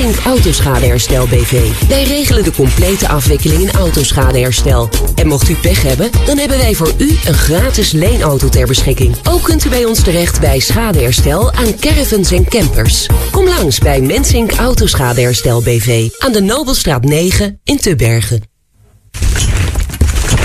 Mensink 0.00 0.24
Autoschadeherstel 0.24 1.26
BV. 1.26 1.72
Wij 1.88 2.02
regelen 2.02 2.44
de 2.44 2.52
complete 2.52 3.08
afwikkeling 3.08 3.60
in 3.60 3.70
autoschadeherstel. 3.70 4.88
En 5.14 5.26
mocht 5.26 5.48
u 5.48 5.54
pech 5.54 5.82
hebben, 5.82 6.10
dan 6.26 6.38
hebben 6.38 6.58
wij 6.58 6.74
voor 6.74 6.92
u 6.98 7.08
een 7.24 7.34
gratis 7.34 7.92
leenauto 7.92 8.48
ter 8.48 8.66
beschikking. 8.66 9.16
Ook 9.28 9.42
kunt 9.42 9.64
u 9.64 9.68
bij 9.68 9.84
ons 9.84 10.02
terecht 10.02 10.40
bij 10.40 10.58
schadeherstel 10.58 11.52
aan 11.52 11.78
caravans 11.80 12.30
en 12.30 12.48
campers. 12.48 13.06
Kom 13.30 13.44
langs 13.44 13.78
bij 13.78 14.00
Mensink 14.00 14.52
Autoschadeherstel 14.52 15.62
BV 15.62 16.08
aan 16.18 16.32
de 16.32 16.40
Nobelstraat 16.40 17.04
9 17.04 17.60
in 17.64 17.76
Tubbergen. 17.76 18.42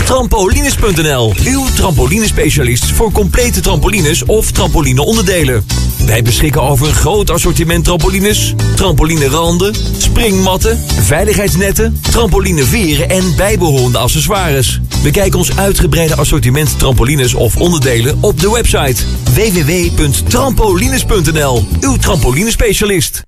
Trampolines.nl, 0.05 1.33
uw 1.45 1.65
trampolinespecialist 1.75 2.85
voor 2.85 3.11
complete 3.11 3.59
trampolines 3.59 4.25
of 4.25 4.51
trampolineonderdelen. 4.51 5.65
Wij 6.05 6.21
beschikken 6.21 6.61
over 6.61 6.87
een 6.87 6.93
groot 6.93 7.29
assortiment 7.29 7.83
trampolines, 7.83 8.53
trampolineranden, 8.75 9.75
springmatten, 9.97 10.79
veiligheidsnetten, 11.01 11.99
trampolineveren 12.11 13.09
en 13.09 13.35
bijbehorende 13.35 13.97
accessoires. 13.97 14.79
Bekijk 15.03 15.35
ons 15.35 15.57
uitgebreide 15.57 16.15
assortiment 16.15 16.79
trampolines 16.79 17.33
of 17.33 17.57
onderdelen 17.57 18.17
op 18.21 18.39
de 18.39 18.51
website 18.51 19.03
www.trampolines.nl, 19.33 21.67
uw 21.79 21.97
trampolinespecialist. 21.97 23.23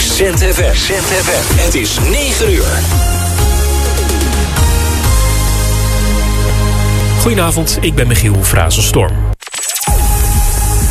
Accent 0.00 0.38
FM. 0.38 0.62
Accent 0.62 1.04
FM. 1.04 1.56
Het 1.60 1.74
is 1.74 1.98
9 1.98 2.52
uur. 2.52 2.78
Goedenavond, 7.20 7.78
ik 7.80 7.94
ben 7.94 8.06
Michiel 8.06 8.42
Frazenstorm. 8.42 9.12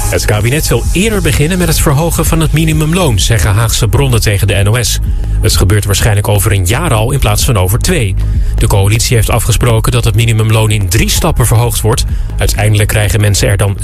Het 0.09 0.25
kabinet 0.25 0.67
wil 0.67 0.83
eerder 0.93 1.21
beginnen 1.21 1.57
met 1.57 1.67
het 1.67 1.79
verhogen 1.79 2.25
van 2.25 2.39
het 2.39 2.51
minimumloon, 2.51 3.19
zeggen 3.19 3.53
Haagse 3.53 3.87
bronnen 3.87 4.21
tegen 4.21 4.47
de 4.47 4.63
NOS. 4.63 4.99
Het 5.41 5.57
gebeurt 5.57 5.85
waarschijnlijk 5.85 6.27
over 6.27 6.51
een 6.51 6.65
jaar 6.65 6.93
al 6.93 7.11
in 7.11 7.19
plaats 7.19 7.45
van 7.45 7.57
over 7.57 7.79
twee. 7.79 8.15
De 8.55 8.67
coalitie 8.67 9.15
heeft 9.15 9.29
afgesproken 9.29 9.91
dat 9.91 10.03
het 10.03 10.15
minimumloon 10.15 10.71
in 10.71 10.89
drie 10.89 11.09
stappen 11.09 11.45
verhoogd 11.45 11.81
wordt. 11.81 12.03
Uiteindelijk 12.37 12.89
krijgen 12.89 13.21
mensen 13.21 13.47
er 13.47 13.57
dan 13.57 13.77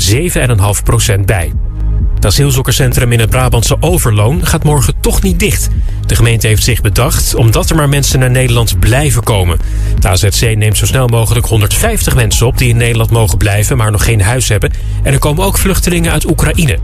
7,5% 1.15 1.19
bij. 1.25 1.53
Het 2.15 2.25
asielzoekerscentrum 2.25 3.11
in 3.11 3.19
het 3.19 3.29
Brabantse 3.29 3.77
Overloon 3.79 4.45
gaat 4.45 4.63
morgen 4.63 4.93
toch 4.99 5.21
niet 5.21 5.39
dicht. 5.39 5.69
De 6.05 6.15
gemeente 6.15 6.47
heeft 6.47 6.63
zich 6.63 6.81
bedacht 6.81 7.35
omdat 7.35 7.69
er 7.69 7.75
maar 7.75 7.89
mensen 7.89 8.19
naar 8.19 8.31
Nederland 8.31 8.79
blijven 8.79 9.23
komen. 9.23 9.59
De 9.99 10.07
AZC 10.07 10.55
neemt 10.55 10.77
zo 10.77 10.85
snel 10.85 11.07
mogelijk 11.07 11.45
150 11.45 12.15
mensen 12.15 12.47
op 12.47 12.57
die 12.57 12.69
in 12.69 12.77
Nederland 12.77 13.09
mogen 13.09 13.37
blijven, 13.37 13.77
maar 13.77 13.91
nog 13.91 14.03
geen 14.03 14.21
huis 14.21 14.49
hebben. 14.49 14.71
En 15.03 15.13
er 15.13 15.19
komen 15.19 15.45
ook 15.45 15.57
vluchtelingen 15.57 16.11
uit 16.11 16.29
Oekraïne. 16.29 16.79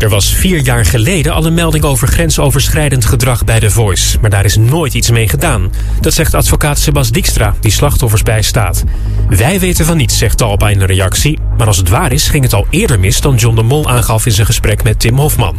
Er 0.00 0.08
was 0.08 0.34
vier 0.34 0.60
jaar 0.60 0.84
geleden 0.84 1.32
al 1.32 1.46
een 1.46 1.54
melding 1.54 1.84
over 1.84 2.08
grensoverschrijdend 2.08 3.04
gedrag 3.04 3.44
bij 3.44 3.60
The 3.60 3.70
Voice. 3.70 4.18
Maar 4.20 4.30
daar 4.30 4.44
is 4.44 4.56
nooit 4.56 4.94
iets 4.94 5.10
mee 5.10 5.28
gedaan. 5.28 5.72
Dat 6.00 6.14
zegt 6.14 6.34
advocaat 6.34 6.78
Sebas 6.78 7.10
Dijkstra, 7.10 7.54
die 7.60 7.70
slachtoffers 7.70 8.22
bijstaat. 8.22 8.84
Wij 9.28 9.60
weten 9.60 9.84
van 9.84 9.96
niets, 9.96 10.18
zegt 10.18 10.38
Talpa 10.38 10.68
in 10.68 10.80
een 10.80 10.86
reactie. 10.86 11.38
Maar 11.58 11.66
als 11.66 11.76
het 11.76 11.88
waar 11.88 12.12
is, 12.12 12.28
ging 12.28 12.42
het 12.42 12.52
al 12.52 12.66
eerder 12.70 13.00
mis 13.00 13.20
dan 13.20 13.34
John 13.34 13.56
de 13.56 13.62
Mol 13.62 13.90
aangaf 13.90 14.26
in 14.26 14.32
zijn 14.32 14.46
gesprek 14.46 14.82
met 14.82 15.00
Tim 15.00 15.18
Hofman. 15.18 15.56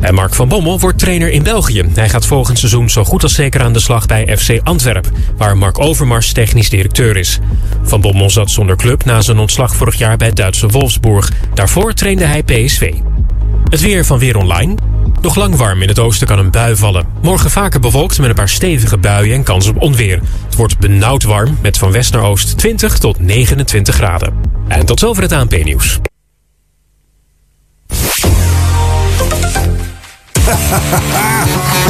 En 0.00 0.14
Mark 0.14 0.34
van 0.34 0.48
Bommel 0.48 0.80
wordt 0.80 0.98
trainer 0.98 1.30
in 1.30 1.42
België. 1.42 1.84
Hij 1.94 2.08
gaat 2.08 2.26
volgend 2.26 2.58
seizoen 2.58 2.90
zo 2.90 3.04
goed 3.04 3.22
als 3.22 3.34
zeker 3.34 3.62
aan 3.62 3.72
de 3.72 3.80
slag 3.80 4.06
bij 4.06 4.36
FC 4.36 4.60
Antwerp, 4.62 5.10
waar 5.36 5.56
Mark 5.56 5.78
Overmars 5.78 6.32
technisch 6.32 6.70
directeur 6.70 7.16
is. 7.16 7.38
Van 7.82 8.00
Bommel 8.00 8.30
zat 8.30 8.50
zonder 8.50 8.76
club 8.76 9.04
na 9.04 9.20
zijn 9.20 9.38
ontslag 9.38 9.76
vorig 9.76 9.94
jaar 9.94 10.16
bij 10.16 10.32
Duitse 10.32 10.66
Wolfsburg. 10.66 11.30
Daarvoor 11.54 11.92
trainde 11.92 12.24
hij 12.24 12.42
PSV. 12.42 12.92
Het 13.72 13.80
weer 13.80 14.04
van 14.04 14.18
Weer 14.18 14.36
Online. 14.36 14.74
Nog 15.20 15.36
lang 15.36 15.56
warm 15.56 15.82
in 15.82 15.88
het 15.88 15.98
oosten 15.98 16.26
kan 16.26 16.38
een 16.38 16.50
bui 16.50 16.76
vallen. 16.76 17.06
Morgen 17.22 17.50
vaker 17.50 17.80
bewolkt 17.80 18.18
met 18.18 18.28
een 18.28 18.34
paar 18.34 18.48
stevige 18.48 18.98
buien 18.98 19.34
en 19.34 19.42
kans 19.42 19.66
op 19.66 19.80
onweer. 19.80 20.20
Het 20.44 20.54
wordt 20.56 20.78
benauwd 20.78 21.22
warm 21.22 21.58
met 21.62 21.78
van 21.78 21.92
west 21.92 22.12
naar 22.12 22.22
oost 22.22 22.58
20 22.58 22.98
tot 22.98 23.20
29 23.20 23.94
graden. 23.94 24.34
En 24.68 24.86
tot 24.86 24.98
zover 25.00 25.22
het 25.22 25.32
ANP-nieuws. 25.32 25.98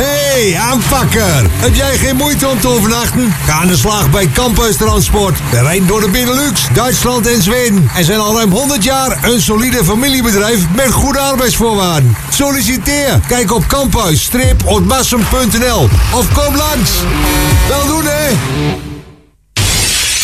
Hey, 0.33 0.59
aanpakker! 0.59 1.51
Heb 1.51 1.75
jij 1.75 1.97
geen 1.97 2.17
moeite 2.17 2.49
om 2.49 2.61
te 2.61 2.69
overnachten? 2.69 3.35
Ga 3.45 3.53
aan 3.53 3.67
de 3.67 3.77
slag 3.77 4.11
bij 4.11 4.31
Campus 4.35 4.77
Transport. 4.77 5.39
We 5.51 5.61
rijden 5.61 5.87
door 5.87 6.01
de 6.01 6.09
Benelux, 6.09 6.69
Duitsland 6.73 7.27
en 7.27 7.43
Zweden. 7.43 7.91
En 7.95 8.05
zijn 8.05 8.19
al 8.19 8.35
ruim 8.35 8.51
100 8.51 8.85
jaar 8.85 9.25
een 9.25 9.41
solide 9.41 9.85
familiebedrijf 9.85 10.67
met 10.75 10.93
goede 10.93 11.19
arbeidsvoorwaarden. 11.19 12.17
Solliciteer! 12.31 13.21
Kijk 13.29 13.53
op 13.53 13.67
campus-otmassum.nl 13.67 15.89
of 16.13 16.33
kom 16.33 16.57
langs. 16.57 16.91
Wel 17.69 17.87
doen, 17.87 18.05
hè? 18.05 18.31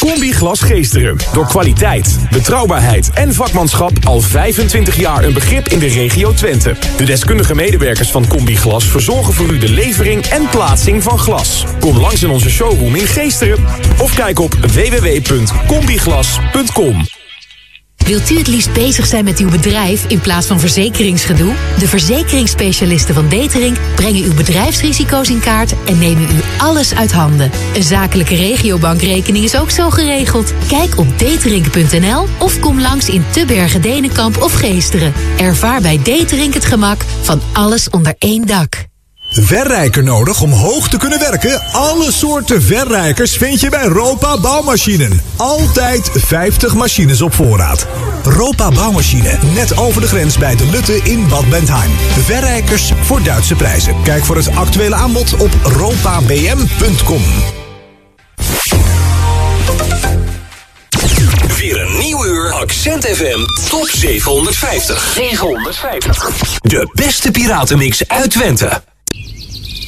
Combi 0.08 0.32
Glas 0.32 0.60
Geesteren. 0.60 1.16
Door 1.32 1.46
kwaliteit, 1.46 2.18
betrouwbaarheid 2.30 3.10
en 3.10 3.34
vakmanschap 3.34 3.92
al 4.04 4.20
25 4.20 4.96
jaar 4.96 5.24
een 5.24 5.32
begrip 5.32 5.68
in 5.68 5.78
de 5.78 5.86
regio 5.86 6.32
Twente. 6.32 6.76
De 6.96 7.04
deskundige 7.04 7.54
medewerkers 7.54 8.10
van 8.10 8.26
Combi 8.26 8.56
Glas 8.56 8.84
verzorgen 8.84 9.34
voor 9.34 9.50
u 9.50 9.58
de 9.58 9.68
levering 9.68 10.26
en 10.26 10.48
plaatsing 10.48 11.02
van 11.02 11.18
glas. 11.18 11.64
Kom 11.80 11.98
langs 11.98 12.22
in 12.22 12.30
onze 12.30 12.50
showroom 12.50 12.94
in 12.94 13.06
Geesteren 13.06 13.64
of 13.98 14.14
kijk 14.14 14.38
op 14.38 14.54
www.combiglas.com. 14.54 17.17
Wilt 18.08 18.30
u 18.30 18.38
het 18.38 18.46
liefst 18.46 18.72
bezig 18.72 19.06
zijn 19.06 19.24
met 19.24 19.38
uw 19.38 19.50
bedrijf 19.50 20.04
in 20.06 20.20
plaats 20.20 20.46
van 20.46 20.60
verzekeringsgedoe? 20.60 21.54
De 21.78 21.88
verzekeringsspecialisten 21.88 23.14
van 23.14 23.28
Detering 23.28 23.78
brengen 23.94 24.24
uw 24.24 24.34
bedrijfsrisico's 24.34 25.28
in 25.28 25.40
kaart 25.40 25.74
en 25.86 25.98
nemen 25.98 26.22
u 26.22 26.40
alles 26.58 26.94
uit 26.94 27.12
handen. 27.12 27.50
Een 27.74 27.82
zakelijke 27.82 28.34
regiobankrekening 28.34 29.44
is 29.44 29.56
ook 29.56 29.70
zo 29.70 29.90
geregeld. 29.90 30.52
Kijk 30.68 30.98
op 30.98 31.18
detering.nl 31.18 32.26
of 32.38 32.60
kom 32.60 32.80
langs 32.80 33.08
in 33.08 33.24
Tubbergen, 33.30 33.82
Denenkamp 33.82 34.42
of 34.42 34.52
Geesteren. 34.52 35.12
Ervaar 35.38 35.80
bij 35.80 36.00
Detering 36.02 36.54
het 36.54 36.64
gemak 36.64 37.04
van 37.22 37.40
alles 37.52 37.90
onder 37.90 38.14
één 38.18 38.46
dak. 38.46 38.86
Verrijker 39.30 40.02
nodig 40.02 40.40
om 40.40 40.52
hoog 40.52 40.88
te 40.88 40.96
kunnen 40.96 41.18
werken? 41.18 41.62
Alle 41.72 42.12
soorten 42.12 42.62
verrijkers 42.62 43.36
vind 43.36 43.60
je 43.60 43.68
bij 43.68 43.84
Ropa 43.84 44.40
Bouwmachinen. 44.40 45.22
Altijd 45.36 46.10
50 46.14 46.74
machines 46.74 47.22
op 47.22 47.34
voorraad. 47.34 47.86
Ropa 48.22 48.70
Bouwmachine, 48.70 49.38
net 49.54 49.76
over 49.76 50.00
de 50.00 50.06
grens 50.06 50.38
bij 50.38 50.56
de 50.56 50.66
Lutte 50.66 51.00
in 51.02 51.28
Bad 51.28 51.48
Bentheim. 51.48 51.90
Verrijkers 52.24 52.92
voor 53.02 53.22
Duitse 53.22 53.54
prijzen. 53.54 54.02
Kijk 54.02 54.24
voor 54.24 54.36
het 54.36 54.54
actuele 54.54 54.94
aanbod 54.94 55.36
op 55.36 55.50
ropabm.com. 55.62 57.22
Weer 61.58 61.80
een 61.80 61.98
nieuw 61.98 62.24
uur 62.24 62.52
Accent 62.52 63.06
FM 63.06 63.40
Top 63.68 63.88
750. 63.88 65.12
750. 65.14 66.60
De 66.60 66.90
beste 66.94 67.30
piratenmix 67.30 68.08
uit 68.08 68.30
Twente. 68.30 68.82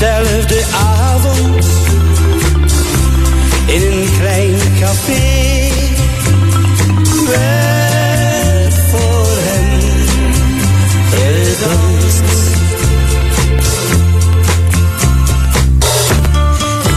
Diezelfde 0.00 0.64
avond 0.72 1.64
in 3.66 3.82
een 3.82 4.08
klein 4.18 4.58
café 4.80 5.70
werd 7.26 8.74
voor 8.90 9.36
hem 9.36 9.80
gedanst. 11.10 12.22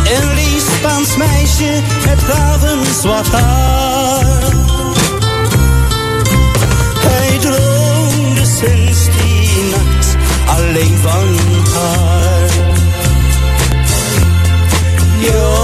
Een 0.04 0.34
lief 0.34 0.64
Spaans 0.78 1.16
meisje 1.16 1.82
met 2.06 2.20
ravenzwart 2.28 3.28
haar. 3.28 4.54
Hij 7.00 7.38
droomde 7.40 8.46
sinds 8.46 9.06
die 9.06 9.64
nacht 9.72 10.16
alleen 10.46 10.98
van 10.98 11.43
Yo 15.34 15.63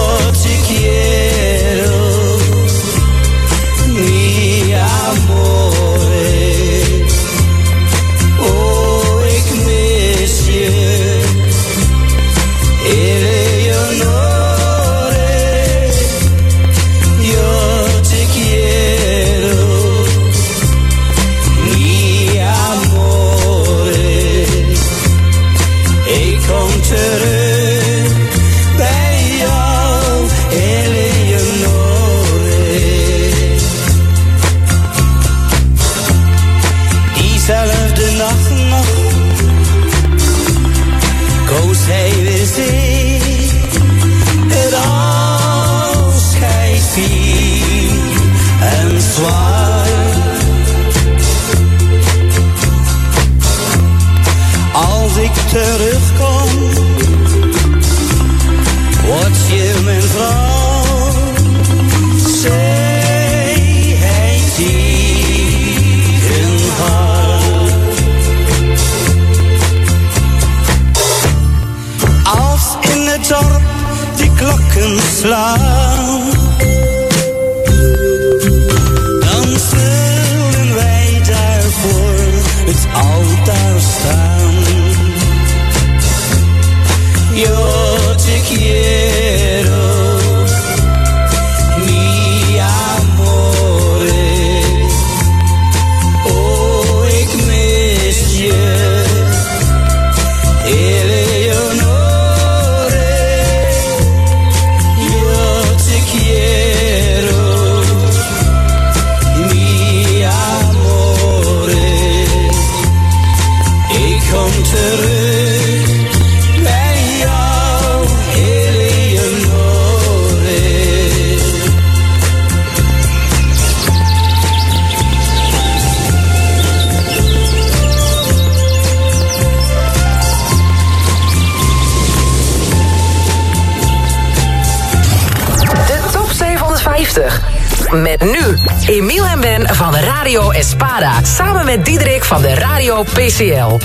Radio 140.30 140.52
Espada. 140.52 141.20
Samen 141.24 141.66
met 141.66 141.86
Diederik 141.86 142.24
van 142.24 142.42
de 142.42 142.54
Radio 142.54 143.04
PCL. 143.04 143.78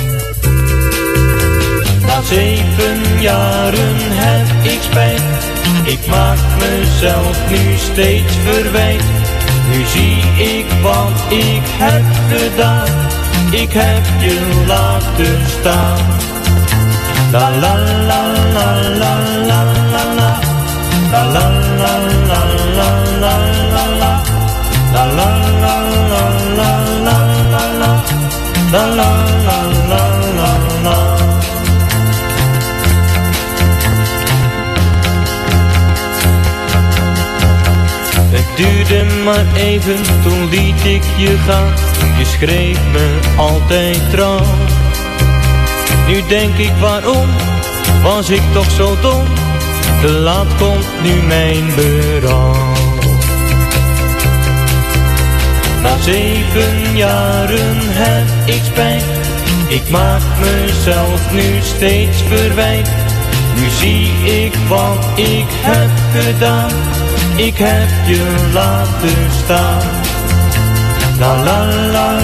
Na 2.07 2.23
zeven 2.23 3.21
jaren 3.21 3.97
heb 3.99 4.73
ik 4.73 4.79
spijt. 4.83 5.23
Ik 5.83 6.07
maak 6.07 6.39
mezelf 6.59 7.51
nu 7.51 7.77
steeds 7.77 8.33
verwijt. 8.45 9.03
Nu 9.71 9.85
zie 9.85 10.17
ik 10.57 10.67
wat 10.83 11.33
ik 11.33 11.63
heb 11.65 12.05
gedaan. 12.39 12.89
Ik 13.51 13.73
heb 13.73 14.05
je 14.19 14.65
laten 14.67 15.41
staan. 15.61 15.99
La 17.33 17.51
la 17.51 17.77
la 18.07 18.23
la 18.53 18.73
la 18.99 19.19
la 19.47 19.65
la 19.93 20.15
la. 20.15 20.39
La 21.11 21.25
la 21.25 21.51
la 21.79 21.99
la 22.29 22.43
la 22.77 22.91
la 23.21 23.35
la 23.73 23.87
la. 23.99 24.23
La 24.93 25.05
la 25.05 25.15
la 25.15 25.15
la 25.15 25.44
La 28.75 28.87
la 28.87 29.11
la 29.47 29.59
la 29.91 30.05
la 30.39 30.53
la. 30.83 30.99
Het 38.31 38.57
duurde 38.57 39.05
maar 39.25 39.47
even, 39.57 39.97
toen 40.23 40.49
liet 40.49 40.85
ik 40.85 41.03
je 41.17 41.37
gaan. 41.47 41.73
Je 42.19 42.25
schreef 42.25 42.79
me 42.93 43.19
altijd 43.37 44.11
trouw. 44.11 44.45
Nu 46.09 46.23
denk 46.29 46.57
ik 46.57 46.73
waarom, 46.81 47.29
was 48.03 48.31
ik 48.31 48.43
toch 48.53 48.71
zo 48.71 48.97
dom. 49.01 49.25
Te 50.01 50.09
laat 50.11 50.57
komt 50.59 50.87
nu 51.03 51.27
mijn 51.27 51.75
berouw. 51.75 52.84
Na 55.85 55.99
zeven 56.01 56.97
jaren 56.97 57.77
heb 57.79 58.49
ik 58.55 58.63
spijt. 58.65 59.05
Ik 59.69 59.91
maak 59.91 60.23
mezelf 60.41 61.33
nu 61.33 61.61
steeds 61.61 62.23
verwijt. 62.23 62.91
Nu 63.55 63.69
zie 63.69 64.09
ik 64.45 64.55
wat 64.69 65.05
ik 65.15 65.47
heb 65.49 66.23
gedaan. 66.23 66.71
Ik 67.37 67.57
heb 67.57 67.89
je 68.07 68.51
laten 68.53 69.31
staan. 69.45 69.83
La 71.19 71.43
la 71.45 71.67
la 71.93 72.24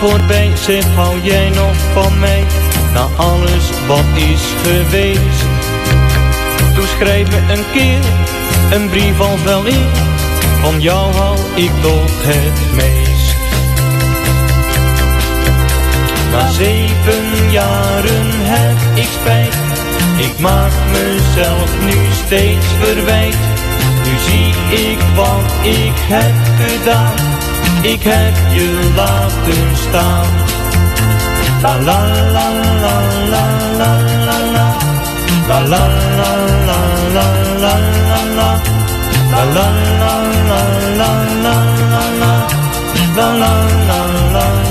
voorbij, 0.00 0.50
zeg 0.54 0.84
hou 0.94 1.20
jij 1.22 1.48
nog 1.48 1.76
van 1.92 2.18
mij? 2.18 2.44
Na 2.92 3.08
alles 3.16 3.70
wat 3.86 4.04
is 4.14 4.42
geweest? 4.62 5.46
Toen 6.74 6.86
schrijf 6.86 7.30
me 7.30 7.52
een 7.52 7.64
keer, 7.72 8.04
een 8.70 8.88
brief 8.88 9.20
als 9.20 9.42
wel 9.42 9.64
in. 9.64 9.86
Van 10.62 10.80
jou 10.80 11.14
hou 11.14 11.38
ik 11.54 11.70
toch 11.82 12.22
het 12.22 12.74
meest. 12.74 13.36
Na 16.30 16.50
zeven 16.50 17.50
jaren 17.50 18.30
heb 18.30 18.76
ik 18.94 19.08
spijt. 19.20 19.56
Ik 20.18 20.38
maak 20.38 20.72
mezelf 20.92 21.70
nu 21.84 21.96
steeds 22.24 22.66
verwijt. 22.80 23.36
Nu 24.04 24.12
zie 24.30 24.78
ik 24.90 24.98
wat 25.14 25.52
ik 25.62 25.94
heb 26.08 26.34
gedaan 26.66 27.35
ik 27.82 28.02
heb 28.02 28.34
je 28.52 28.92
laten 28.94 29.76
staan. 29.76 30.26
La 31.62 31.74
la 31.78 31.98
la 32.32 32.48
la 32.82 32.94
la 33.32 33.44
la 33.78 33.90
la 34.26 34.38
la. 34.54 34.76
La 35.48 35.58
la 35.60 35.86
la 36.20 36.32
la 36.66 36.78
la 37.14 37.26
la 37.62 37.74
la 38.10 38.20
la. 38.36 38.50
La 39.30 39.44
la 39.56 39.66
la 40.02 40.14
la 40.48 40.60
la 41.00 41.10
la 41.42 41.54
la 41.92 42.04
la. 42.20 42.46
La 43.16 43.26
la 43.32 43.52
la 43.88 44.00
la 44.32 44.32
la 44.32 44.65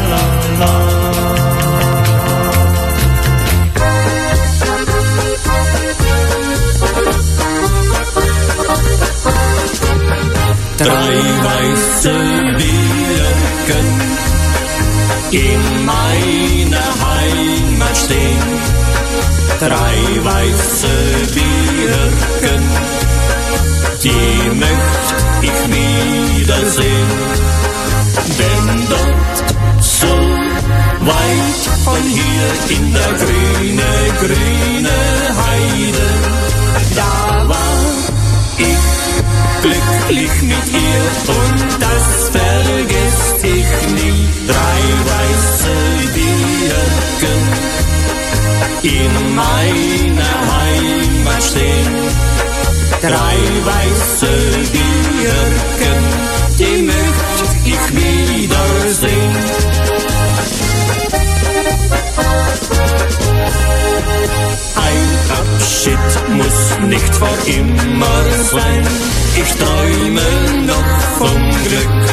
Drei 10.78 11.16
weiße 11.48 12.12
Birken 12.58 13.90
in 15.32 15.86
meiner 15.86 16.88
Heimat 17.06 17.98
stehen. 17.98 18.44
Drei 19.60 20.00
weiße 20.24 20.88
Birken, 21.34 22.64
die 24.04 24.50
möcht 24.56 25.16
ich 25.42 25.60
wiedersehen. 25.74 27.12
Denn 28.38 28.88
dort 28.90 29.84
so 29.84 30.08
weit 31.06 31.62
von 31.86 32.04
hier 32.04 32.78
in 32.78 32.94
der 32.94 33.14
grüne, 33.22 33.92
grüne 34.20 34.98
Heide, 35.40 36.15
glücklich 39.66 40.36
mit 40.42 40.66
ihr 40.72 41.04
und 41.36 41.60
das 41.82 42.30
vergesst 42.30 43.44
ich 43.44 43.72
nie. 43.96 44.22
Drei 44.48 44.82
weiße 45.12 45.76
Birken 46.16 47.42
in 48.84 49.14
meiner 49.36 50.36
Heimat 50.54 51.44
stehen. 51.44 51.96
Drei 53.02 53.38
weiße 53.72 54.34
Birken, 54.76 56.02
die 56.60 56.78
möcht 56.84 57.52
ich 57.66 57.86
wiedersehen. 57.96 59.34
Ein 64.88 65.04
Abschied 65.40 66.08
muss 66.30 66.60
nicht 66.88 67.16
vor 67.16 67.38
immer 67.46 68.24
sein. 68.52 68.88
Ich 69.36 69.52
träume 69.56 70.28
noch 70.66 71.00
vom 71.20 71.42
Glück. 71.66 72.04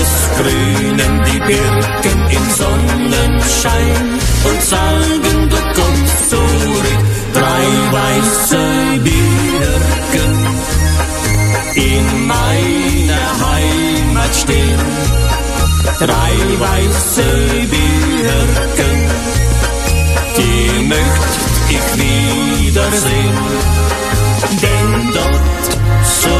Es 0.00 0.12
grünen 0.38 1.12
die 1.26 1.40
Birken 1.40 2.20
im 2.30 2.44
Sonnenschein 2.50 4.20
und 4.44 4.62
sagen, 4.62 5.36
du 5.50 5.56
kommst 5.80 6.30
zurück. 6.30 7.02
Drei 7.34 7.64
weiße 7.92 8.62
Birken 9.02 10.36
in 11.74 12.26
meiner 12.26 13.26
Heimat 13.46 14.34
stehen. 14.34 14.80
Drei 15.98 16.34
weiße 16.58 17.26
Birken, 17.70 18.01
Amerika, 18.22 18.88
die 20.36 20.82
möcht 20.86 21.32
ich 21.70 21.86
wiedersehen. 21.98 23.38
Denn 24.62 25.12
dort 25.12 25.64
so 26.22 26.36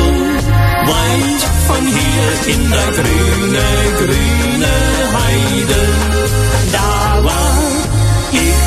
weit 0.90 1.42
von 1.66 1.84
hier 1.86 2.54
in 2.54 2.70
der 2.70 2.90
grüne, 2.98 3.66
grüne 3.98 4.74
Heide, 5.18 5.82
da 6.72 7.24
war 7.24 7.58
ich 8.32 8.62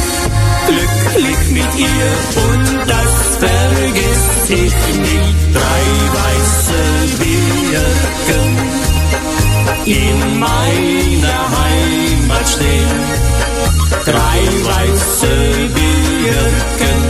glücklich 0.68 1.42
mit 1.52 1.72
ihr 1.80 2.12
und 2.44 2.90
das 2.90 3.38
vergiss 3.40 4.50
ich 4.50 4.98
nicht. 4.98 5.36
Drei 5.54 5.84
weiße 6.18 6.80
Birken 7.20 8.65
in 9.86 10.40
meiner 10.40 11.40
Heimat 11.58 12.50
stehen. 12.50 13.00
Drei 14.04 14.40
weiße 14.64 15.28
Birken, 15.76 17.02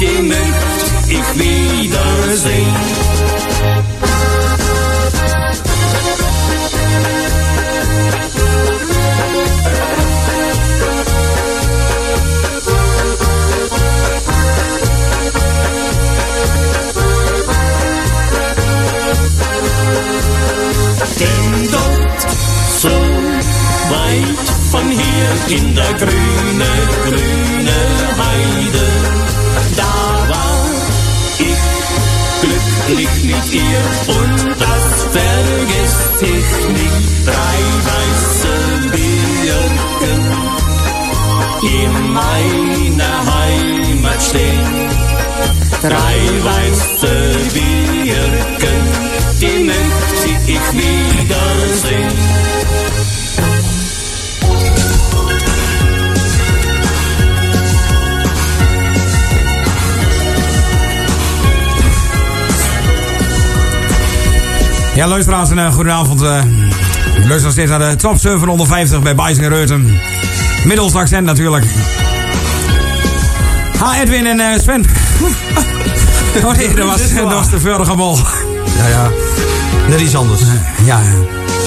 die 0.00 0.22
möcht 0.22 0.66
ich 1.08 1.38
wiedersehen. 1.38 3.15
Weit 24.06 24.48
von 24.70 24.90
hier 24.90 25.58
in 25.58 25.74
der 25.74 25.92
grüne, 26.02 26.72
grüne 27.04 27.78
Heide, 28.22 28.86
da 29.76 29.94
war 30.32 30.66
ich 31.38 31.62
glücklich 32.42 33.14
mit 33.24 33.46
ihr 33.54 33.84
und 34.16 34.38
das 34.64 34.86
vergisst 35.16 36.22
ich 36.22 36.50
nicht. 36.78 37.26
Drei 37.26 37.58
weiße 37.88 38.54
Birken 38.92 40.22
in 41.62 42.12
meiner 42.12 43.16
Heimat 43.32 44.22
stehen. 44.22 44.70
Drei 45.82 46.18
weiße 46.50 47.14
Birken, 47.54 48.82
die 49.40 49.58
möchte 49.64 50.28
ich 50.46 50.66
wiedersehen. 50.72 52.25
Ja, 64.96 65.06
luisteraars, 65.06 65.50
een 65.50 65.58
uh, 65.58 65.72
goedenavond. 65.72 66.22
Uh, 66.22 66.28
luister 67.16 67.42
nog 67.42 67.52
steeds 67.52 67.70
naar 67.70 67.90
de 67.90 67.96
top 67.96 68.18
750 68.18 69.02
bij 69.02 69.14
Bijs 69.14 69.38
en 69.38 69.48
Reuten. 69.48 69.98
Middels 70.64 70.94
accent 70.94 71.26
natuurlijk. 71.26 71.64
Ha, 73.78 74.00
Edwin 74.00 74.26
en 74.26 74.38
uh, 74.38 74.58
Sven. 74.58 74.84
oh 76.44 76.56
nee, 76.56 76.74
dat 76.74 76.86
was, 76.86 77.14
dat 77.14 77.32
was 77.32 77.50
de 77.50 77.60
vorige 77.60 77.94
bal. 77.94 78.18
Ja, 78.76 78.88
ja. 78.88 79.10
Net 79.88 80.00
iets 80.00 80.16
anders. 80.16 80.40
Ja. 80.84 81.00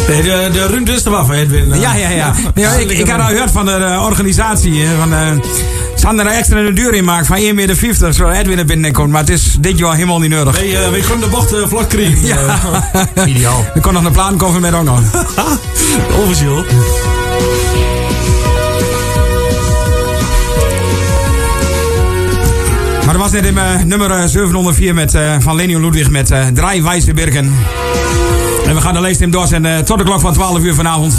Nee, 0.08 0.22
de, 0.22 0.50
de 0.52 0.68
rund 0.68 0.90
is 0.90 1.06
er 1.06 1.12
wel 1.12 1.34
Edwin. 1.34 1.80
Ja, 1.80 1.96
ja, 1.96 2.10
ja. 2.10 2.34
ja 2.56 2.72
ik, 2.72 2.92
ik 2.92 3.10
had 3.10 3.20
al 3.20 3.28
gehoord 3.28 3.52
van 3.52 3.66
de 3.66 4.00
organisatie. 4.02 4.88
Van, 4.98 5.14
ze 6.00 6.06
hadden 6.06 6.28
er 6.28 6.32
extra 6.32 6.60
een 6.60 6.76
deur 6.76 6.94
in 6.94 7.04
maken 7.04 7.26
van 7.26 7.38
1,50 7.38 7.54
meter, 7.54 8.14
zodat 8.14 8.36
Edwin 8.36 8.58
er 8.58 8.66
binnenkomt. 8.66 9.12
Maar 9.12 9.22
het 9.22 9.30
is 9.30 9.56
dit 9.60 9.78
jaar 9.78 9.94
helemaal 9.94 10.20
niet 10.20 10.30
nodig. 10.30 10.60
Nee, 10.60 10.72
uh, 10.72 10.90
we 10.90 11.00
kunnen 11.00 11.20
de 11.20 11.36
bocht 11.36 11.54
uh, 11.54 11.68
vlak 11.68 11.90
krijgen. 11.90 12.26
Ja. 12.26 12.60
Ideaal. 13.26 13.66
Er 13.74 13.82
kon 13.82 13.94
nog 13.94 14.04
een 14.04 14.12
plan 14.12 14.38
komen 14.38 14.62
met 14.62 14.74
Ongo. 14.74 15.00
Officieel. 16.24 16.66
Maar 23.06 23.14
dat 23.18 23.28
was 23.28 23.32
net 23.32 23.46
in 23.46 23.56
uh, 23.56 23.84
nummer 23.86 24.10
uh, 24.10 24.26
704 24.26 24.94
met, 24.94 25.14
uh, 25.14 25.36
van 25.40 25.56
Lenio 25.56 25.80
Ludwig 25.80 26.10
met 26.10 26.32
uh, 26.32 26.48
Draai 26.48 26.84
Wijze 26.84 27.14
Birken. 27.14 27.54
En 28.66 28.76
we 28.76 28.82
gaan 28.82 28.94
de 28.94 29.02
leestem 29.02 29.32
doorzenden 29.32 29.86
tot 29.86 29.98
de 29.98 30.04
klok 30.04 30.20
van 30.20 30.34
12 30.34 30.60
uur 30.60 30.74
vanavond. 30.74 31.16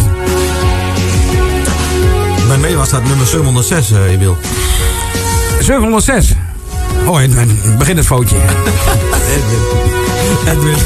Bij 2.48 2.58
mij 2.58 2.76
was 2.76 2.90
dat 2.90 3.04
nummer 3.04 3.26
706, 3.26 3.92
uh, 3.92 4.12
Emiel. 4.12 4.38
706? 5.60 6.34
Oh, 7.06 7.22
Edwin, 7.22 7.60
begin 7.78 7.96
het 7.96 8.06
foutje. 8.06 8.36
Edwin. 9.26 9.58
Edwin. 10.52 10.76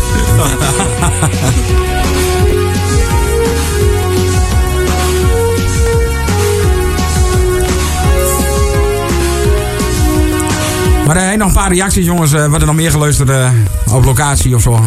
Maar 11.07 11.19
zijn 11.19 11.39
nog 11.39 11.49
een 11.49 11.55
paar 11.55 11.73
reacties, 11.73 12.05
jongens. 12.05 12.33
Uh, 12.33 12.47
wat 12.47 12.61
er 12.61 12.67
nog 12.67 12.77
meer 12.77 12.91
geluisterd 12.91 13.29
uh, 13.29 13.51
op 13.93 14.05
locatie 14.05 14.55
of 14.55 14.63
zo. 14.63 14.81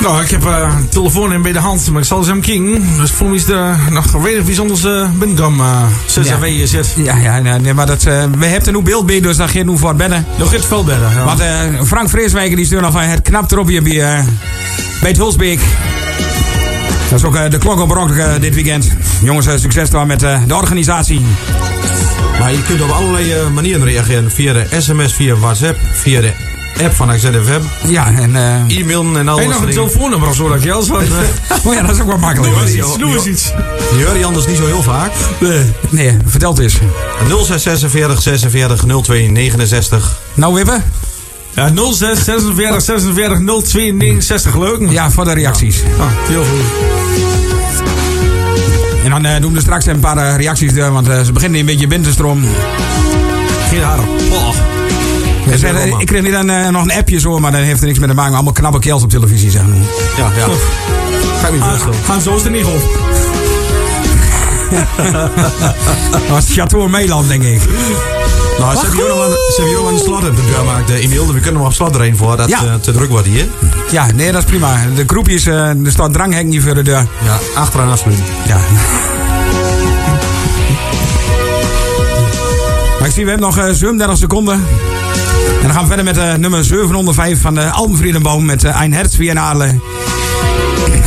Nou, 0.00 0.22
ik 0.22 0.30
heb 0.30 0.44
uh, 0.44 0.74
een 0.78 0.88
telefoon 0.88 1.32
in 1.32 1.42
bij 1.42 1.52
de 1.52 1.58
hand, 1.58 1.90
maar 1.90 2.00
ik 2.00 2.06
zal 2.06 2.26
hem 2.26 2.40
kijken. 2.40 2.96
Dus 2.96 3.10
voor 3.10 3.26
mij 3.26 3.36
is 3.36 3.48
er 3.48 3.78
nog 3.90 4.12
weinig 4.12 4.44
bijzonders 4.44 4.84
uh, 4.84 5.10
binnenkom. 5.18 5.60
Uh, 5.60 5.82
CCW 6.06 6.44
ja. 6.44 6.66
zit. 6.66 6.94
Ja, 6.96 7.16
ja 7.16 7.38
nee, 7.38 7.58
nee, 7.58 7.74
maar 7.74 7.86
dat, 7.86 8.04
uh, 8.04 8.24
we 8.38 8.46
hebben 8.46 8.72
nu 8.72 8.82
beeld 8.82 9.06
bij, 9.06 9.20
dus 9.20 9.36
dat 9.36 9.50
gaat 9.50 9.64
nu 9.64 9.78
voor 9.78 9.94
bedden. 9.94 10.26
Nog 10.38 10.54
iets 10.54 10.66
veel 10.66 10.84
bedden, 10.84 11.10
ja. 11.10 11.24
Want 11.24 11.40
uh, 11.40 11.82
Frank 11.82 12.08
Vreeswijker 12.08 12.56
die 12.56 12.64
stuurt 12.64 12.82
nog 12.82 12.92
van 12.92 13.02
het 13.02 13.22
knapt 13.22 13.52
erop 13.52 13.66
hier 13.66 13.82
bij, 13.82 14.24
bij 15.00 15.10
het 15.10 15.16
Hulsbeek. 15.16 15.60
Dat 17.10 17.18
is 17.18 17.24
ook 17.24 17.50
de 17.50 17.58
klok 17.58 17.80
op 17.80 17.96
uh, 17.96 18.28
dit 18.40 18.54
weekend. 18.54 18.90
Jongens, 19.22 19.46
succes 19.60 19.90
daar 19.90 20.06
met 20.06 20.20
de 20.20 20.54
organisatie. 20.54 21.20
Maar 22.38 22.52
je 22.52 22.62
kunt 22.62 22.82
op 22.82 22.90
allerlei 22.90 23.48
manieren 23.50 23.84
reageren. 23.84 24.30
Via 24.30 24.52
de 24.52 24.66
sms, 24.78 25.14
via 25.14 25.34
WhatsApp, 25.34 25.78
via 25.92 26.20
de 26.20 26.32
app 26.82 26.94
van 26.94 27.18
ZFM. 27.18 27.60
Ja, 27.88 28.06
en... 28.06 28.30
Uh, 28.30 28.78
E-mailen 28.78 29.16
en 29.16 29.28
alles. 29.28 29.42
Je 29.42 29.48
nog 29.48 29.60
een 29.60 29.70
telefoonnummer 29.70 30.28
of 30.28 30.34
zo 30.34 30.48
dat 30.48 30.62
je 30.62 30.72
als 30.72 30.88
wat... 30.88 31.02
oh 31.64 31.74
ja, 31.74 31.82
dat 31.82 31.90
is 31.90 32.00
ook 32.00 32.06
wel 32.06 32.18
makkelijk. 32.18 32.52
Doe 32.52 32.62
eens 32.62 32.74
iets, 32.74 32.98
doe 32.98 33.14
eens 33.14 33.26
iets. 33.26 33.52
Je 33.96 34.02
hoort 34.04 34.14
die 34.14 34.26
anders 34.26 34.46
niet 34.46 34.56
zo 34.56 34.66
heel 34.66 34.82
vaak. 34.82 35.12
Nee, 35.40 35.72
nee 35.90 36.16
vertel 36.26 36.50
het 36.50 36.58
eens. 36.58 36.78
0646 37.28 38.22
46 38.22 38.84
02 39.02 39.30
69. 39.30 40.18
Nou, 40.34 40.54
Wippen? 40.54 40.84
Ja, 41.54 41.72
06 41.92 42.24
46 42.24 42.82
46 42.82 43.38
02 43.62 43.92
69, 43.92 44.56
leuk. 44.56 44.90
Ja, 44.90 45.10
voor 45.10 45.24
de 45.24 45.32
reacties. 45.32 45.76
Ja. 45.76 46.04
Ah, 46.04 46.10
heel 46.28 46.44
goed. 46.44 46.60
En 49.04 49.10
dan 49.10 49.26
uh, 49.26 49.40
doen 49.40 49.52
we 49.52 49.60
straks 49.60 49.86
een 49.86 50.00
paar 50.00 50.16
uh, 50.16 50.36
reacties 50.36 50.74
door, 50.74 50.92
want 50.92 51.06
ze 51.06 51.32
beginnen 51.32 51.60
een 51.60 51.66
beetje 51.66 51.86
binnen 51.86 52.08
te 52.08 52.14
stromen. 52.14 52.48
Geen 53.68 53.82
haar. 53.82 53.98
Oh. 54.30 54.73
Ik 55.98 56.06
kreeg 56.06 56.22
niet 56.22 56.32
een, 56.32 56.48
uh, 56.48 56.68
nog 56.68 56.82
een 56.82 56.92
appje 56.92 57.20
zo, 57.20 57.38
maar 57.38 57.52
dat 57.52 57.60
heeft 57.60 57.80
er 57.80 57.86
niks 57.86 57.98
mee 57.98 58.08
te 58.08 58.14
maken. 58.14 58.34
Allemaal 58.34 58.52
knappe 58.52 58.78
kels 58.78 59.02
op 59.02 59.10
televisie, 59.10 59.50
zeg 59.50 59.62
maar. 59.66 59.76
Ja, 60.16 60.30
ja. 60.36 60.46
Ga 61.40 61.46
ik 61.46 61.52
niet 61.52 61.62
voorstellen. 61.62 61.96
Gaan 62.04 62.20
zo 62.20 62.36
is 62.36 62.44
er 62.44 62.50
niet 62.50 62.64
op. 62.64 62.82
dat 66.12 66.26
was 66.28 66.46
Chateau 66.48 66.88
Meiland, 66.88 67.28
denk 67.28 67.42
ik. 67.42 67.60
Nou, 68.58 68.74
ze 68.74 68.80
hebben 68.80 69.66
hier 69.66 69.78
ook 69.78 69.90
een 69.90 69.98
slot 69.98 70.20
de 70.20 70.32
deur 70.34 70.54
gemaakt, 70.54 70.90
Emiel. 70.90 71.26
We 71.26 71.32
kunnen 71.32 71.54
hem 71.54 71.64
op 71.64 71.72
slot 71.72 71.94
erheen 71.94 72.16
voor 72.16 72.36
dat 72.36 72.48
ja. 72.48 72.64
uh, 72.64 72.74
te 72.74 72.92
druk 72.92 73.10
wordt 73.10 73.26
hier. 73.26 73.48
Ja, 73.90 74.06
nee, 74.14 74.32
dat 74.32 74.42
is 74.42 74.48
prima. 74.48 74.76
De 74.94 75.04
groepjes, 75.06 75.46
uh, 75.46 75.68
er 75.68 75.90
staat 75.90 76.12
dranghek 76.12 76.44
niet 76.44 76.62
voor 76.62 76.74
de 76.74 76.82
deur. 76.82 77.06
Ja, 77.24 77.38
achteraan 77.54 77.90
afsluiten. 77.90 78.24
Ja. 78.46 78.56
maar 82.98 83.08
ik 83.08 83.14
zie, 83.14 83.24
we 83.24 83.30
hebben 83.30 83.48
nog 83.48 83.58
uh, 83.58 83.64
37 83.64 84.18
seconden. 84.18 84.64
En 85.46 85.62
dan 85.62 85.70
gaan 85.70 85.82
we 85.82 85.86
verder 85.86 86.04
met 86.04 86.16
uh, 86.16 86.34
nummer 86.34 86.64
705 86.64 87.40
van 87.40 87.54
de 87.54 87.70
Alpenvriedenboom 87.70 88.44
met 88.44 88.64
uh, 88.64 88.80
Ein 88.80 88.92
Herz. 88.92 89.18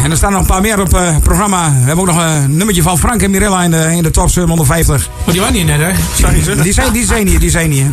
En 0.04 0.12
er 0.12 0.18
staan 0.18 0.32
nog 0.32 0.42
een 0.42 0.48
paar 0.48 0.62
meer 0.62 0.80
op 0.80 0.92
het 0.92 1.02
uh, 1.02 1.18
programma. 1.24 1.70
We 1.70 1.86
hebben 1.86 2.00
ook 2.00 2.16
nog 2.16 2.24
een 2.24 2.56
nummertje 2.56 2.82
van 2.82 2.98
Frank 2.98 3.22
en 3.22 3.32
Mirella 3.32 3.64
in 3.64 3.72
de, 3.72 3.96
in 3.96 4.04
de 4.04 4.12
top 4.12 4.30
750. 4.30 5.10
Maar 5.26 5.34
die 5.34 5.42
waren 5.42 5.56
niet 5.56 5.66
net, 5.66 5.80
hè? 5.80 5.92
Sorry, 6.14 6.44
die, 6.44 6.62
die, 6.62 6.74
zijn, 6.74 6.94
die 6.94 7.06
zijn 7.06 7.28
hier, 7.28 7.40
die 7.40 7.50
zijn 7.50 7.72
hier. 7.72 7.92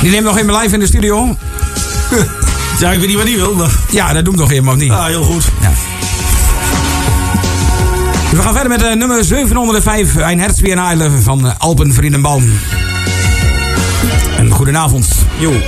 Die 0.00 0.10
neemt 0.10 0.24
nog 0.24 0.38
even 0.38 0.56
live 0.56 0.74
in 0.74 0.80
de 0.80 0.86
studio. 0.86 1.36
ja, 2.80 2.90
ik 2.92 2.98
weet 2.98 3.08
niet 3.08 3.16
wat 3.16 3.26
die 3.26 3.36
wil, 3.36 3.54
maar... 3.54 3.70
Ja, 3.90 4.12
dat 4.12 4.24
doen 4.24 4.34
we 4.34 4.40
toch 4.40 4.50
helemaal 4.50 4.74
niet. 4.74 4.90
Ah, 4.90 5.06
heel 5.06 5.22
goed. 5.22 5.44
Ja. 5.60 5.70
We 8.30 8.42
gaan 8.42 8.52
verder 8.52 8.70
met 8.70 8.82
uh, 8.82 8.92
nummer 8.92 9.24
705, 9.24 10.16
Ein 10.16 10.40
Herz 10.40 10.60
van 11.22 11.46
uh. 11.46 12.81
En 14.62 14.68
goedenavond. 14.68 15.06
Jo. 15.38 15.50
Ein 15.50 15.58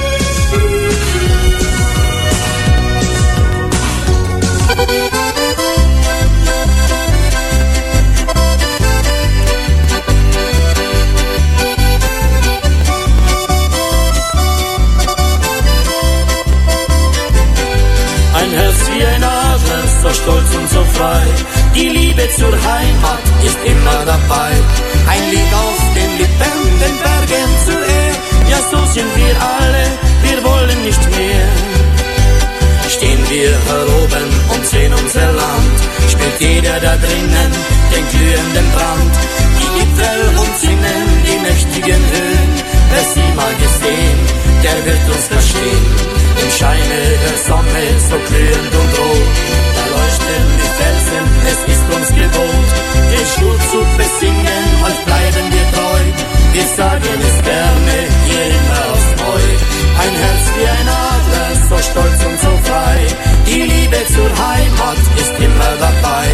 Herz 18.50 18.76
wie 18.92 19.04
ein 19.04 19.24
Adler, 19.24 19.88
so 20.02 20.08
stolz 20.10 20.54
und 20.54 20.70
so 20.70 20.84
frei. 20.92 21.26
Die 21.74 21.88
Liebe 21.88 22.28
zur 22.36 22.52
Heimat 22.52 23.18
ist 23.44 23.58
immer 23.64 24.04
dabei. 24.04 24.52
Ein 25.08 25.30
Lied 25.30 25.52
auf 25.52 25.94
den 25.94 26.18
Lippen, 26.18 26.78
den 26.78 26.98
Bergen 27.02 27.50
zur 27.66 27.86
Ehre 27.86 28.03
ja 28.50 28.58
so 28.70 28.78
sind 28.92 29.10
wir 29.16 29.34
alle, 29.58 29.84
wir 30.22 30.44
wollen 30.44 30.82
nicht 30.84 31.04
mehr. 31.16 31.48
Stehen 32.88 33.22
wir 33.30 33.50
hier 33.50 33.86
oben 34.02 34.28
und 34.54 34.66
sehen 34.66 34.92
unser 34.92 35.32
Land, 35.32 35.76
spielt 36.08 36.40
jeder 36.40 36.78
da 36.80 36.96
drinnen 36.96 37.50
den 37.92 38.04
glühenden 38.12 38.68
Brand. 38.74 39.14
Die 39.58 39.70
Gipfel 39.78 40.22
und 40.42 40.52
Zinnen, 40.58 41.06
die 41.26 41.38
mächtigen 41.46 42.02
Höhen, 42.14 42.52
wer 42.90 43.04
sie 43.14 43.28
mal 43.34 43.54
gesehen, 43.64 44.18
der 44.62 44.78
wird 44.84 45.04
uns 45.14 45.26
verstehen. 45.34 45.86
Im 46.42 46.50
Scheine 46.50 47.00
der 47.24 47.36
Sonne, 47.48 47.84
so 48.10 48.16
glühend 48.28 48.72
und 48.80 48.90
rot, 48.98 49.34
da 49.76 49.84
leuchten 49.94 50.44
die 50.60 50.72
Felsen, 50.78 51.24
es 51.52 51.60
ist 51.72 51.86
uns 51.96 52.08
gewohnt, 52.08 52.70
den 53.10 53.26
zu 53.70 53.80
besingen, 53.96 54.64
heute 54.82 55.02
bleiben 55.06 55.46
wir 55.54 55.73
wir 56.54 56.68
sagen 56.76 57.18
es 57.18 57.42
gerne, 57.42 57.96
immer 58.30 58.82
aufs 58.92 59.10
Neu. 59.22 59.44
Ein 60.02 60.14
Herz 60.22 60.44
wie 60.54 60.68
ein 60.76 60.88
Adler, 61.10 61.50
so 61.68 61.78
stolz 61.90 62.20
und 62.30 62.38
so 62.46 62.52
frei. 62.62 62.98
Die 63.48 63.62
Liebe 63.72 63.98
zur 64.14 64.30
Heimat 64.30 65.02
ist 65.22 65.34
immer 65.46 65.72
dabei. 65.86 66.28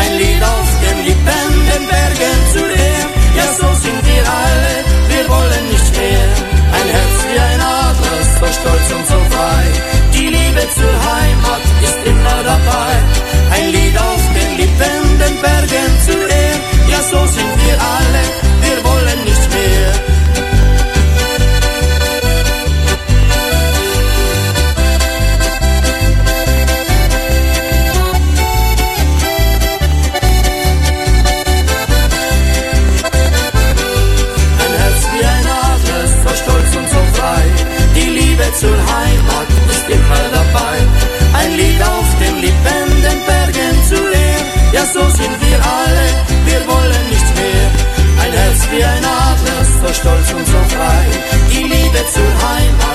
Ein 0.00 0.12
Lied 0.16 0.42
auf 0.42 0.68
den 0.84 0.98
Lippen, 1.04 1.52
den 1.68 1.84
Bergen 1.86 2.40
zu 2.54 2.62
Ehren. 2.64 3.10
Ja, 3.36 3.46
so 3.60 3.68
sind 3.84 4.00
wir 4.08 4.24
alle, 4.40 4.74
wir 5.12 5.24
wollen 5.28 5.64
nicht 5.68 5.92
mehr. 6.00 6.28
Ein 6.78 6.88
Herz 6.96 7.16
wie 7.28 7.40
ein 7.50 7.60
Adler, 7.60 8.20
so 8.40 8.46
stolz 8.58 8.88
und 8.96 9.06
so 9.06 9.20
frei. 9.36 9.64
Die 10.14 10.28
Liebe 10.32 10.64
zur 10.78 10.94
Heimat 11.12 11.64
ist 11.84 12.00
immer 12.08 12.38
dabei. 12.52 12.92
Ein 13.52 13.66
Lied 13.68 13.96
auf 14.00 14.22
den 14.32 14.50
Lippen, 14.60 15.02
den 15.20 15.36
Bergen 15.44 15.92
zu 16.08 16.16
Ehren. 16.16 16.62
Ja, 16.88 17.00
so 17.02 17.20
sind 17.36 17.52
wir 17.64 17.76
alle, 17.76 18.47
wir 18.68 18.84
wollen 18.84 19.24
nicht 19.24 19.50
mehr. 19.50 20.17
So 49.88 49.94
stolz 49.94 50.34
und 50.34 50.46
so 50.46 50.58
frei. 50.68 51.06
Die 51.50 51.62
Liebe 51.62 52.04
zur 52.12 52.22
Heimat 52.22 52.87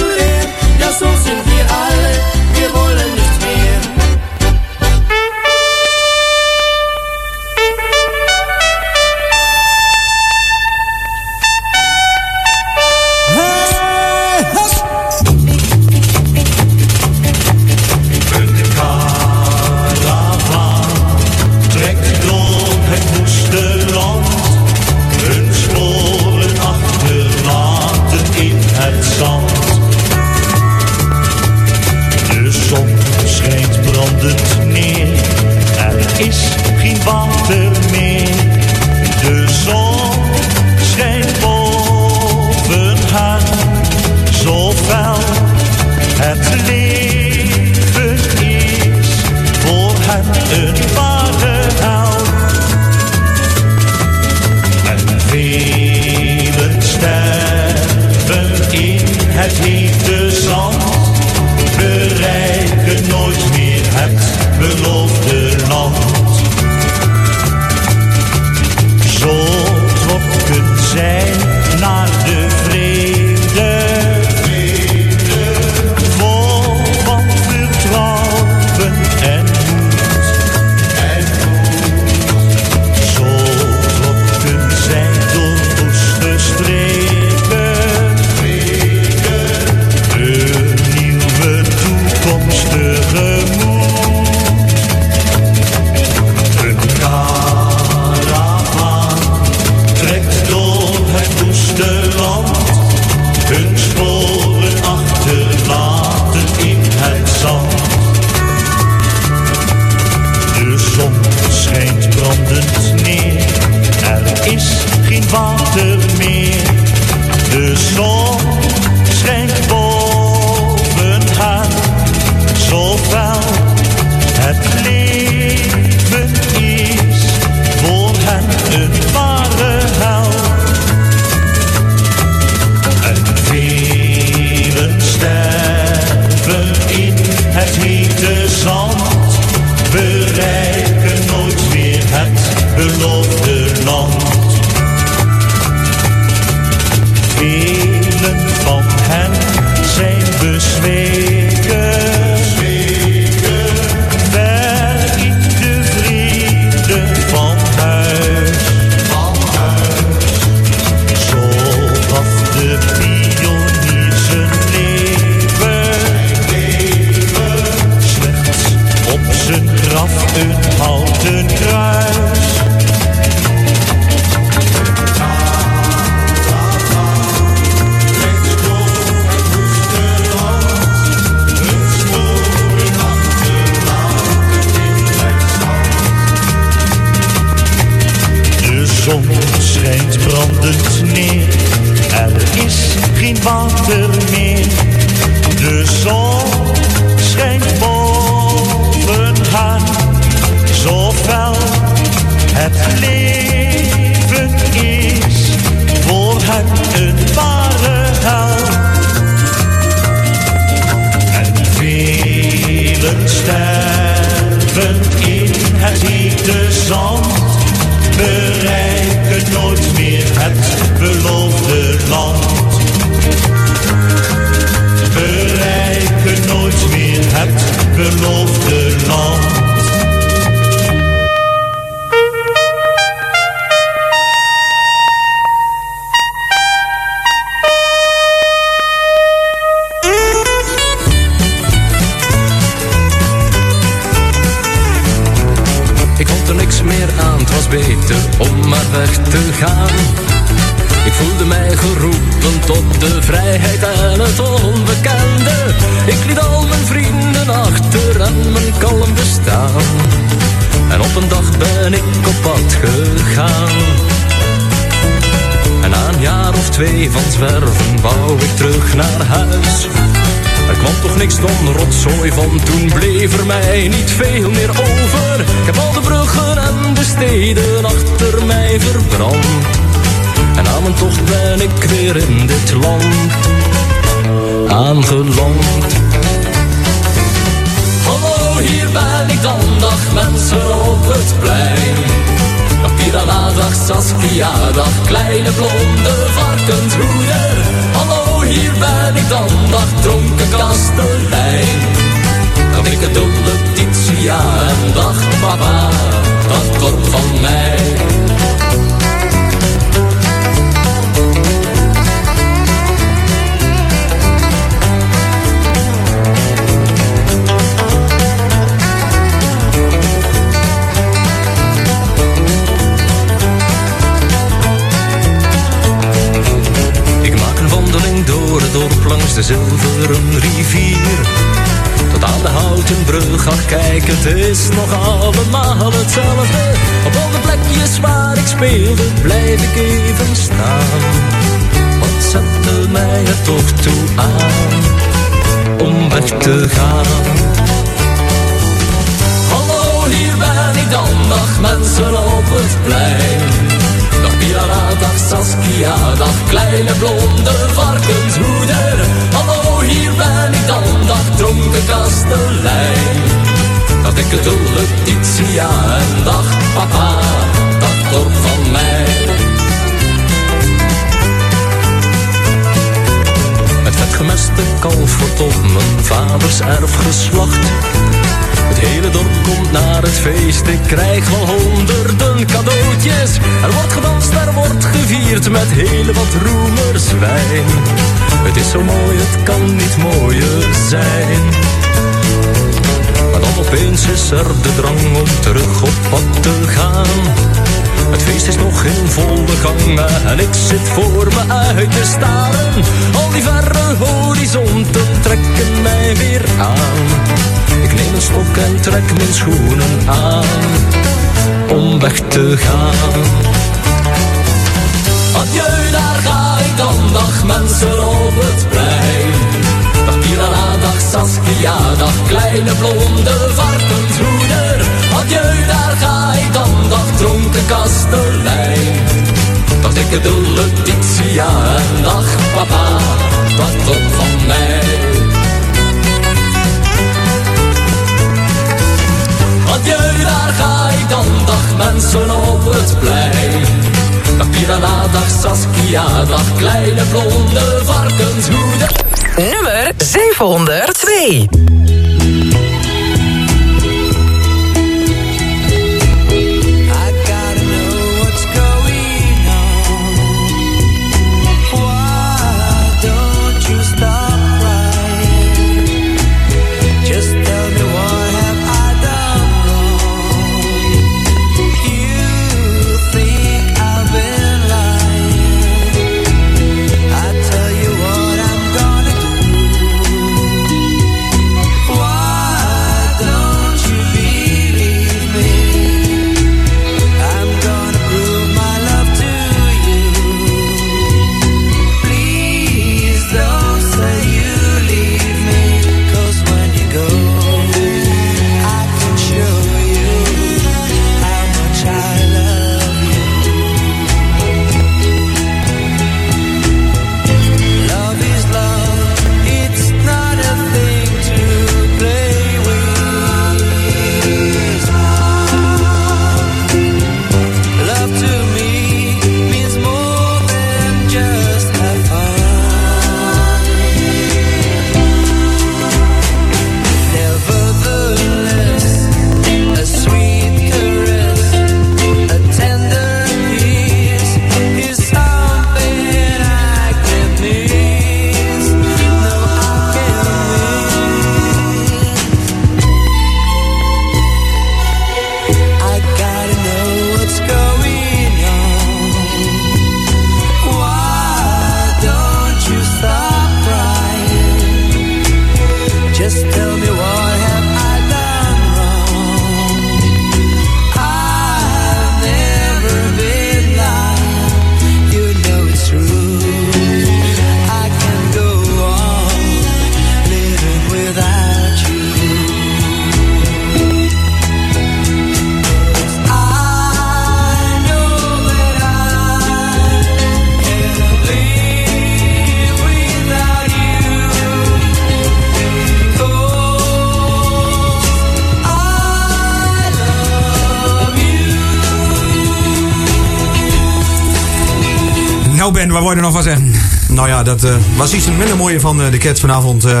dat 597.60 597.70
eh, 597.70 597.76
was 597.96 598.12
iets 598.14 598.26
minder 598.26 598.56
mooie 598.56 598.80
van 598.80 599.02
eh, 599.02 599.10
de 599.10 599.18
Cat 599.18 599.40
vanavond. 599.40 599.84
Eh. 599.84 600.00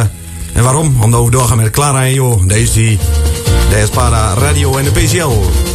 en 0.52 0.62
waarom? 0.62 1.02
Om 1.02 1.10
te 1.10 1.30
doorgaan 1.30 1.56
met 1.56 1.70
Clara 1.70 2.04
en 2.04 2.14
Jo. 2.14 2.42
Deze, 2.46 2.72
die, 2.72 2.98
deze 3.70 3.90
Para 3.90 4.34
Radio 4.34 4.76
en 4.76 4.84
de 4.84 4.90
PCL. 4.90 5.67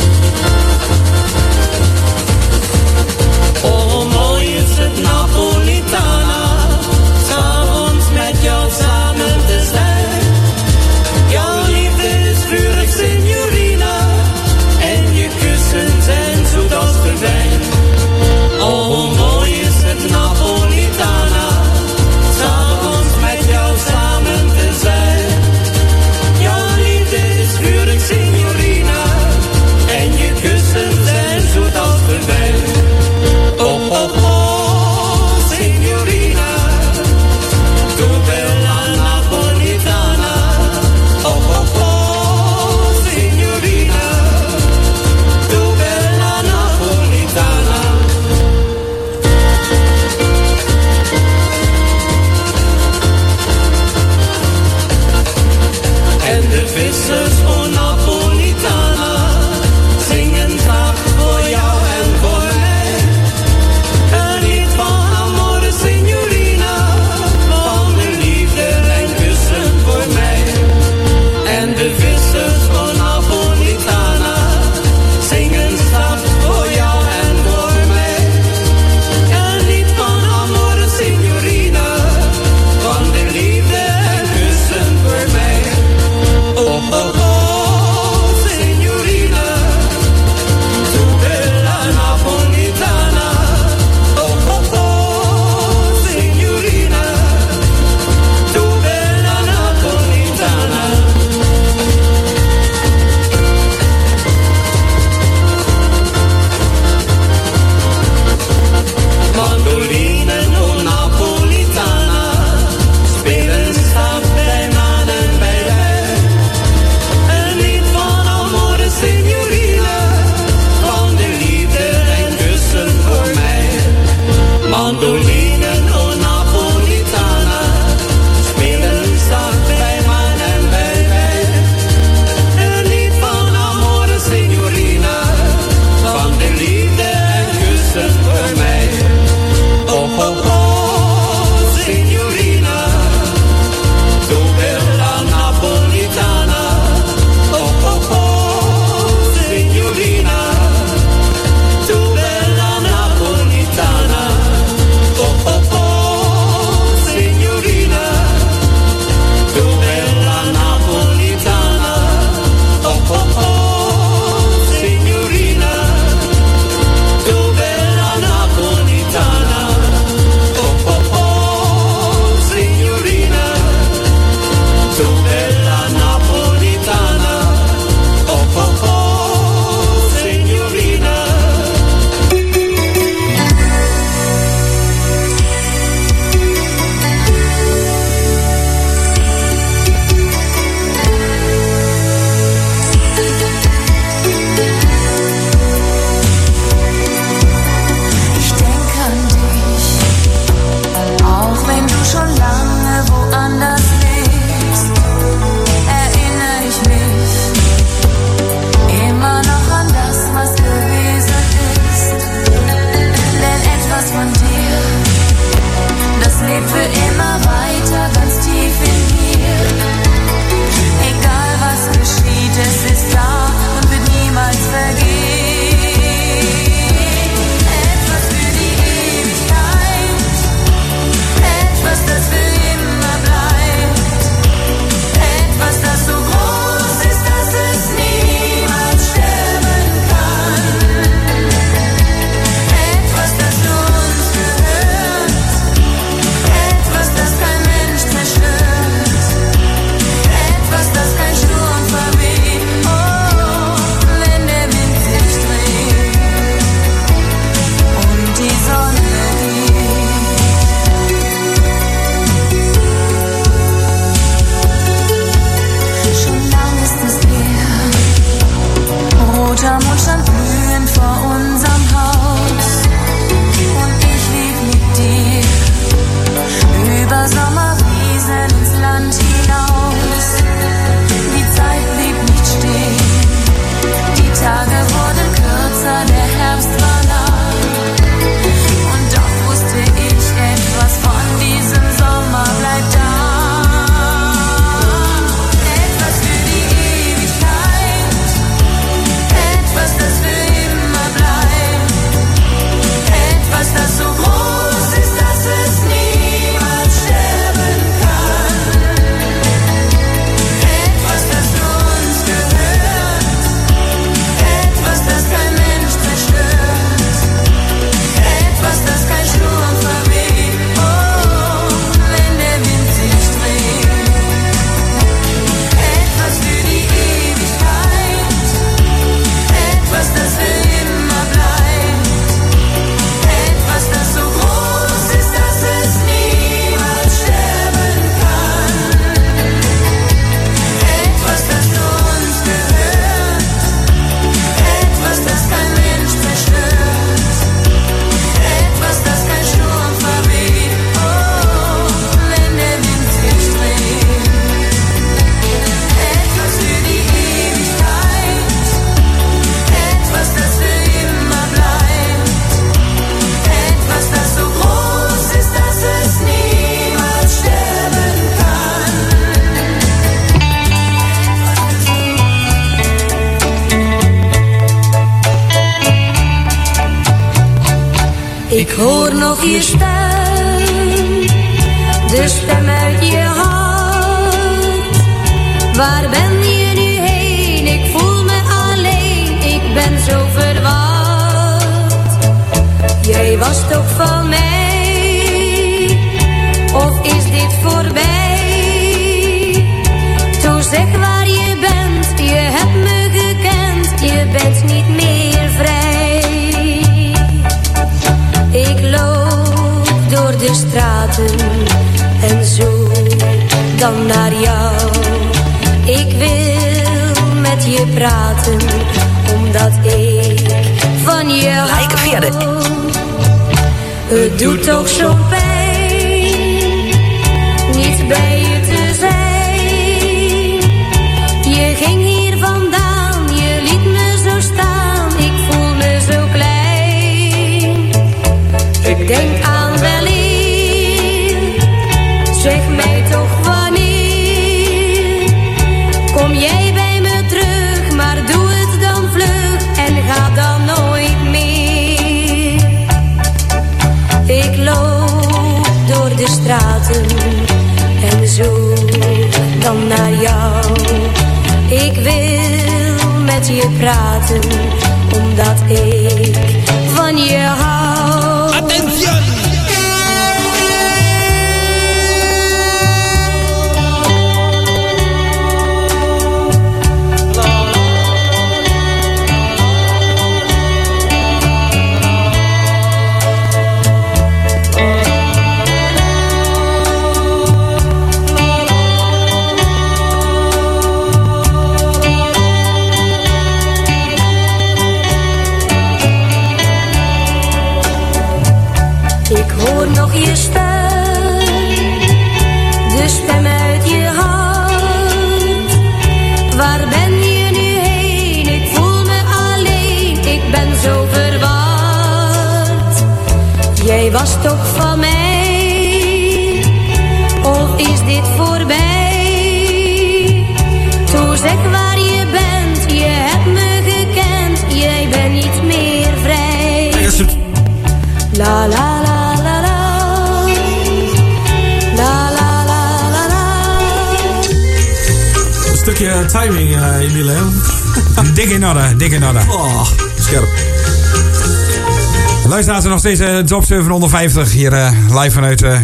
Uh, 543.33 543.39
Top 543.39 543.65
750 543.65 544.51
hier 544.51 544.73
eh, 544.73 544.91
live 545.09 545.31
vanuit 545.31 545.61
eh, 545.61 545.79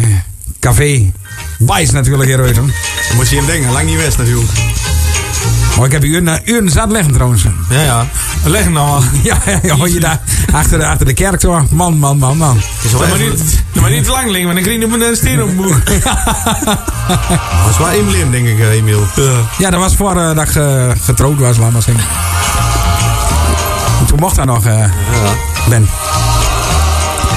Café 0.60 1.12
Wijs 1.58 1.90
natuurlijk 1.90 2.24
hier 2.24 2.40
uit. 2.40 2.56
hoor. 2.56 2.70
Dan 3.08 3.16
moet 3.16 3.28
je 3.28 3.36
hem 3.36 3.46
denken, 3.46 3.72
lang 3.72 3.86
niet 3.86 3.96
west 3.96 4.18
natuurlijk. 4.18 4.50
Oh, 5.78 5.86
ik 5.86 5.92
heb 5.92 6.04
uren, 6.04 6.26
uh, 6.26 6.34
uren 6.44 6.70
zat 6.70 6.90
leggen 6.90 7.12
trouwens. 7.12 7.42
Ja, 7.70 7.80
ja. 7.82 8.06
Leggen 8.44 8.72
nou. 8.72 9.02
Ja, 9.22 9.36
ja, 9.46 9.60
ja, 9.62 9.76
hoor 9.76 9.88
je 9.88 10.00
daar 10.00 10.20
achter 10.52 10.78
de, 10.78 10.86
achter 10.86 11.06
de 11.06 11.12
kerk 11.12 11.40
door. 11.40 11.64
Man, 11.70 11.98
man, 11.98 12.18
man, 12.18 12.36
man. 12.36 12.60
maar, 12.98 13.18
niet, 13.18 13.62
maar 13.80 13.90
niet 13.90 14.06
lang, 14.06 14.30
Ling, 14.30 14.44
want 14.44 14.54
dan 14.54 14.64
krijg 14.64 14.80
je 14.80 14.86
op 14.86 14.92
een 14.92 15.16
steen 15.16 15.42
op 15.42 15.54
moe. 15.54 15.74
Dat 17.64 17.70
is 17.70 17.78
wel 17.78 17.90
Emiel, 17.90 18.30
denk 18.30 18.46
ik, 18.46 18.58
eh, 18.58 18.70
Emiel. 18.72 19.06
Ja, 19.58 19.70
dat 19.70 19.80
was 19.80 19.96
voor 19.96 20.16
eh, 20.16 20.34
dat 20.34 20.48
ik 20.48 20.54
eh, 20.54 20.90
getrouwd 21.04 21.38
was, 21.38 21.56
laat 21.56 21.72
maar 21.72 21.82
zeggen. 21.82 22.04
En 24.00 24.06
Toen 24.06 24.18
mocht 24.18 24.36
dat 24.36 24.44
nog, 24.44 24.66
eh 24.66 24.84
Ben. 25.68 25.88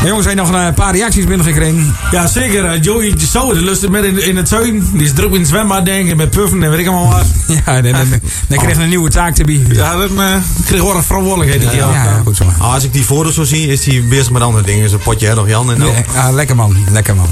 Jongens, 0.06 0.24
zijn 0.26 0.38
nog 0.38 0.52
een 0.52 0.74
paar 0.74 0.94
reacties 0.96 1.26
binnengekregen. 1.26 1.96
Ja, 2.12 2.28
zeker. 2.28 2.66
eh, 2.66 2.82
Joey 2.82 3.14
Zo, 3.32 3.54
die 3.54 3.64
lust 3.64 3.82
het 3.82 3.92
met 3.92 4.04
in, 4.04 4.24
in 4.24 4.36
het 4.38 4.46
tuin. 4.46 4.90
Die 4.94 5.02
is 5.04 5.14
druk 5.14 5.34
in 5.34 5.40
het 5.40 5.48
zwembad, 5.48 5.86
denk 5.86 6.10
ik, 6.10 6.16
met 6.16 6.30
puffen 6.30 6.64
en 6.64 6.70
weet 6.70 6.80
ik 6.80 6.88
allemaal 6.88 7.12
wat. 7.12 7.26
Ja, 7.66 7.82
dan, 7.82 7.92
dan, 7.92 8.10
dan 8.48 8.58
kreeg 8.58 8.76
hij 8.76 8.84
een 8.84 8.90
nieuwe 8.90 9.10
taak 9.10 9.36
te 9.36 9.44
bieden. 9.44 9.76
Ja, 9.76 9.96
dat 9.96 10.12
uh, 10.12 10.36
kreeg 10.66 10.82
wel 10.82 10.96
een 10.96 11.04
verantwoordelijkheid. 11.04 11.72
die 11.72 11.80
Ja, 11.80 12.22
goed 12.24 12.36
zo. 12.38 12.44
Ah, 12.60 12.74
als 12.74 12.84
ik 12.84 12.94
die 12.94 13.04
foto 13.04 13.32
zo 13.32 13.44
zie, 13.44 13.68
is 13.68 13.86
hij 13.86 14.04
bezig 14.10 14.32
met 14.32 14.42
andere 14.42 14.64
dingen. 14.64 14.90
Zo'n 14.90 15.00
potje 15.00 15.28
hè, 15.28 15.36
nog 15.36 15.48
Jan 15.48 15.72
en 15.72 15.78
nou. 15.80 15.92
Nee, 15.92 16.04
ja, 16.14 16.32
lekker 16.32 16.56
man, 16.56 16.78
lekker 16.92 17.16
man. 17.16 17.28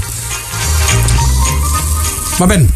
Maar 2.38 2.48
Ben. 2.48 2.70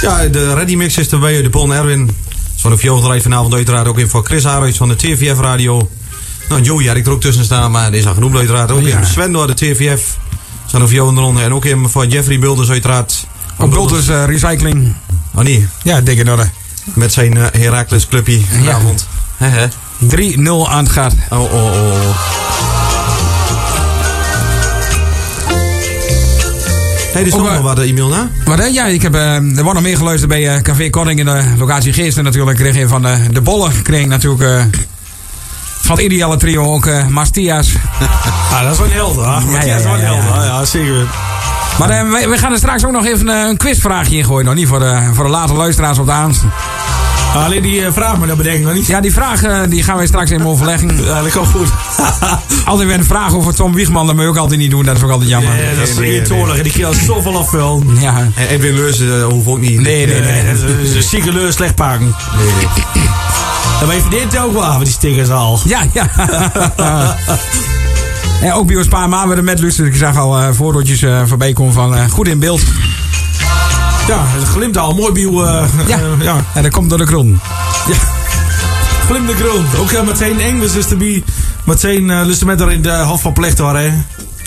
Ja, 0.00 0.26
de 0.26 0.54
Ready 0.54 0.74
Mix 0.74 0.98
is 0.98 1.08
erbij, 1.08 1.42
de 1.42 1.50
Paul 1.50 1.72
en 1.72 1.78
Erwin. 1.78 2.10
Zo'n 2.54 2.78
Fjord 2.78 3.04
rijdt 3.04 3.22
vanavond 3.22 3.54
uiteraard 3.54 3.86
ook 3.88 3.98
in 3.98 4.08
voor 4.08 4.24
Chris 4.24 4.46
Aruits 4.46 4.76
van 4.76 4.88
de 4.88 4.96
TVF 4.96 5.40
Radio. 5.40 5.88
Nou, 6.50 6.62
Joey 6.62 6.86
had 6.86 6.96
ik 6.96 7.06
er 7.06 7.12
ook 7.12 7.20
tussen 7.20 7.44
staan, 7.44 7.70
maar 7.70 7.90
die 7.90 8.00
is 8.00 8.06
genoemd 8.06 8.36
uiteraard. 8.36 8.70
Ook 8.70 8.80
in 8.80 9.06
Sven 9.06 9.32
door 9.32 9.46
de 9.46 9.54
TVF. 9.54 10.18
Fjord 10.66 11.16
eronder. 11.16 11.42
En 11.42 11.54
ook 11.54 11.64
in 11.64 11.88
voor 11.88 12.06
Jeffrey 12.06 12.38
Builders 12.38 12.70
uiteraard. 12.70 13.26
Op 13.58 13.70
Bulters 13.70 14.08
eh, 14.08 14.24
Recycling. 14.24 14.94
Oh 15.34 15.42
nee. 15.42 15.68
Ja, 15.82 16.00
dik 16.00 16.18
in 16.18 16.30
orde. 16.30 16.50
Met 16.94 17.12
zijn 17.12 17.36
eh, 17.36 17.60
Heracles 17.60 18.06
clubje 18.06 18.40
vanavond. 18.50 19.06
Hè. 19.36 19.68
3-0 19.68 19.70
aan 20.68 20.84
het 20.84 20.88
gaat. 20.92 21.14
Oh, 21.30 21.40
oh, 21.40 21.52
oh. 21.52 22.28
Hey, 27.12 27.20
er 27.20 27.26
is 27.26 27.34
nog 27.34 27.46
eh, 27.46 27.52
wel 27.52 27.62
wat, 27.62 27.78
Emiel, 27.78 28.08
na? 28.08 28.30
Wat 28.44 28.58
hè? 28.58 28.64
Ja, 28.64 28.86
ik 28.86 29.02
heb, 29.02 29.14
er 29.14 29.42
wordt 29.42 29.72
nog 29.72 29.82
meer 29.82 29.96
geluisterd 29.96 30.30
bij 30.30 30.62
Café 30.62 30.90
Koning 30.90 31.18
in 31.18 31.24
de 31.24 31.54
locatie 31.58 31.92
Geesten 31.92 32.24
natuurlijk. 32.24 32.58
Kreeg 32.58 32.76
je 32.76 32.88
van 32.88 33.02
de, 33.02 33.26
de 33.32 33.40
bollen, 33.40 33.82
kreeg 33.82 34.06
natuurlijk 34.06 34.66
van 35.90 35.98
het 35.98 36.12
ideale 36.12 36.36
trio 36.36 36.64
ook 36.64 36.86
eh 36.86 37.06
Mastia's. 37.06 37.72
Ah, 38.52 38.62
dat 38.62 38.72
is 38.72 38.78
wel 38.78 38.86
een 38.86 38.92
held, 38.92 39.14
hoor. 39.14 39.24
Ja, 39.24 39.64
Ja, 39.64 39.76
is 39.76 39.82
wel 39.82 39.92
een 39.94 40.00
ja, 40.00 40.14
held, 40.14 40.44
ja. 40.44 40.64
zeker. 40.64 41.06
Maar 41.78 41.90
eh, 41.90 42.02
we, 42.02 42.28
we 42.28 42.38
gaan 42.38 42.52
er 42.52 42.58
straks 42.58 42.84
ook 42.84 42.92
nog 42.92 43.06
even 43.06 43.28
eh, 43.28 43.48
een 43.48 43.56
quizvraagje 43.56 44.16
in 44.16 44.24
gooien. 44.24 44.44
Nog 44.44 44.54
niet 44.54 44.68
voor 44.68 44.78
de, 44.78 45.10
voor 45.12 45.24
de 45.24 45.30
late 45.30 45.52
luisteraars 45.52 45.98
op 45.98 46.06
de 46.06 46.12
aanst. 46.12 46.42
Alleen 47.34 47.62
die 47.62 47.84
eh, 47.84 47.92
vraag, 47.92 48.18
maar 48.18 48.28
dat 48.28 48.36
bedenk 48.36 48.56
ik 48.58 48.64
nog 48.64 48.72
niet. 48.72 48.86
Ja, 48.86 49.00
die 49.00 49.12
vraag 49.12 49.66
die 49.68 49.82
gaan 49.82 49.96
wij 49.96 50.06
straks 50.06 50.30
even 50.30 50.46
overleggen. 50.46 50.96
Ja, 51.04 51.22
dat 51.22 51.32
komt 51.32 51.48
goed. 51.48 51.68
altijd 52.66 52.88
weer 52.88 52.98
een 52.98 53.04
vraag 53.04 53.34
over 53.34 53.54
Tom 53.54 53.74
Wiegman. 53.74 54.06
Dat 54.06 54.14
moet 54.14 54.24
je 54.24 54.30
ook 54.30 54.36
altijd 54.36 54.60
niet 54.60 54.70
doen. 54.70 54.84
Dat 54.84 54.96
is 54.96 55.02
ook 55.02 55.10
altijd 55.10 55.30
jammer. 55.30 55.54
Nee, 55.54 55.74
dat 55.74 55.88
is 55.88 55.96
irritant. 55.96 56.56
En 56.56 56.62
die 56.62 56.72
kreeg 56.72 56.86
al 56.86 56.92
zoveel 56.92 57.38
afvul. 57.38 57.82
Ja. 58.00 58.28
En 58.34 58.48
Edwin 58.48 58.74
Leus 58.74 59.00
uh, 59.00 59.24
hoeft 59.24 59.46
ook 59.46 59.60
niet. 59.60 59.80
Nee, 59.80 60.06
nee, 60.06 60.20
nee. 60.20 60.44
Dat 60.54 60.68
is 60.82 60.94
een 60.94 61.02
zieke 61.02 61.32
leur 61.32 61.52
slecht 61.52 61.74
pakken. 61.74 62.14
Nee, 62.36 62.46
nee. 62.94 63.19
Dat 63.80 63.88
weet 63.88 64.02
je 64.02 64.08
dit 64.10 64.38
ook 64.38 64.52
wel 64.52 64.78
die 64.78 64.86
stickers 64.92 65.28
al. 65.28 65.60
Ja, 65.64 65.80
ja. 65.92 66.08
En 68.40 68.52
ook 68.52 68.66
bij 68.66 68.76
ons 68.76 68.88
paar 68.88 69.08
maanden 69.08 69.44
met 69.44 69.60
luisteren. 69.60 69.90
Ik 69.90 69.96
zag 69.96 70.16
al 70.16 70.38
eh 70.38 70.48
voordootjes 70.52 71.02
eh, 71.02 71.22
voorbij 71.26 71.52
komen 71.52 71.72
van 71.72 71.96
eh, 71.96 72.10
goed 72.10 72.28
in 72.28 72.38
beeld. 72.38 72.60
Ja, 74.06 74.24
het 74.26 74.48
glimt 74.48 74.76
al 74.76 74.94
mooi 74.94 75.24
uw, 75.24 75.44
eh, 75.44 75.64
Ja. 75.86 75.98
ja. 76.20 76.44
En 76.54 76.62
dat 76.62 76.72
komt 76.72 76.88
door 76.88 76.98
de 76.98 77.04
kron. 77.04 77.40
Ja. 77.88 77.94
Glimt 79.06 79.28
de 79.28 79.34
grond. 79.34 79.76
Ook 79.76 79.90
uh, 79.90 80.02
meteen 80.02 80.40
Engels 80.40 80.74
is 80.74 80.86
erbij. 80.86 81.24
Meteen 81.64 82.08
uh, 82.08 82.20
lusten 82.24 82.46
met 82.46 82.60
er 82.60 82.72
in 82.72 82.82
de 82.82 82.90
half 82.90 83.20
van 83.20 83.32
plecht 83.32 83.58
hoor, 83.58 83.76
hè. 83.76 83.90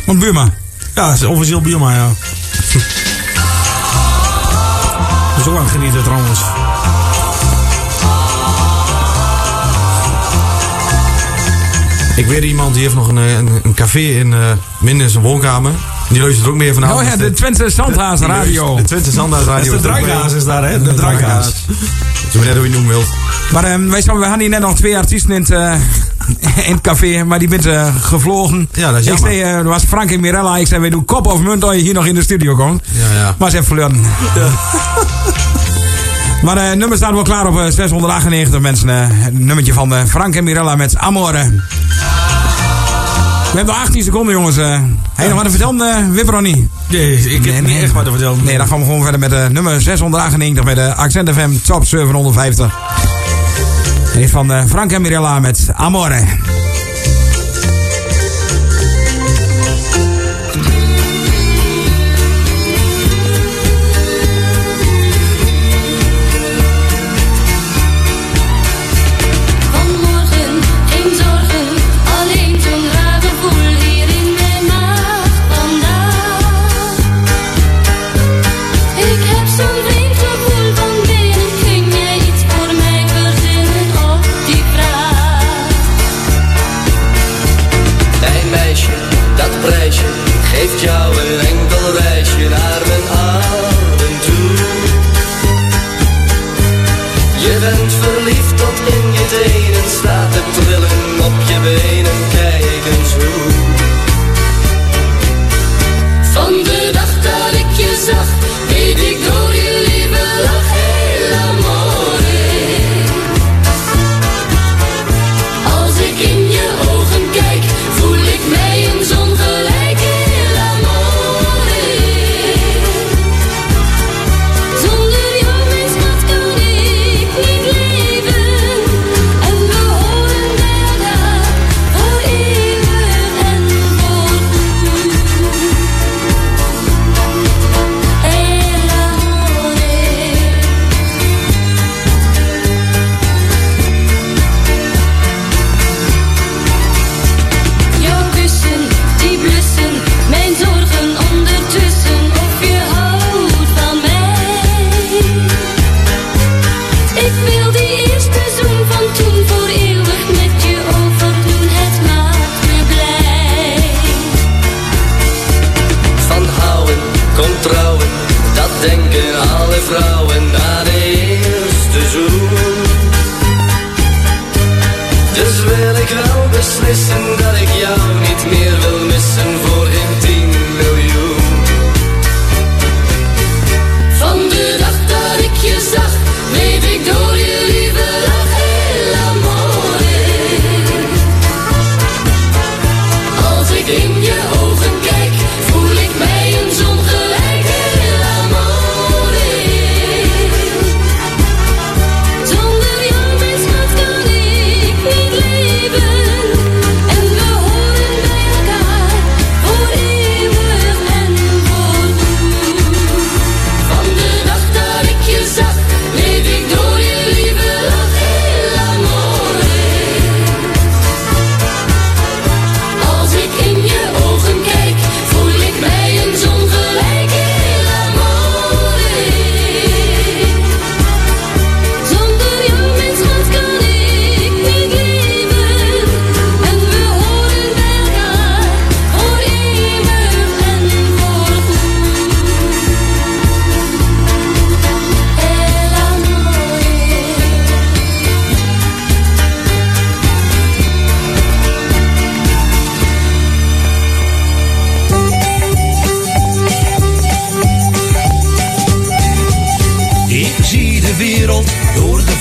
Want 0.05 0.19
Buma. 0.19 0.49
Ja, 0.95 1.15
officieel 1.27 1.61
Buma, 1.61 1.93
ja. 1.93 2.09
Aan 5.45 5.63
het 5.63 5.71
genieten 5.71 6.03
trouwens. 6.03 6.39
Ik 12.15 12.25
weet 12.25 12.43
iemand 12.43 12.73
die 12.73 12.83
heeft 12.83 12.95
nog 12.95 13.07
een, 13.07 13.17
eh, 13.17 13.37
een, 13.37 13.49
een 13.63 13.73
café 13.73 13.99
in, 13.99 14.33
midden 14.79 15.01
in 15.01 15.09
zijn 15.09 15.23
woonkamer. 15.23 15.71
Die 16.09 16.21
luistert 16.21 16.47
ook 16.47 16.55
meer 16.55 16.73
vanavond. 16.73 17.01
Oh 17.01 17.07
ja, 17.07 17.15
de 17.15 17.31
Twente 17.31 17.69
Zandhaas 17.69 18.19
Radio. 18.19 18.75
De 18.75 18.83
Twente 18.83 19.11
Zandhaas 19.11 19.45
Radio. 19.45 19.71
Dat 19.71 19.81
de 19.81 19.87
draaigaas 19.87 20.33
is 20.33 20.43
daar, 20.43 20.69
hè? 20.69 20.77
De 20.77 20.83
De 20.83 20.93
draaigaas. 20.93 21.53
Zo 22.31 22.39
net 22.39 22.47
hoe 22.47 22.55
je 22.55 22.61
het 22.61 22.71
noemen 22.71 22.89
wilt. 22.89 23.07
Maar 23.51 23.63
ehm, 23.63 23.89
wij 23.89 24.01
we 24.01 24.11
hadden 24.11 24.39
hier 24.39 24.49
net 24.49 24.59
nog 24.59 24.75
twee 24.75 24.97
artiesten 24.97 25.31
in 25.31 25.41
het, 25.41 25.49
eh, 25.49 25.73
in 26.67 26.73
het 26.73 26.81
café, 26.81 27.23
maar 27.23 27.39
die 27.39 27.47
bent 27.47 27.65
eh, 27.65 27.95
gevlogen. 28.01 28.69
Ja, 28.71 28.91
dat 28.91 28.99
is 28.99 29.05
Ik 29.05 29.11
jammer. 29.13 29.31
zei, 29.31 29.41
eh, 29.41 29.55
er 29.55 29.63
was 29.63 29.83
Frank 29.83 30.11
en 30.11 30.19
Mirella. 30.19 30.57
Ik 30.57 30.67
zei, 30.67 30.81
wij 30.81 30.89
doen 30.89 31.05
kop 31.05 31.27
of 31.27 31.39
munt 31.39 31.63
als 31.63 31.75
je 31.75 31.81
hier 31.81 31.93
nog 31.93 32.05
in 32.05 32.15
de 32.15 32.21
studio 32.21 32.55
komt. 32.55 32.83
Ja, 32.91 33.19
ja. 33.19 33.35
Maar 33.37 33.49
ze 33.49 33.55
hebben 33.55 33.75
verloren. 33.77 34.01
Maar 36.43 36.57
eh, 36.57 36.69
het 36.69 36.77
nummer 36.77 36.97
staat 36.97 37.11
wel 37.13 37.23
klaar 37.23 37.47
op 37.47 37.57
eh, 37.57 37.65
698 37.69 38.59
mensen. 38.59 38.89
het 39.11 39.39
nummertje 39.39 39.73
van 39.73 40.07
Frank 40.07 40.35
en 40.35 40.43
Mirella 40.43 40.75
met 40.75 40.97
Amore. 40.97 41.51
We 43.53 43.59
hebben 43.59 43.75
nog 43.75 43.83
18 43.83 44.03
seconden, 44.03 44.33
jongens. 44.33 44.55
Heb 44.55 44.67
je 45.15 45.23
nog 45.23 45.33
wat 45.33 45.43
te 45.43 45.49
vertellen, 45.49 45.81
eh 45.81 46.09
Wipper 46.09 46.35
of 46.35 46.41
niet? 46.41 46.67
Nee, 46.89 47.35
ik 47.35 47.45
heb 47.45 47.65
niet 47.65 47.81
echt 47.81 47.91
wat 47.91 48.03
te 48.05 48.09
vertellen. 48.11 48.43
Nee, 48.43 48.57
dan 48.57 48.67
gaan 48.67 48.79
we 48.79 48.85
gewoon 48.85 49.01
verder 49.01 49.19
met 49.19 49.33
eh, 49.33 49.47
nummer 49.47 49.81
698 49.81 50.63
met 50.63 50.75
de 50.75 50.93
Accent 50.93 51.29
FM 51.29 51.49
Top 51.65 51.85
750. 51.85 52.73
Die 54.13 54.23
is 54.23 54.31
van 54.31 54.51
eh, 54.51 54.65
Frank 54.67 54.91
en 54.91 55.01
Mirella 55.01 55.39
met 55.39 55.69
Amore. 55.73 56.23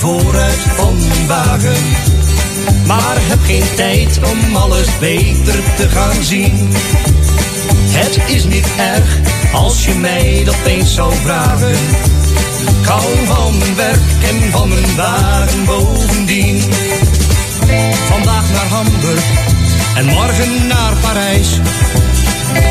Vooruit 0.03 0.67
van 0.77 0.97
mijn 1.09 1.27
wagen. 1.27 1.85
Maar 2.87 3.17
heb 3.19 3.39
geen 3.43 3.75
tijd 3.77 4.21
om 4.31 4.57
alles 4.57 4.99
beter 4.99 5.61
te 5.77 5.89
gaan 5.89 6.23
zien. 6.23 6.69
Het 7.87 8.19
is 8.27 8.45
niet 8.45 8.67
erg 8.77 9.19
als 9.53 9.85
je 9.85 9.95
mij 9.95 10.43
dat 10.45 10.57
eens 10.67 10.95
zou 10.95 11.15
vragen. 11.15 11.71
Ik 11.71 12.87
van 13.25 13.59
mijn 13.59 13.75
werk 13.75 14.01
en 14.29 14.51
van 14.51 14.69
mijn 14.69 14.97
wagen 14.97 15.65
bovendien. 15.65 16.63
Vandaag 18.09 18.51
naar 18.53 18.67
Hamburg 18.67 19.25
en 19.97 20.07
morgen 20.07 20.67
naar 20.67 20.97
Parijs. 21.01 21.49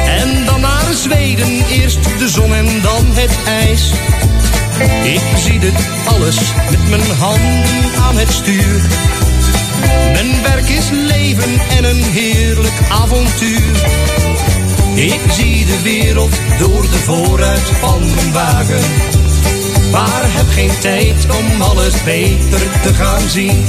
En 0.05 0.45
dan 0.45 0.61
naar 0.61 0.93
Zweden, 0.93 1.65
eerst 1.69 2.03
de 2.19 2.29
zon 2.29 2.53
en 2.53 2.81
dan 2.81 3.05
het 3.13 3.31
ijs. 3.45 3.91
Ik 5.03 5.21
zie 5.35 5.59
dit 5.59 5.89
alles 6.05 6.53
met 6.69 6.89
mijn 6.89 7.17
handen 7.17 8.01
aan 8.01 8.17
het 8.17 8.31
stuur. 8.31 8.81
Mijn 10.13 10.41
werk 10.43 10.69
is 10.69 10.89
leven 10.89 11.59
en 11.77 11.83
een 11.83 12.03
heerlijk 12.03 12.79
avontuur. 12.89 13.75
Ik 14.95 15.21
zie 15.29 15.65
de 15.65 15.81
wereld 15.81 16.39
door 16.59 16.81
de 16.81 16.97
vooruit 16.97 17.71
van 17.79 17.99
mijn 18.15 18.31
wagen. 18.31 18.81
Maar 19.91 20.23
heb 20.23 20.49
geen 20.49 20.79
tijd 20.79 21.25
om 21.39 21.61
alles 21.61 22.03
beter 22.03 22.81
te 22.81 22.93
gaan 22.93 23.29
zien. 23.29 23.65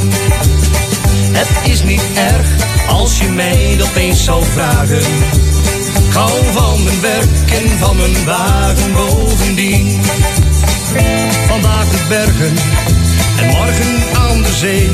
Het 1.33 1.71
is 1.71 1.83
niet 1.83 2.03
erg 2.15 2.47
als 2.89 3.19
je 3.19 3.29
mij 3.29 3.75
dat 3.79 3.95
eens 3.97 4.25
zou 4.25 4.45
vragen. 4.45 5.03
Hou 6.13 6.53
van 6.53 6.83
mijn 6.83 7.01
werk 7.01 7.51
en 7.51 7.79
van 7.79 7.97
mijn 7.97 8.25
wagen 8.25 8.93
bovendien. 8.93 10.01
Vandaag 11.47 11.89
de 11.91 12.05
bergen 12.09 12.55
en 13.39 13.47
morgen 13.47 14.03
aan 14.15 14.43
de 14.43 14.53
zee. 14.53 14.91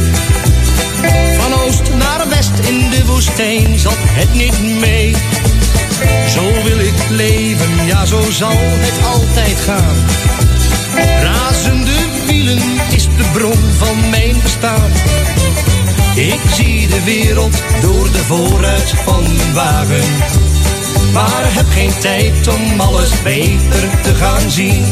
Van 1.39 1.55
oost 1.55 1.83
naar 1.95 2.29
west 2.29 2.59
in 2.69 2.91
de 2.91 3.07
woestijn 3.07 3.79
zat 3.79 3.97
het 3.99 4.35
niet 4.35 4.79
mee. 4.81 5.15
Zo 6.29 6.63
wil 6.63 6.79
ik 6.79 6.95
leven, 7.09 7.87
ja 7.87 8.05
zo 8.07 8.31
zal 8.31 8.57
het 8.57 9.07
altijd 9.07 9.61
gaan. 9.61 9.97
Razende 11.23 11.97
wielen 12.27 12.63
is 12.91 13.05
de 13.05 13.25
bron 13.33 13.59
van 13.77 14.11
mijn 14.11 14.37
bestaan. 14.43 14.91
Ik 16.15 16.41
zie 16.53 16.87
de 16.87 17.05
wereld 17.05 17.63
door 17.81 18.13
de 18.13 18.19
vooruit 18.19 18.95
van 19.05 19.23
mijn 19.23 19.53
wagen. 19.55 20.05
Maar 21.13 21.55
heb 21.55 21.67
geen 21.69 21.99
tijd 21.99 22.49
om 22.49 22.81
alles 22.81 23.23
beter 23.23 24.01
te 24.03 24.15
gaan 24.15 24.51
zien. 24.51 24.85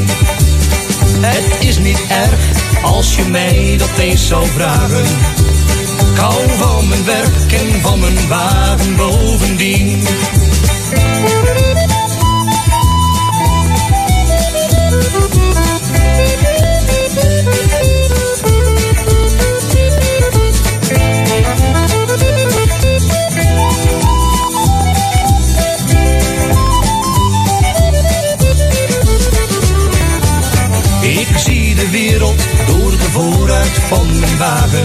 Het 1.20 1.65
is 1.65 1.78
niet 1.78 2.03
erg 2.09 2.41
als 2.83 3.17
je 3.17 3.25
mij 3.25 3.75
dat 3.78 3.99
eens 3.99 4.27
zou 4.27 4.47
vragen. 4.47 5.05
Ik 6.12 6.19
hou 6.19 6.51
van 6.59 6.89
mijn 6.89 7.05
werk 7.05 7.53
en 7.53 7.81
van 7.83 8.01
mijn 8.01 8.28
wagen 8.28 8.97
bovendien. 8.97 10.03
De 31.76 31.90
wereld 31.90 32.42
door 32.66 32.90
de 32.90 33.10
vooruit 33.10 33.78
van 33.88 34.18
mijn 34.18 34.36
wagen. 34.38 34.84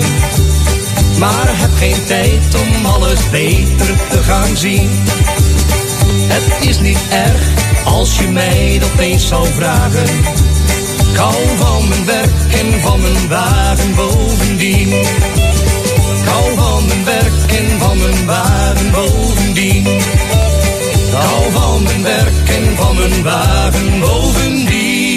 Maar 1.20 1.60
heb 1.60 1.70
geen 1.76 2.06
tijd 2.06 2.56
om 2.56 2.86
alles 2.86 3.30
beter 3.30 3.98
te 4.10 4.18
gaan 4.24 4.58
zien. 4.58 4.90
Het 6.28 6.68
is 6.70 6.80
niet 6.80 7.00
erg 7.10 7.42
als 7.84 8.18
je 8.18 8.28
mij 8.28 8.78
dat 8.80 9.00
eens 9.00 9.28
zou 9.28 9.48
vragen. 9.56 10.04
Ik 11.12 11.16
hou 11.16 11.36
van 11.58 11.88
mijn 11.88 12.06
werk 12.06 12.54
en 12.60 12.82
van 12.82 13.02
mijn 13.02 13.28
wagen 13.28 13.96
bovendien. 13.96 14.94
Hou 16.26 16.56
van 16.56 16.86
mijn 16.86 17.06
werk 17.06 17.52
en 17.52 17.80
van 17.80 17.98
mijn 17.98 18.26
wagen 18.26 18.92
bovendien. 18.92 19.88
Hou 21.12 21.52
van 21.52 21.84
mijn 21.84 22.04
werk 22.04 22.50
en 22.50 22.76
van 22.76 22.96
mijn 22.96 23.24
wagen 23.24 24.00
bovendien. 24.00 25.12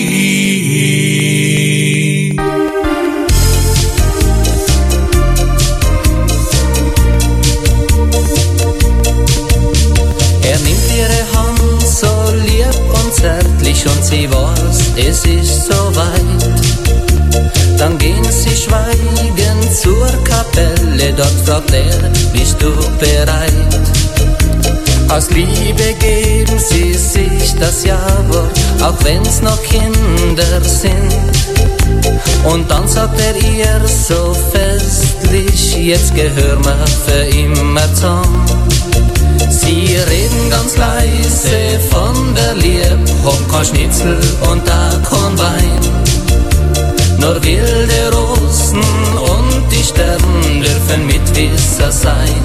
Zärtlich 13.85 13.97
und 13.97 14.05
sie 14.05 14.31
weiß, 14.31 14.93
es 14.97 15.25
ist 15.27 15.67
so 15.67 15.97
weit. 15.97 17.79
Dann 17.79 17.99
gehen 17.99 18.25
sie 18.25 18.57
schweigend 18.57 19.75
zur 19.75 20.07
Kapelle, 20.25 21.13
dort 21.17 21.33
fragt 21.45 21.73
er, 21.73 22.11
bist 22.33 22.61
du 22.61 22.71
bereit? 22.99 23.53
Aus 25.09 25.31
Liebe 25.31 25.95
geben 25.99 26.59
sie 26.59 26.95
sich 26.95 27.55
das 27.59 27.85
Ja-Wort, 27.85 28.59
auch 28.83 29.05
wenn's 29.05 29.43
noch 29.43 29.63
Kinder 29.63 30.61
sind. 30.63 31.13
Und 32.45 32.71
dann 32.71 32.87
sagt 32.89 33.21
er 33.21 33.37
ihr 33.37 33.81
so 33.87 34.35
festlich, 34.53 35.77
jetzt 35.77 36.15
gehör 36.15 36.57
mir 36.59 36.87
für 37.07 37.37
immer 37.37 37.95
zusammen. 37.95 38.64
Sie 39.49 39.97
reden 39.97 40.51
ganz 40.51 40.77
leise 40.77 41.79
von 41.91 42.35
der 42.35 42.55
Liebe, 42.55 42.99
hab 43.25 43.51
kein 43.51 43.65
Schnitzel 43.65 44.19
und 44.51 44.67
da 44.67 44.91
kein 45.09 45.39
Wein. 45.39 45.81
Nur 47.19 47.43
wilde 47.43 48.17
Rosen 48.17 48.79
und 48.79 49.73
die 49.73 49.83
Sterne 49.83 50.63
dürfen 50.63 51.07
Mitwisser 51.07 51.91
sein. 51.91 52.45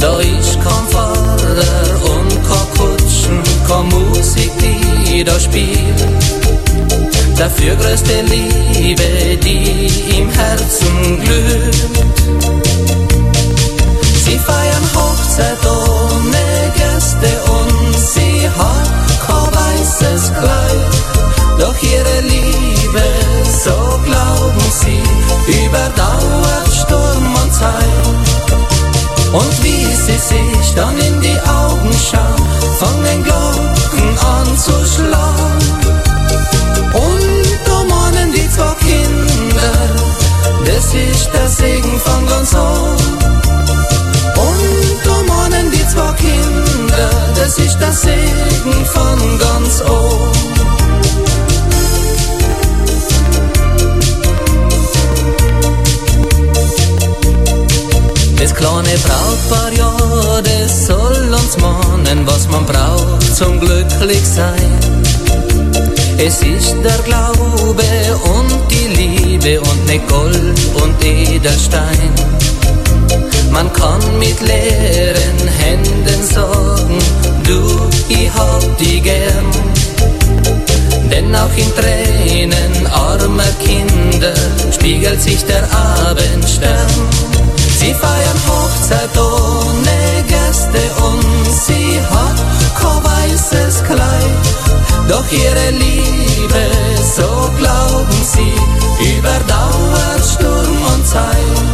Da 0.00 0.18
ist 0.20 0.60
kein 0.62 0.86
Fahrer 0.90 1.94
und 2.04 2.30
kein 2.48 2.68
Kutschen, 2.76 3.42
keine 3.66 3.84
Musik, 3.84 4.50
die 4.60 5.24
da 5.24 5.38
spielt. 5.40 6.06
Dafür 7.36 7.74
größte 7.76 8.22
Liebe, 8.22 9.38
die 9.42 10.18
im 10.18 10.28
Herzen 10.30 11.20
glüht. 11.24 11.88
Sie 14.28 14.38
feiern 14.38 14.86
Hochzeit 14.94 15.56
ohne 15.64 16.72
Gäste 16.76 17.30
und 17.50 17.96
sie 17.96 18.46
hat 18.46 18.90
kein 19.26 19.54
weißes 19.56 20.32
Kleid. 20.34 20.92
Doch 21.58 21.74
ihre 21.82 22.20
Liebe, 22.20 23.04
so 23.64 23.98
glauben 24.04 24.66
sie, 24.68 25.02
überdauert 25.64 26.70
Sturm 26.70 27.34
und 27.42 27.54
Zeit. 27.54 28.06
Und 29.32 29.64
wie 29.64 29.86
sie 29.86 30.18
sich 30.18 30.74
dann 30.76 30.98
in 30.98 31.22
die 31.22 31.40
Augen 31.48 31.90
schauen, 31.94 32.48
fangen 32.78 33.24
Glocken 33.24 34.18
an 34.18 34.58
zu 34.58 34.72
schlagen. 34.84 35.58
Und 36.92 37.72
umarmen 37.80 38.30
die 38.30 38.50
zwei 38.50 38.74
Kinder, 38.74 39.72
das 40.66 40.92
ist 40.92 41.30
der 41.32 41.48
Segen 41.48 41.98
von 41.98 42.26
ganz 42.26 42.54
kleine 58.58 58.98
Brautpaar, 58.98 59.72
ja, 59.72 60.40
das 60.42 60.86
soll 60.86 61.32
uns 61.32 61.56
mahnen, 61.58 62.26
was 62.26 62.48
man 62.48 62.66
braucht 62.66 63.36
zum 63.36 63.60
glücklich 63.60 64.24
sein. 64.26 64.72
Es 66.18 66.42
ist 66.42 66.74
der 66.84 66.98
Glaube 67.04 67.84
und 68.34 68.52
die 68.70 68.88
Liebe 69.00 69.60
und 69.60 69.86
nicht 69.86 70.06
Gold 70.08 70.58
und 70.82 71.04
Edelstein. 71.04 72.12
Man 73.52 73.72
kann 73.72 74.02
mit 74.18 74.40
leeren 74.40 75.40
Händen 75.58 76.22
sagen, 76.24 76.98
du, 77.44 77.60
ich 78.08 78.30
hab 78.34 78.78
die 78.78 79.00
gern. 79.00 79.50
Denn 81.10 81.34
auch 81.34 81.56
in 81.56 81.72
Tränen 81.74 82.86
armer 82.88 83.52
Kinder 83.64 84.34
spiegelt 84.72 85.22
sich 85.22 85.44
der 85.44 85.64
Abendstern. 85.72 87.27
Sie 87.78 87.94
feiern 87.94 88.40
Hochzeit 88.48 89.16
ohne 89.16 90.24
Gäste 90.26 90.82
und 91.00 91.46
sie 91.52 92.00
hat 92.10 92.38
kein 92.74 93.04
weißes 93.04 93.84
Kleid. 93.84 94.46
Doch 95.08 95.24
ihre 95.30 95.70
Liebe, 95.70 96.64
so 97.16 97.48
glauben 97.56 98.20
sie, 98.24 98.52
überdauert 99.16 100.24
Sturm 100.24 100.76
und 100.92 101.06
Zeit. 101.06 101.68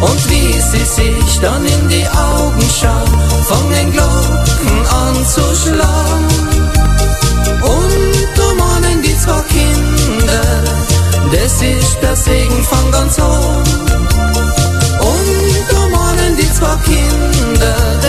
Und 0.00 0.28
wie 0.28 0.54
sie 0.54 0.84
sich 0.84 1.38
dann 1.40 1.64
in 1.64 1.88
die 1.88 2.08
Augen 2.08 2.66
schauen, 2.80 3.14
fangen 3.44 3.92
Glocken 3.92 4.86
an 4.88 5.14
zu 5.24 5.42
schlagen. 5.54 6.26
Und 7.62 8.40
umarmen 8.50 9.02
die 9.02 9.16
zwei 9.16 9.40
Kinder, 9.42 10.64
das 11.30 11.62
ist 11.62 11.96
der 12.02 12.16
Segen 12.16 12.64
von 12.64 12.90
ganz 12.90 13.20
oben. 13.20 13.59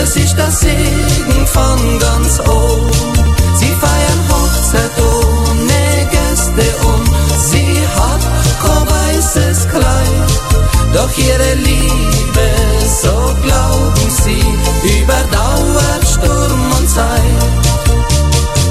Es 0.02 0.16
ist 0.16 0.36
der 0.36 0.50
Segen 0.50 1.46
von 1.46 1.98
ganz 2.00 2.40
oben. 2.40 2.90
Sie 3.54 3.72
feiern 3.80 4.20
Hochzeit 4.30 4.90
ohne 4.98 6.08
Gäste 6.10 6.66
und 6.84 7.08
sie 7.38 7.80
hat 7.94 8.20
kein 8.60 8.90
weißes 8.90 9.68
Kleid. 9.68 10.30
Doch 10.92 11.16
ihre 11.16 11.54
Liebe, 11.54 12.48
so 13.00 13.14
glauben 13.44 14.10
sie, 14.24 14.42
überdauert 14.98 16.04
Sturm 16.04 16.72
und 16.80 16.90
Zeit. 16.90 17.62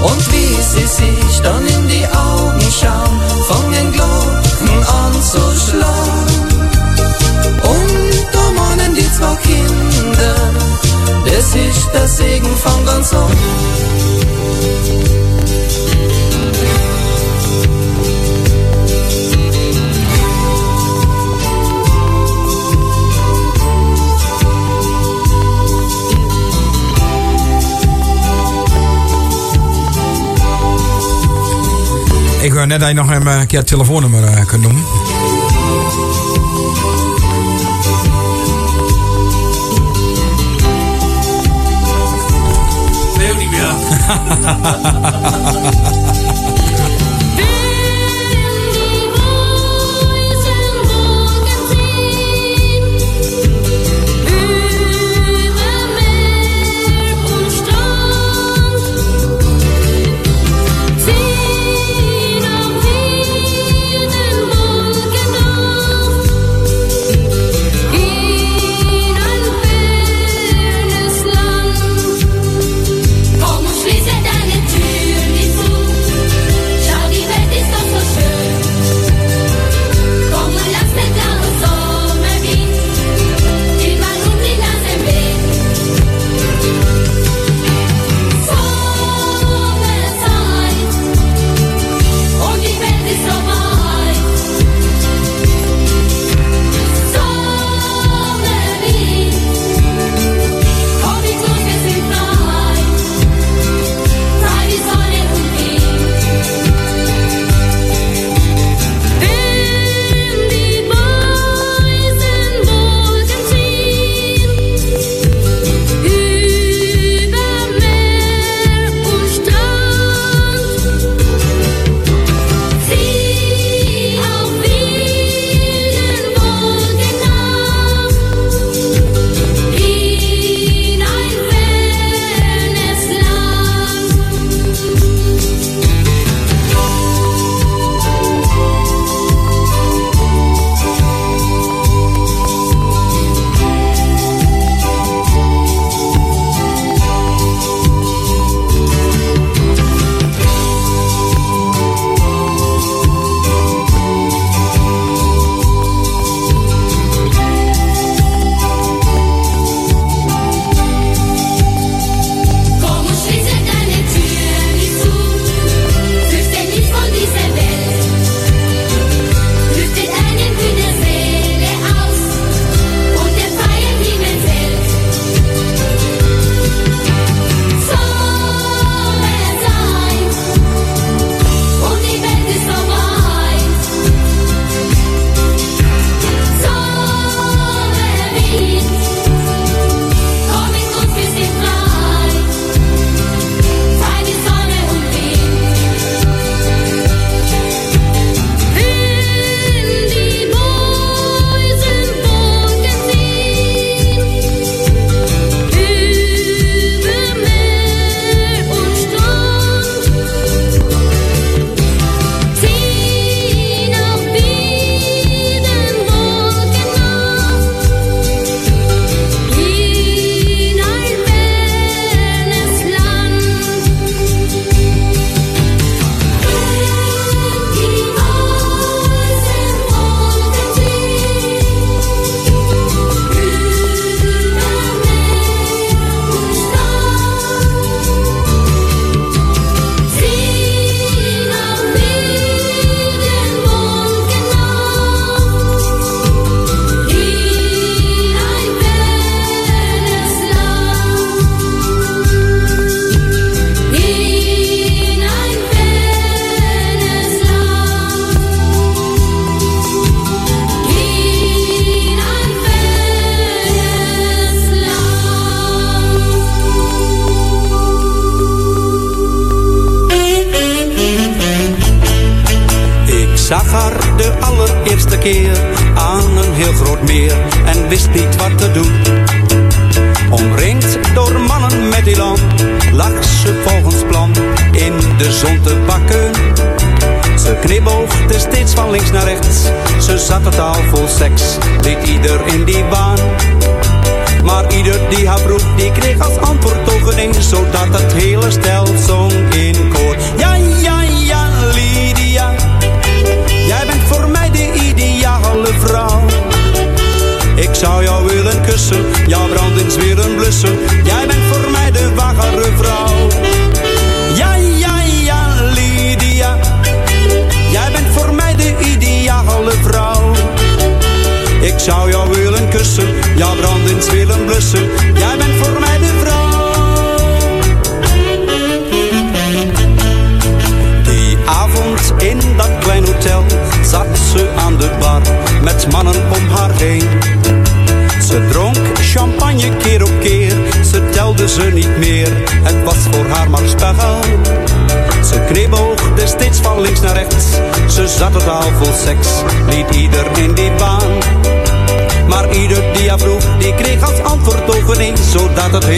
Und 0.04 0.32
wie 0.34 0.62
sie 0.62 0.86
sich 0.86 1.42
dann 1.42 1.66
in 1.66 1.88
die 1.88 2.06
Augen 2.08 2.62
schauen, 2.70 3.31
Eh, 32.62 32.68
net 32.68 32.88
je 32.88 32.94
nog 32.94 33.10
een 33.10 33.28
eh, 33.28 33.42
keer 33.48 33.60
het 33.60 33.68
telefoonnummer 33.68 34.24
eh, 34.24 34.46
kunnen 34.46 34.72
noemen. 34.72 34.86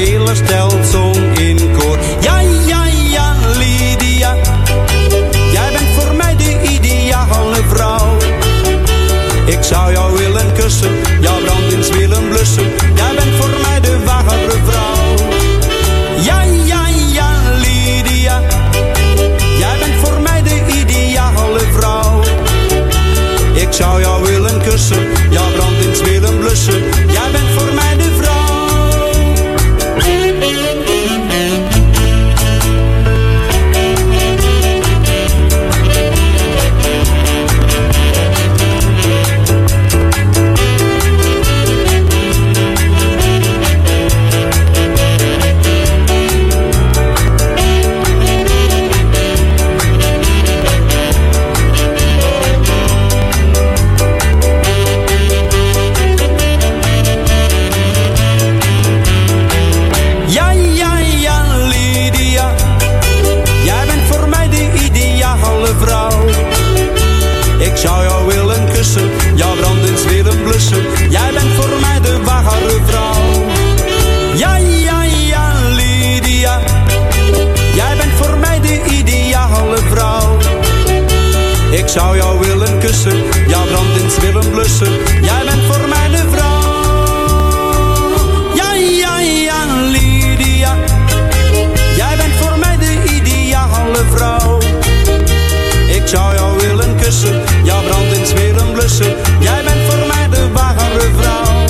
hele 0.03 0.35
stel 0.35 0.69
zong 0.91 1.37
in 1.37 1.57
koor. 1.77 1.97
Ja, 2.19 2.39
ja, 2.67 2.85
ja, 3.09 3.35
Lydia, 3.57 4.35
jij 5.51 5.71
bent 5.71 5.89
voor 5.95 6.15
mij 6.15 6.35
de 6.35 6.61
ideale 6.61 7.61
vrouw. 7.67 8.17
Ik 9.45 9.63
zou 9.63 9.91
jou 9.91 10.17
willen 10.17 10.53
kussen, 10.53 10.91
jouw 11.19 11.41
brandings 11.41 11.89
willen 11.89 12.29
blussen. 12.29 12.82
Zou 81.93 82.17
jou 82.17 82.39
willen 82.39 82.79
kussen, 82.79 83.23
jouw 83.47 83.65
brandens 83.65 84.17
willen 84.17 84.49
blussen. 84.49 84.91
Jij 85.21 85.43
bent 85.45 85.61
voor 85.69 85.87
mij 85.87 86.09
de 86.09 86.23
vrouw. 86.31 86.61
Ja, 88.55 88.73
ja, 88.73 89.19
ja, 89.19 89.65
Lydia. 89.91 90.75
Jij 91.95 92.15
bent 92.17 92.33
voor 92.39 92.57
mij 92.59 92.77
de 92.77 93.03
ideale 93.13 94.03
vrouw. 94.15 94.59
Ik 95.87 96.01
zou 96.05 96.35
jou 96.35 96.59
willen 96.59 96.95
kussen, 97.01 97.41
jouw 97.63 97.81
brandens 97.81 98.33
willen 98.33 98.71
blussen. 98.71 99.15
Jij 99.39 99.63
bent 99.63 99.91
voor 99.91 100.07
mij 100.07 100.29
de 100.29 100.51
ware 100.51 101.09
vrouw. 101.19 101.65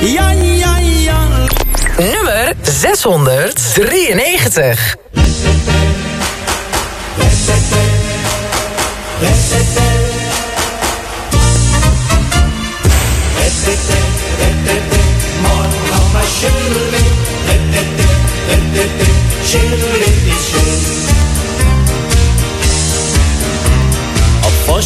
Ja, 0.00 0.30
ja, 0.30 0.78
ja. 0.78 1.26
Nummer 1.98 2.52
693. 2.62 5.03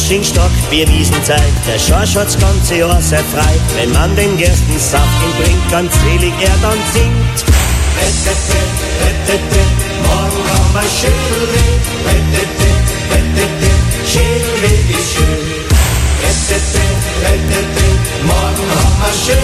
Auf 0.09 0.15
Faschingstock, 0.15 0.49
Bierwiesenzeit, 0.71 1.53
der 1.67 1.77
Schorsch 1.77 2.15
hat's 2.15 2.35
ganze 2.39 2.77
Jahr 2.77 2.99
sehr 2.99 3.23
frei. 3.25 3.53
Wenn 3.75 3.91
man 3.91 4.15
den 4.15 4.37
Gerstensaft 4.37 5.05
ihm 5.23 5.43
bringt, 5.43 5.69
ganz 5.69 5.93
selig 6.01 6.33
er 6.41 6.57
dann 6.63 6.79
singt. 6.93 7.45
Morgen 10.01 10.43
noch 10.47 10.73
mal 10.73 10.89
schön 10.99 11.13
Schön 14.07 14.33
ist 14.89 15.13
schön 15.13 15.45
Morgen 18.25 18.65
noch 18.67 18.93
mal 18.97 19.13
schön 19.13 19.37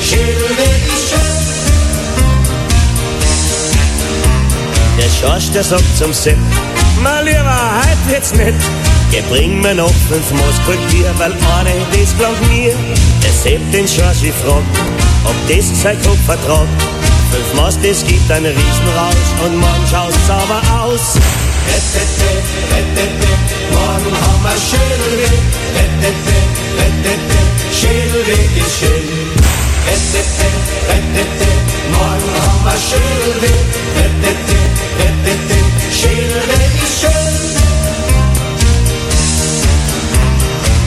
Schön 0.00 0.34
ist 0.38 1.10
schön 1.10 1.42
Der 4.98 5.10
Schorsch, 5.20 5.50
der 5.50 5.64
sagt 5.64 5.96
zum 5.96 6.12
Sepp, 6.12 6.38
mein 7.02 7.24
Lieber, 7.24 7.82
heut 7.82 8.12
wird's 8.12 8.32
nicht. 8.32 8.54
Geh, 9.10 9.22
bring 9.28 9.60
mir 9.60 9.74
noch 9.74 9.92
fünf 10.08 10.30
Moskrotier, 10.30 11.10
weil 11.18 11.32
eine, 11.32 11.74
das 11.92 12.16
glaubt 12.16 12.40
mir. 12.48 12.74
Der 13.22 13.32
Sepp 13.32 13.60
den 13.72 13.86
Schorsch, 13.86 14.22
ich 14.22 14.34
frag, 14.44 14.62
ob 15.24 15.34
das 15.48 15.82
sein 15.82 16.00
Kopf 16.02 16.24
vertragt. 16.24 16.68
Fünf 17.30 17.54
Maß, 17.54 17.78
das 17.82 18.04
gibt 18.04 18.30
einen 18.30 18.46
Riesenrausch 18.46 19.30
und 19.44 19.56
morgen 19.56 19.86
schaut's 19.90 20.26
sauber 20.26 20.62
aus. 20.82 21.18
Morgen 23.72 24.14
haben 24.22 24.42
wir 24.42 24.56
schön 24.68 24.92
Schön 27.72 28.12
ist 28.56 28.78
schön 28.80 29.06
Morgen 31.92 32.30
haben 32.36 32.64
wir 32.64 33.32
schön 36.02 36.10
Schön 36.10 36.82
ist 36.84 37.00
schön 37.00 37.12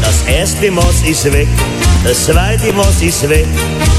Das 0.02 0.22
erste 0.28 0.72
Maß 0.72 1.02
ist 1.08 1.32
weg, 1.32 1.48
das 2.04 2.26
zweite 2.26 2.74
Maß 2.74 3.02
ist 3.02 3.28
weg. 3.30 3.48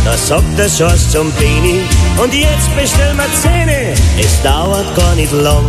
Da 0.05 0.17
sagt 0.17 0.59
der 0.59 0.69
Schorsch 0.69 1.09
zum 1.09 1.33
Beni, 1.33 1.81
und 2.23 2.33
jetzt 2.33 2.77
bestellen 2.77 3.17
wir 3.17 3.33
Zähne. 3.43 3.95
Es 4.19 4.43
dauert 4.43 4.95
gar 4.95 5.15
nicht 5.15 5.33
lang, 5.33 5.65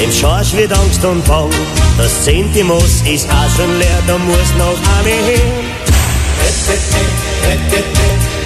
dem 0.00 0.12
Schorsch 0.12 0.54
wird 0.54 0.72
Angst 0.72 1.04
und 1.04 1.24
Bang. 1.26 1.50
Das 1.98 2.24
zehnte 2.24 2.64
Maß 2.64 3.02
ist 3.12 3.28
auch 3.28 3.56
schon 3.56 3.78
leer, 3.78 4.02
da 4.06 4.18
muss 4.18 4.54
noch 4.58 4.78
eine 4.98 5.14
her. 5.26 5.66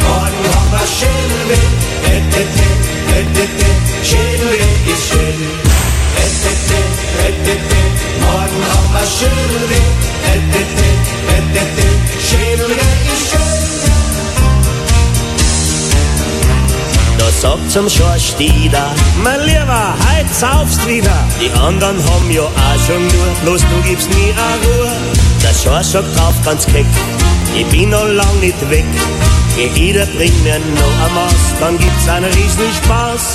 Morgen 0.02 0.44
haben 0.55 0.73
wir 0.73 0.86
schön 0.99 1.31
Schön 4.02 4.41
ist 4.93 5.09
schön 5.09 5.69
Morgen 8.20 8.62
haben 8.70 8.93
wir 8.93 9.07
schön 9.19 9.51
Schön 12.28 12.60
ist 12.60 13.31
schön 13.31 13.60
Da 17.19 17.31
sagt 17.31 17.70
zum 17.70 17.89
Schorsch 17.89 18.35
Dieter, 18.39 18.91
mein 19.25 19.41
Lieber, 19.41 19.94
heut 19.99 20.35
saufst 20.35 20.86
wieder. 20.86 21.17
Die 21.41 21.51
anderen 21.59 21.99
haben 21.99 22.31
ja 22.31 22.43
auch 22.43 22.86
schon 22.86 23.02
nur, 23.02 23.35
bloß 23.44 23.62
du 23.62 23.89
gibst 23.89 24.09
nie 24.10 24.33
a 24.36 24.55
Ruhe. 24.65 24.93
Der 25.43 25.55
Schorsch 25.55 25.89
sagt 25.89 26.19
drauf 26.19 26.35
ganz 26.44 26.67
keck, 26.67 26.86
ich 27.57 27.67
bin 27.67 27.91
noch 27.91 28.07
lang 28.07 28.41
nicht 28.41 28.70
weg. 28.70 28.85
Jeder 29.75 30.07
bringt 30.07 30.43
mir 30.44 30.59
noch 30.59 31.07
ein 31.07 31.15
Maß, 31.15 31.55
dann 31.60 31.78
gibt's 31.78 32.09
einen 32.09 32.33
riesen 32.33 32.73
Spaß. 32.85 33.35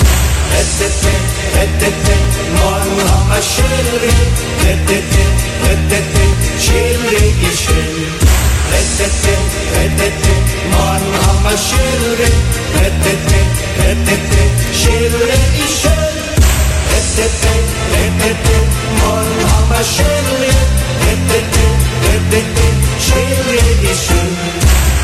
reddetme 0.56 1.14
reddetme. 1.56 2.16
Normu 2.58 3.34
aşırı? 3.38 4.12
Reddetme 4.66 5.26
reddetme. 5.66 6.26
Çevre 6.66 7.28
işini 7.54 8.06
reddetme 8.72 9.36
reddetme. 9.76 10.36
Normu 10.72 11.48
aşırı? 11.48 12.30
Reddetme 12.82 13.42
reddetme. 13.84 14.44
Çevre 14.82 15.38
işini 15.66 16.10
reddetme 16.92 17.56
reddetme. 17.94 18.58
Normu 19.00 19.74
aşırı? 19.80 20.52
Reddetme 21.06 21.68
reddetme. 22.06 22.68
Çevre 23.08 23.92
işini 23.92 24.75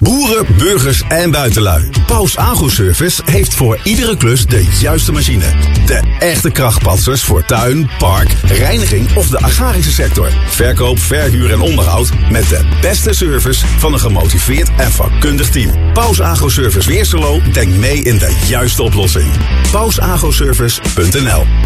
Boeren, 0.00 0.46
burgers 0.58 1.02
en 1.08 1.30
buitenlui. 1.30 1.88
Paus 2.06 2.36
Agroservice 2.36 3.22
heeft 3.24 3.54
voor 3.54 3.78
iedere 3.84 4.16
klus 4.16 4.46
de 4.46 4.66
juiste 4.80 5.12
machine. 5.12 5.44
De 5.86 6.16
echte 6.18 6.50
krachtpatsers 6.50 7.22
voor 7.22 7.44
tuin, 7.44 7.90
park, 7.98 8.36
reiniging 8.42 9.16
of 9.16 9.28
de 9.28 9.38
agrarische 9.38 9.92
sector. 9.92 10.30
Verkoop, 10.46 10.98
verhuur 10.98 11.52
en 11.52 11.60
onderhoud 11.60 12.10
met 12.30 12.48
de 12.48 12.64
beste 12.80 13.12
service 13.12 13.66
van 13.78 13.92
een 13.92 13.98
gemotiveerd 13.98 14.70
en 14.76 14.90
vakkundig 14.90 15.50
team. 15.50 15.92
Paus 15.92 16.20
Agroservice 16.20 16.88
Weerserlo 16.88 17.40
denkt 17.52 17.76
mee 17.76 18.02
in 18.02 18.18
de 18.18 18.36
juiste 18.46 18.82
oplossing. 18.82 19.30
pausagroservice.nl 19.70 21.59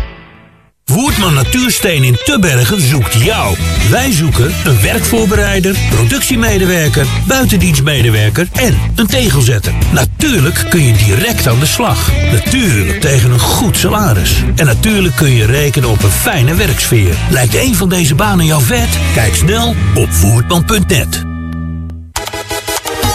Woerdman 0.95 1.35
Natuursteen 1.35 2.05
in 2.05 2.17
Tubbergen 2.25 2.81
zoekt 2.81 3.13
jou. 3.13 3.57
Wij 3.91 4.13
zoeken 4.13 4.55
een 4.65 4.81
werkvoorbereider, 4.81 5.77
productiemedewerker, 5.91 7.07
buitendienstmedewerker 7.27 8.49
en 8.53 8.79
een 8.95 9.07
tegelzetter. 9.07 9.73
Natuurlijk 9.93 10.67
kun 10.69 10.83
je 10.83 10.93
direct 10.93 11.47
aan 11.47 11.59
de 11.59 11.67
slag. 11.67 12.11
Natuurlijk 12.33 13.01
tegen 13.01 13.31
een 13.31 13.41
goed 13.41 13.77
salaris. 13.77 14.43
En 14.57 14.67
natuurlijk 14.67 15.17
kun 15.17 15.31
je 15.31 15.47
rekenen 15.47 15.89
op 15.89 16.03
een 16.03 16.11
fijne 16.11 16.55
werksfeer. 16.55 17.17
Lijkt 17.31 17.55
een 17.55 17.75
van 17.75 17.89
deze 17.89 18.15
banen 18.15 18.47
jou 18.47 18.63
vet? 18.63 18.99
Kijk 19.15 19.35
snel 19.35 19.75
op 19.95 20.11
woerdman.net. 20.11 21.34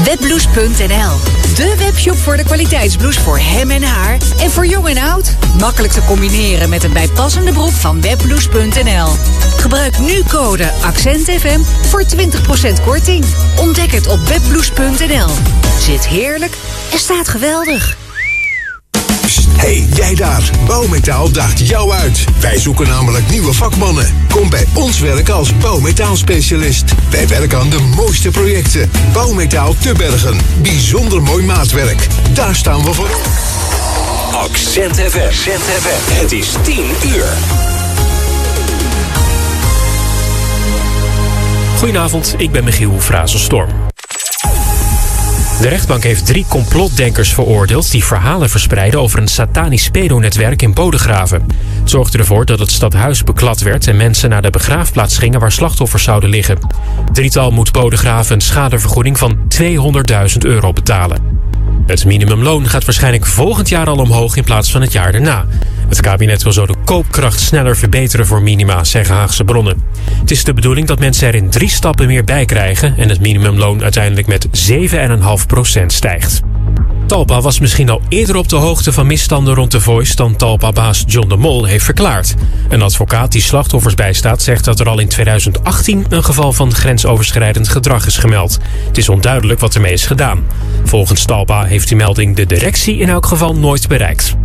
Wetblouse.nl. 0.09 1.17
De 1.55 1.75
webshop 1.77 2.17
voor 2.17 2.37
de 2.37 2.43
kwaliteitsblouse 2.43 3.19
voor 3.19 3.39
hem 3.39 3.71
en 3.71 3.83
haar. 3.83 4.17
En 4.39 4.51
voor 4.51 4.65
jong 4.65 4.87
en 4.87 4.97
oud. 4.97 5.35
Makkelijk 5.59 5.93
te 5.93 6.01
combineren 6.05 6.69
met 6.69 6.83
een 6.83 6.93
bijpassende 6.93 7.51
broek 7.51 7.71
van 7.71 8.01
Wetblouse.nl. 8.01 9.07
Gebruik 9.57 9.99
nu 9.99 10.23
code 10.27 10.71
AccentFM 10.81 11.59
voor 11.87 12.03
20% 12.03 12.83
korting. 12.85 13.25
Ontdek 13.59 13.91
het 13.91 14.07
op 14.07 14.19
Wetblouse.nl. 14.27 15.29
Zit 15.79 16.07
heerlijk 16.07 16.53
en 16.91 16.99
staat 16.99 17.27
geweldig. 17.27 18.08
Hey, 19.59 19.87
jij 19.93 20.15
daar. 20.15 20.49
Bouwmetaal 20.65 21.31
daagt 21.31 21.67
jou 21.67 21.91
uit. 21.91 22.23
Wij 22.39 22.59
zoeken 22.59 22.87
namelijk 22.87 23.29
nieuwe 23.29 23.53
vakmannen. 23.53 24.25
Kom 24.29 24.49
bij 24.49 24.65
ons 24.73 24.99
werken 24.99 25.33
als 25.33 25.57
bouwmetaalspecialist. 25.57 26.93
Wij 27.09 27.27
werken 27.27 27.59
aan 27.59 27.69
de 27.69 27.79
mooiste 27.95 28.29
projecten. 28.29 28.91
Bouwmetaal 29.13 29.75
te 29.79 29.93
bergen. 29.97 30.37
Bijzonder 30.61 31.21
mooi 31.21 31.45
maatwerk. 31.45 32.07
Daar 32.33 32.55
staan 32.55 32.83
we 32.83 32.93
voor. 32.93 33.09
Accent 34.33 34.95
FM. 34.95 35.19
Accent 35.19 35.63
FM. 35.63 36.21
Het 36.21 36.31
is 36.31 36.53
10 36.63 36.85
uur. 37.05 37.27
Goedenavond, 41.77 42.35
ik 42.37 42.51
ben 42.51 42.63
Michiel 42.63 42.99
Frazenstorm. 42.99 43.88
De 45.59 45.67
rechtbank 45.67 46.03
heeft 46.03 46.25
drie 46.25 46.45
complotdenkers 46.49 47.33
veroordeeld 47.33 47.91
die 47.91 48.03
verhalen 48.03 48.49
verspreiden 48.49 48.99
over 48.99 49.19
een 49.19 49.27
satanisch 49.27 49.89
pedonetwerk 49.89 50.61
in 50.61 50.73
Bodegraven. 50.73 51.45
Zorgde 51.83 52.17
ervoor 52.17 52.45
dat 52.45 52.59
het 52.59 52.71
stadhuis 52.71 53.23
beklad 53.23 53.61
werd 53.61 53.87
en 53.87 53.97
mensen 53.97 54.29
naar 54.29 54.41
de 54.41 54.49
begraafplaats 54.49 55.17
gingen 55.17 55.39
waar 55.39 55.51
slachtoffers 55.51 56.03
zouden 56.03 56.29
liggen. 56.29 56.57
Drietal 57.11 57.51
moet 57.51 57.71
Bodegraven 57.71 58.35
een 58.35 58.41
schadevergoeding 58.41 59.17
van 59.17 59.37
200.000 59.61 60.37
euro 60.39 60.73
betalen. 60.73 61.48
Het 61.89 62.05
minimumloon 62.05 62.69
gaat 62.69 62.85
waarschijnlijk 62.85 63.25
volgend 63.25 63.69
jaar 63.69 63.87
al 63.87 63.97
omhoog 63.97 64.35
in 64.35 64.43
plaats 64.43 64.71
van 64.71 64.81
het 64.81 64.91
jaar 64.91 65.11
daarna. 65.11 65.45
Het 65.87 66.01
kabinet 66.01 66.43
wil 66.43 66.53
zo 66.53 66.65
de 66.65 66.75
koopkracht 66.85 67.39
sneller 67.39 67.77
verbeteren 67.77 68.25
voor 68.25 68.41
minima, 68.41 68.83
zeggen 68.83 69.15
Haagse 69.15 69.43
bronnen. 69.43 69.83
Het 70.19 70.31
is 70.31 70.43
de 70.43 70.53
bedoeling 70.53 70.87
dat 70.87 70.99
mensen 70.99 71.27
er 71.27 71.35
in 71.35 71.49
drie 71.49 71.69
stappen 71.69 72.07
meer 72.07 72.23
bij 72.23 72.45
krijgen 72.45 72.97
en 72.97 73.09
het 73.09 73.19
minimumloon 73.19 73.83
uiteindelijk 73.83 74.27
met 74.27 74.47
7,5% 75.81 75.85
stijgt. 75.85 76.41
Talpa 77.09 77.41
was 77.41 77.59
misschien 77.59 77.89
al 77.89 78.01
eerder 78.09 78.35
op 78.35 78.49
de 78.49 78.55
hoogte 78.55 78.93
van 78.93 79.07
misstanden 79.07 79.53
rond 79.53 79.71
de 79.71 79.81
Voice 79.81 80.15
dan 80.15 80.35
Talpa-baas 80.35 81.03
John 81.07 81.29
de 81.29 81.35
Mol 81.35 81.65
heeft 81.65 81.85
verklaard. 81.85 82.35
Een 82.69 82.81
advocaat 82.81 83.31
die 83.31 83.41
slachtoffers 83.41 83.93
bijstaat 83.93 84.41
zegt 84.41 84.65
dat 84.65 84.79
er 84.79 84.89
al 84.89 84.99
in 84.99 85.07
2018 85.07 86.05
een 86.09 86.23
geval 86.23 86.53
van 86.53 86.73
grensoverschrijdend 86.73 87.67
gedrag 87.67 88.05
is 88.05 88.17
gemeld. 88.17 88.57
Het 88.87 88.97
is 88.97 89.09
onduidelijk 89.09 89.59
wat 89.59 89.75
ermee 89.75 89.93
is 89.93 90.05
gedaan. 90.05 90.43
Volgens 90.83 91.25
Talpa 91.25 91.63
heeft 91.63 91.87
die 91.87 91.97
melding 91.97 92.35
de 92.35 92.45
directie 92.45 92.97
in 92.97 93.09
elk 93.09 93.25
geval 93.25 93.55
nooit 93.55 93.87
bereikt. 93.87 94.35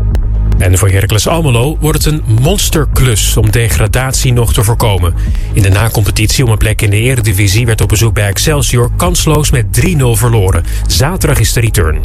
En 0.58 0.78
voor 0.78 0.88
Heracles 0.88 1.28
Almelo 1.28 1.76
wordt 1.80 2.04
het 2.04 2.12
een 2.14 2.22
monsterklus 2.40 3.36
om 3.36 3.50
degradatie 3.50 4.32
nog 4.32 4.52
te 4.52 4.64
voorkomen. 4.64 5.14
In 5.52 5.62
de 5.62 5.68
nacompetitie 5.68 6.44
om 6.44 6.50
een 6.50 6.58
plek 6.58 6.82
in 6.82 6.90
de 6.90 7.00
eredivisie 7.00 7.66
werd 7.66 7.80
op 7.80 7.88
bezoek 7.88 8.14
bij 8.14 8.28
Excelsior 8.28 8.90
kansloos 8.96 9.50
met 9.50 9.66
3-0 9.80 9.86
verloren. 10.10 10.64
Zaterdag 10.86 11.38
is 11.38 11.52
de 11.52 11.60
return. 11.60 12.00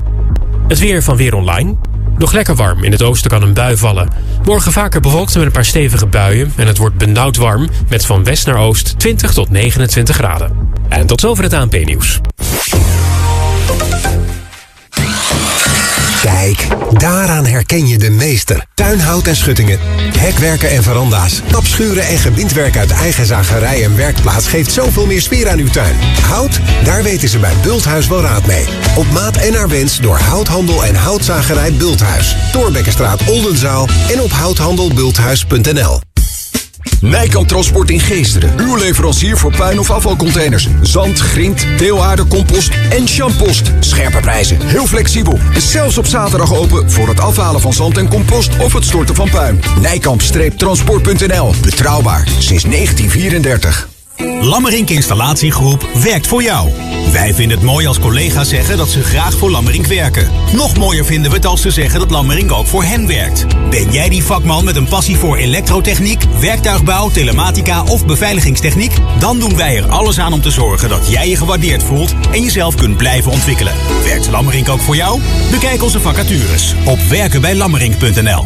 Het 0.69 0.79
weer 0.79 1.03
van 1.03 1.17
Weer 1.17 1.35
Online. 1.35 1.75
Nog 2.17 2.31
lekker 2.31 2.55
warm. 2.55 2.83
In 2.83 2.91
het 2.91 3.01
oosten 3.01 3.31
kan 3.31 3.41
een 3.41 3.53
bui 3.53 3.77
vallen. 3.77 4.09
Morgen 4.43 4.71
vaker 4.71 5.01
bewolkt 5.01 5.35
met 5.35 5.45
een 5.45 5.51
paar 5.51 5.65
stevige 5.65 6.05
buien. 6.05 6.53
En 6.55 6.67
het 6.67 6.77
wordt 6.77 6.97
benauwd 6.97 7.35
warm 7.35 7.69
met 7.87 8.05
van 8.05 8.23
west 8.23 8.45
naar 8.45 8.57
oost 8.57 8.99
20 8.99 9.33
tot 9.33 9.49
29 9.49 10.15
graden. 10.15 10.71
En 10.89 11.07
tot 11.07 11.19
zover 11.19 11.43
het 11.43 11.53
ANP-nieuws. 11.53 12.19
Kijk, 16.33 16.67
daaraan 16.97 17.45
herken 17.45 17.87
je 17.87 17.97
de 17.97 18.09
meester. 18.09 18.65
Tuinhout 18.73 19.27
en 19.27 19.35
schuttingen, 19.35 19.79
hekwerken 20.17 20.69
en 20.69 20.83
veranda's, 20.83 21.41
tapschuren 21.51 22.07
en 22.07 22.17
gebindwerk 22.17 22.77
uit 22.77 22.91
eigen 22.91 23.25
zagerij 23.25 23.83
en 23.83 23.95
werkplaats 23.95 24.47
geeft 24.47 24.71
zoveel 24.71 25.05
meer 25.05 25.21
sfeer 25.21 25.49
aan 25.49 25.59
uw 25.59 25.69
tuin. 25.69 25.95
Hout, 26.21 26.59
daar 26.83 27.03
weten 27.03 27.29
ze 27.29 27.39
bij 27.39 27.53
Bulthuis 27.63 28.07
wel 28.07 28.21
raad 28.21 28.45
mee. 28.45 28.65
Op 28.95 29.11
maat 29.11 29.37
en 29.37 29.53
naar 29.53 29.69
wens 29.69 29.97
door 29.97 30.17
houthandel 30.17 30.85
en 30.85 30.95
houtzagerij 30.95 31.73
Bulthuis. 31.73 32.35
Torbekkenstraat 32.51 33.27
Oldenzaal 33.27 33.87
en 34.11 34.21
op 34.21 34.31
houthandelbulthuis.nl. 34.31 36.08
Nijkamp 37.01 37.47
Transport 37.47 37.89
in 37.89 37.99
Geesteren. 37.99 38.59
Uw 38.59 38.75
leverancier 38.75 39.37
voor 39.37 39.51
puin- 39.51 39.79
of 39.79 39.91
afvalcontainers. 39.91 40.67
Zand, 40.81 41.19
grind, 41.19 41.65
deelaarde, 41.77 42.27
compost 42.27 42.71
en 42.89 43.07
champost. 43.07 43.71
Scherpe 43.79 44.19
prijzen, 44.19 44.57
heel 44.61 44.87
flexibel. 44.87 45.39
En 45.53 45.61
zelfs 45.61 45.97
op 45.97 46.05
zaterdag 46.05 46.55
open 46.55 46.91
voor 46.91 47.07
het 47.07 47.19
afhalen 47.19 47.61
van 47.61 47.73
zand 47.73 47.97
en 47.97 48.07
compost 48.07 48.57
of 48.57 48.73
het 48.73 48.85
storten 48.85 49.15
van 49.15 49.29
puin. 49.29 49.61
Nijkamp-transport.nl. 49.81 51.53
Betrouwbaar 51.61 52.27
sinds 52.39 52.63
1934. 52.63 53.98
Lammerink 54.19 54.89
Installatiegroep 54.89 55.89
werkt 55.93 56.27
voor 56.27 56.43
jou. 56.43 56.71
Wij 57.11 57.33
vinden 57.33 57.57
het 57.57 57.65
mooi 57.65 57.87
als 57.87 57.99
collega's 57.99 58.49
zeggen 58.49 58.77
dat 58.77 58.89
ze 58.89 59.03
graag 59.03 59.37
voor 59.37 59.51
Lammerink 59.51 59.85
werken. 59.85 60.31
Nog 60.53 60.77
mooier 60.77 61.05
vinden 61.05 61.31
we 61.31 61.37
het 61.37 61.45
als 61.45 61.61
ze 61.61 61.71
zeggen 61.71 61.99
dat 61.99 62.11
Lammerink 62.11 62.51
ook 62.51 62.67
voor 62.67 62.83
hen 62.83 63.07
werkt. 63.07 63.45
Ben 63.69 63.91
jij 63.91 64.09
die 64.09 64.23
vakman 64.23 64.63
met 64.63 64.75
een 64.75 64.87
passie 64.87 65.17
voor 65.17 65.37
elektrotechniek, 65.37 66.23
werktuigbouw, 66.39 67.09
telematica 67.09 67.83
of 67.83 68.05
beveiligingstechniek? 68.05 68.93
Dan 69.19 69.39
doen 69.39 69.55
wij 69.55 69.77
er 69.77 69.89
alles 69.89 70.19
aan 70.19 70.33
om 70.33 70.41
te 70.41 70.51
zorgen 70.51 70.89
dat 70.89 71.09
jij 71.09 71.29
je 71.29 71.35
gewaardeerd 71.35 71.83
voelt 71.83 72.13
en 72.31 72.41
jezelf 72.41 72.75
kunt 72.75 72.97
blijven 72.97 73.31
ontwikkelen. 73.31 73.73
Werkt 74.03 74.29
Lammerink 74.31 74.69
ook 74.69 74.81
voor 74.81 74.95
jou? 74.95 75.21
Bekijk 75.51 75.83
onze 75.83 75.99
vacatures 75.99 76.75
op 76.85 76.99
werkenbijlammerink.nl. 76.99 78.45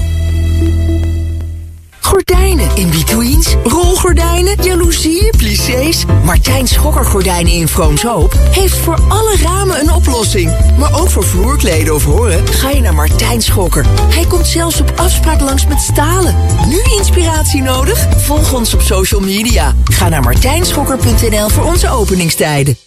Gordijnen 2.03 2.75
in 2.75 2.89
betweens, 2.89 3.55
rolgordijnen, 3.63 4.63
jaloezieën, 4.63 5.33
plissés. 5.37 6.05
Martijn 6.23 6.67
Schokker 6.67 7.05
Gordijnen 7.05 7.51
in 7.51 7.67
Vroomshoop 7.67 8.33
heeft 8.51 8.77
voor 8.77 8.99
alle 9.07 9.37
ramen 9.41 9.79
een 9.79 9.91
oplossing. 9.91 10.75
Maar 10.77 10.99
ook 10.99 11.09
voor 11.09 11.23
vloerkleden 11.23 11.93
of 11.93 12.03
horen 12.05 12.47
ga 12.47 12.69
je 12.69 12.81
naar 12.81 12.95
Martijn 12.95 13.41
Schokker. 13.41 13.85
Hij 14.09 14.25
komt 14.25 14.47
zelfs 14.47 14.81
op 14.81 14.93
afspraak 14.95 15.41
langs 15.41 15.67
met 15.67 15.79
stalen. 15.79 16.35
Nu 16.67 16.81
inspiratie 16.97 17.61
nodig? 17.61 18.07
Volg 18.17 18.53
ons 18.53 18.73
op 18.73 18.81
social 18.81 19.21
media. 19.21 19.75
Ga 19.83 20.09
naar 20.09 20.23
martijnschokker.nl 20.23 21.49
voor 21.49 21.63
onze 21.63 21.89
openingstijden. 21.89 22.77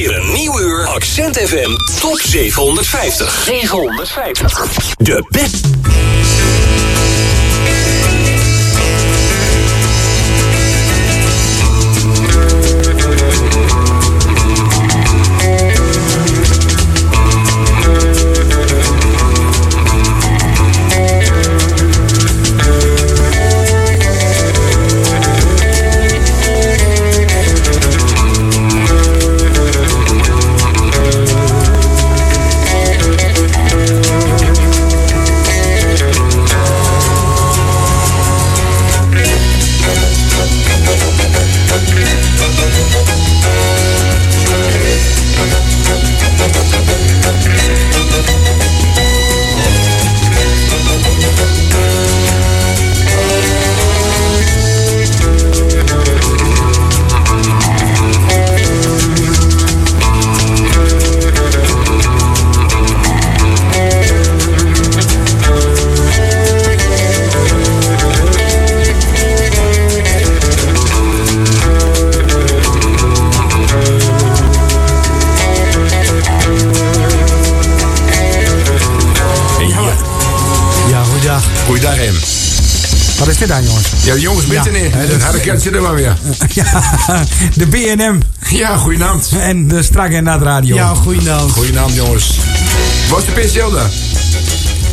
Weer 0.00 0.16
een 0.16 0.32
nieuw 0.32 0.60
uur 0.60 0.86
Accent 0.86 1.38
FM 1.38 1.70
Top 2.00 2.20
750. 2.20 3.42
750. 3.44 4.94
De 4.96 5.24
best. 5.28 5.66
Wat 83.20 83.28
is 83.28 83.36
dit 83.38 83.48
dan, 83.48 83.64
jongens? 83.64 83.86
Ja, 84.02 84.14
de 84.14 84.20
jongens 84.20 84.46
bitten 84.46 84.72
Ja. 84.72 84.78
in. 84.78 84.90
Het 84.92 85.22
harde 85.22 85.70
er 85.70 85.82
maar 85.82 85.94
weer. 85.94 86.16
Ja, 86.54 86.82
de 87.54 87.66
BNM. 87.66 88.18
Ja, 88.48 88.76
goedenavond. 88.76 89.28
En 89.40 89.68
de 89.68 89.82
Strak 89.82 90.10
en 90.10 90.24
Nat 90.24 90.42
Radio. 90.42 90.74
Ja, 90.74 90.86
goedenavond. 90.94 91.52
Goedenavond, 91.52 91.94
jongens. 91.94 92.38
Wat 93.08 93.18
is 93.18 93.24
de 93.24 93.40
PCL 93.60 93.70
daar? 93.70 93.90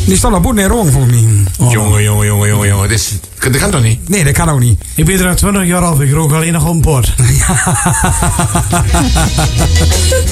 Die 0.04 0.16
stond 0.16 0.34
op 0.34 0.42
Boet 0.42 0.58
en 0.58 0.66
Rong, 0.68 0.92
volgens 0.92 1.12
mij. 1.12 1.24
Jongen, 1.70 2.02
jongen, 2.02 2.26
jongen, 2.26 2.48
jongen, 2.48 2.68
jongen. 2.68 2.88
Dat, 2.88 2.98
is, 2.98 3.12
dat 3.38 3.56
kan 3.56 3.70
toch 3.70 3.82
niet? 3.82 4.08
Nee, 4.08 4.24
dat 4.24 4.32
kan 4.32 4.48
ook 4.50 4.60
niet. 4.60 4.80
Ik 4.94 5.04
ben 5.04 5.18
er 5.20 5.28
al 5.28 5.34
20 5.34 5.66
jaar 5.66 5.82
af, 5.82 6.00
ik 6.00 6.12
rook 6.12 6.32
alleen 6.32 6.52
nog 6.52 6.64
op 6.66 6.74
een 6.74 6.80
port. 6.80 7.14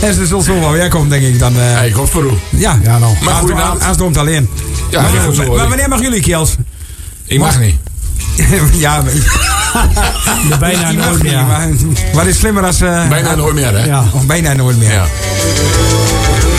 En 0.03 0.15
ze 0.15 0.27
zal 0.27 0.41
zo 0.41 0.61
wel 0.61 0.71
weer 0.73 0.89
komen, 0.89 1.09
denk 1.09 1.23
ik. 1.23 1.39
Dan, 1.39 1.59
eh 1.61 1.87
ik 1.87 1.93
hoop 1.93 2.11
voor 2.11 2.25
u. 2.25 2.31
Ja, 2.59 2.79
ja 2.83 2.99
nou. 2.99 3.15
Maar 3.21 3.33
Als- 3.33 3.39
goedenavond. 3.39 3.85
Als 3.85 3.97
het 3.99 4.17
alleen. 4.17 4.49
Ja, 4.91 5.01
maar, 5.03 5.11
goed 5.21 5.37
zo, 5.37 5.55
maar, 5.57 5.69
wanneer 5.69 5.89
mag 5.89 6.01
jullie, 6.01 6.21
Kiels? 6.21 6.57
Ik 7.27 7.39
mag 7.39 7.61
niet. 7.61 7.75
ja, 8.79 9.03
De 9.03 10.57
bijna 10.61 10.93
mag 10.93 11.07
nooit 11.07 11.23
niet, 11.23 11.33
meer. 11.33 11.45
maar 11.47 11.69
Wat 12.13 12.27
is 12.27 12.39
slimmer 12.39 12.65
als... 12.65 12.81
eh, 12.81 13.09
Bijna 13.09 13.35
nooit 13.35 13.55
meer, 13.55 13.79
hè? 13.79 13.85
Ja, 13.85 14.05
of 14.13 14.27
bijna 14.27 14.53
nooit 14.53 14.79
meer. 14.79 14.93
Ja. 14.93 15.05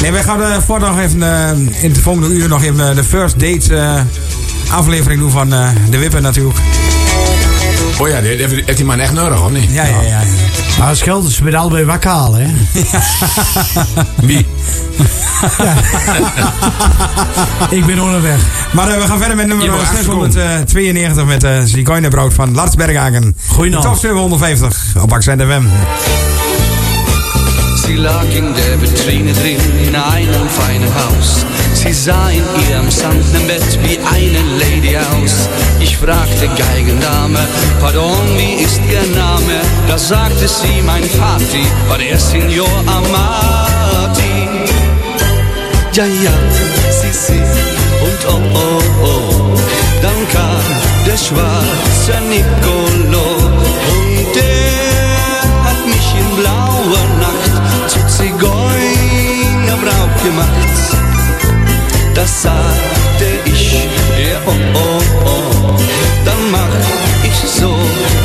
Nee, 0.01 0.11
wij 0.11 0.23
gaan 0.23 0.41
uh, 0.41 0.57
voor 0.65 0.79
nog 0.79 0.99
even 0.99 1.23
eh, 1.23 1.49
in 1.83 1.89
het 1.91 1.97
volgende 1.99 2.27
uur 2.29 2.47
nog 2.47 2.63
even 2.63 2.95
de 2.95 3.03
first 3.03 3.39
date 3.39 3.75
eh, 3.75 4.01
aflevering 4.71 5.19
doen 5.19 5.31
van 5.31 5.53
eh, 5.53 5.69
de 5.89 5.97
Wippen 5.97 6.21
natuurlijk. 6.21 6.57
Oh 8.00 8.08
ja, 8.08 8.22
heeft 8.22 8.77
die 8.77 8.85
man 8.85 9.00
echt 9.00 9.14
nodig, 9.14 9.43
of 9.43 9.51
niet? 9.51 9.72
Ja, 9.72 9.84
ja, 9.84 10.01
ja. 10.01 10.22
Maar 10.80 10.88
het 10.88 10.98
scheelt, 10.98 11.32
ze 11.32 11.43
werden 11.43 11.59
allebei 11.59 11.85
wakker 11.85 12.09
halen, 12.09 12.40
hè? 12.42 12.51
Wie? 14.27 14.45
Ik 17.69 17.85
ben 17.85 18.00
onderweg. 18.00 18.40
Maar 18.74 18.88
eh, 18.88 19.01
we 19.01 19.08
gaan 19.08 19.17
verder 19.17 19.35
met 19.35 19.48
nummer 19.48 19.72
wordt 19.72 19.90
692 20.34 21.26
met 21.26 21.43
uh, 21.43 21.59
Zigeunerbrood 21.64 22.34
van 22.34 22.53
Lars 22.53 22.76
Berghagen. 22.76 23.35
Goedenavond. 23.48 23.93
Top 23.93 24.01
750 24.01 24.95
op 25.01 25.14
Accent 25.14 25.42
FM. 25.42 25.64
Sie 27.88 27.95
lag 27.95 28.25
in 28.35 28.53
der 28.53 28.82
Vitrine 28.82 29.32
drin 29.32 29.61
in 29.82 29.95
einem 29.95 30.49
feinen 30.49 30.93
Haus. 30.93 31.45
Sie 31.74 31.93
sah 31.93 32.30
in 32.30 32.43
ihrem 32.69 32.91
samtnen 32.91 33.48
Bett 33.48 33.80
wie 33.82 33.98
eine 33.98 34.41
Lady 34.59 34.98
aus. 34.98 35.48
Ich 35.80 35.95
fragte 35.95 36.49
Geigendame, 36.57 37.40
pardon, 37.80 38.27
wie 38.35 38.61
ist 38.61 38.82
Ihr 38.91 39.16
Name? 39.16 39.61
Da 39.88 39.98
sagte 39.98 40.49
sie, 40.49 40.82
mein 40.85 41.03
Vati 41.03 41.66
war 41.88 41.98
der 41.98 42.19
Signor 42.19 42.67
Amati. 42.88 44.35
Ja, 45.93 46.03
ja, 46.06 46.33
sie, 46.91 47.14
sie 47.14 47.41
und 48.03 48.22
oh, 48.27 48.41
oh, 48.53 49.06
oh. 49.06 49.57
Dann 50.01 50.27
kam 50.33 50.61
der 51.06 51.17
schwarze 51.17 52.22
Nicolo 52.27 53.27
und 53.38 54.35
der 54.35 55.64
hat 55.64 55.85
mich 55.88 56.19
in 56.19 56.35
blauer 56.35 56.66
Nacht 56.95 57.51
zu 57.90 57.99
Zigeunerbraut 58.07 60.24
gemacht. 60.24 60.48
Das 62.14 62.43
sagte 62.43 63.25
ich, 63.45 63.74
ja, 63.74 64.40
oh, 64.45 64.53
oh, 64.74 65.01
oh. 65.25 65.75
Dann 66.24 66.51
mach 66.51 66.69
ich 67.24 67.35
so 67.49 67.75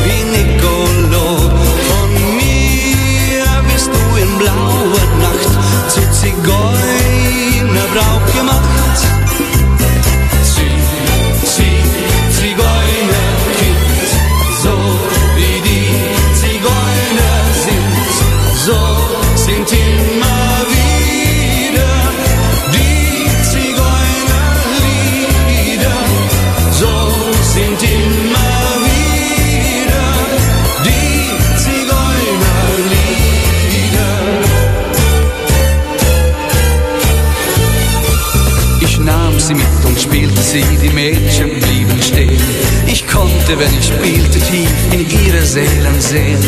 wie 0.04 0.22
Nicolo. 0.30 1.50
Von 1.88 2.10
mir 2.36 3.46
bist 3.72 3.88
du 3.88 4.16
in 4.16 4.38
blauer 4.38 5.06
Nacht 5.20 5.52
zu 5.88 6.00
Zigeunerbraut 6.20 8.26
gemacht. 8.32 9.11
Sie, 40.52 40.78
die 40.82 40.90
Mädchen 40.90 41.48
blieben 41.60 42.02
stehen. 42.02 42.42
Ich 42.86 43.06
konnte, 43.06 43.58
wenn 43.58 43.72
ich 43.78 43.86
spielte, 43.86 44.38
tief 44.38 44.70
in 44.90 45.00
ihre 45.24 45.42
Seelen 45.46 45.98
sehen. 45.98 46.38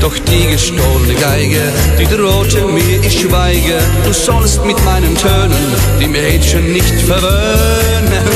Doch 0.00 0.16
die 0.18 0.46
gestohlene 0.50 1.14
Geige, 1.14 1.62
die 1.98 2.06
drohte 2.06 2.64
mir, 2.66 2.98
ich 3.04 3.20
schweige. 3.20 3.78
Du 4.04 4.12
sollst 4.12 4.64
mit 4.64 4.84
meinen 4.84 5.14
Tönen 5.16 5.66
die 6.00 6.08
Mädchen 6.08 6.72
nicht 6.72 7.00
verwöhnen. 7.02 8.26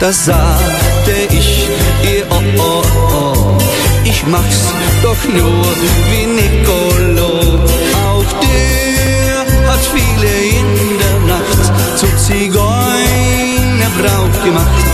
Da 0.00 0.10
sagte 0.12 1.14
ich 1.30 1.68
ihr, 2.10 2.24
oh, 2.30 2.42
oh, 2.58 2.82
oh, 3.12 3.58
ich 4.02 4.24
mach's 4.26 4.64
doch 5.02 5.22
nur 5.28 5.66
wie 6.10 6.26
Nicolo. 6.38 7.60
Auch 8.08 8.30
der 8.46 9.70
hat 9.70 9.80
viele 9.94 10.32
in 10.58 10.98
der 11.02 11.36
Nacht 11.36 11.98
zu 11.98 12.06
Zigeunerbraut 13.92 14.44
gemacht. 14.44 14.84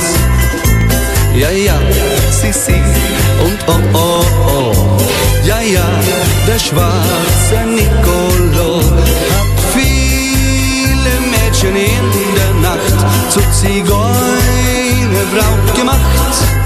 Ja, 1.35 1.51
ja, 1.51 1.75
sie, 2.31 2.53
sie 2.53 2.81
und 3.45 3.59
oh, 3.67 3.81
oh, 3.95 4.25
oh. 4.47 4.73
Ja, 5.45 5.61
ja, 5.61 5.85
der 6.47 6.59
schwarze 6.59 7.67
Nicolo 7.67 8.81
hat 8.81 9.59
viele 9.73 11.21
Mädchen 11.31 11.77
in 11.77 12.35
der 12.35 12.55
Nacht 12.61 12.99
zu 13.31 13.41
Zigeunerbraut 13.53 15.75
gemacht. 15.75 16.58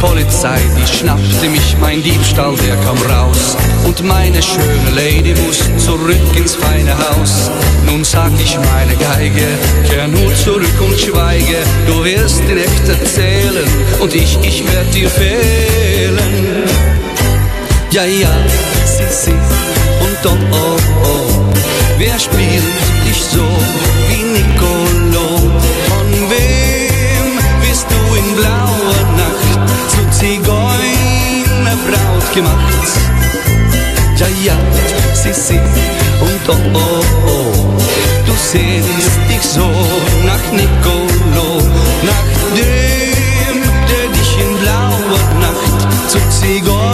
Polizei, 0.00 0.60
die 0.76 0.86
schnappte 0.86 1.48
mich, 1.48 1.76
mein 1.80 2.02
Diebstahl, 2.02 2.54
der 2.56 2.76
kam 2.76 2.98
raus. 3.10 3.56
Und 3.84 4.02
meine 4.04 4.42
schöne 4.42 4.90
Lady 4.94 5.34
muss 5.42 5.58
zurück 5.84 6.36
ins 6.36 6.54
feine 6.54 6.96
Haus. 6.96 7.50
Nun 7.86 8.04
sag 8.04 8.30
ich 8.38 8.56
meine 8.56 8.94
Geige, 8.96 9.46
kehr 9.88 10.08
nur 10.08 10.34
zurück 10.34 10.80
und 10.80 10.98
schweige. 10.98 11.58
Du 11.86 12.04
wirst 12.04 12.40
in 12.48 12.58
echt 12.58 12.88
erzählen 12.88 13.68
und 14.00 14.14
ich, 14.14 14.38
ich 14.42 14.64
werd 14.72 14.94
dir 14.94 15.10
fehlen. 15.10 16.18
Ja, 17.90 18.04
ja, 18.04 18.30
sie, 18.84 19.04
sie 19.10 19.32
und 19.32 20.26
oh, 20.26 20.36
oh, 20.52 20.76
oh. 21.04 21.52
Wer 21.98 22.18
spielt 22.18 22.97
gemacht? 32.38 32.88
Ja, 34.16 34.28
ja, 34.44 34.56
sie 35.12 35.58
und 36.26 36.48
oh, 36.48 36.56
oh, 36.74 37.04
oh. 37.26 37.52
Du 38.26 38.32
sehnst 38.50 39.16
dich 39.28 39.42
so 39.42 39.68
nach 40.30 40.46
Nicolo, 40.52 41.48
nach 42.10 42.28
dem, 42.56 43.58
der 43.90 44.06
dich 44.16 44.32
in 44.44 44.52
blauer 44.62 45.24
Nacht 45.40 46.10
zu 46.10 46.18
Zigeunerbraut 46.40 46.87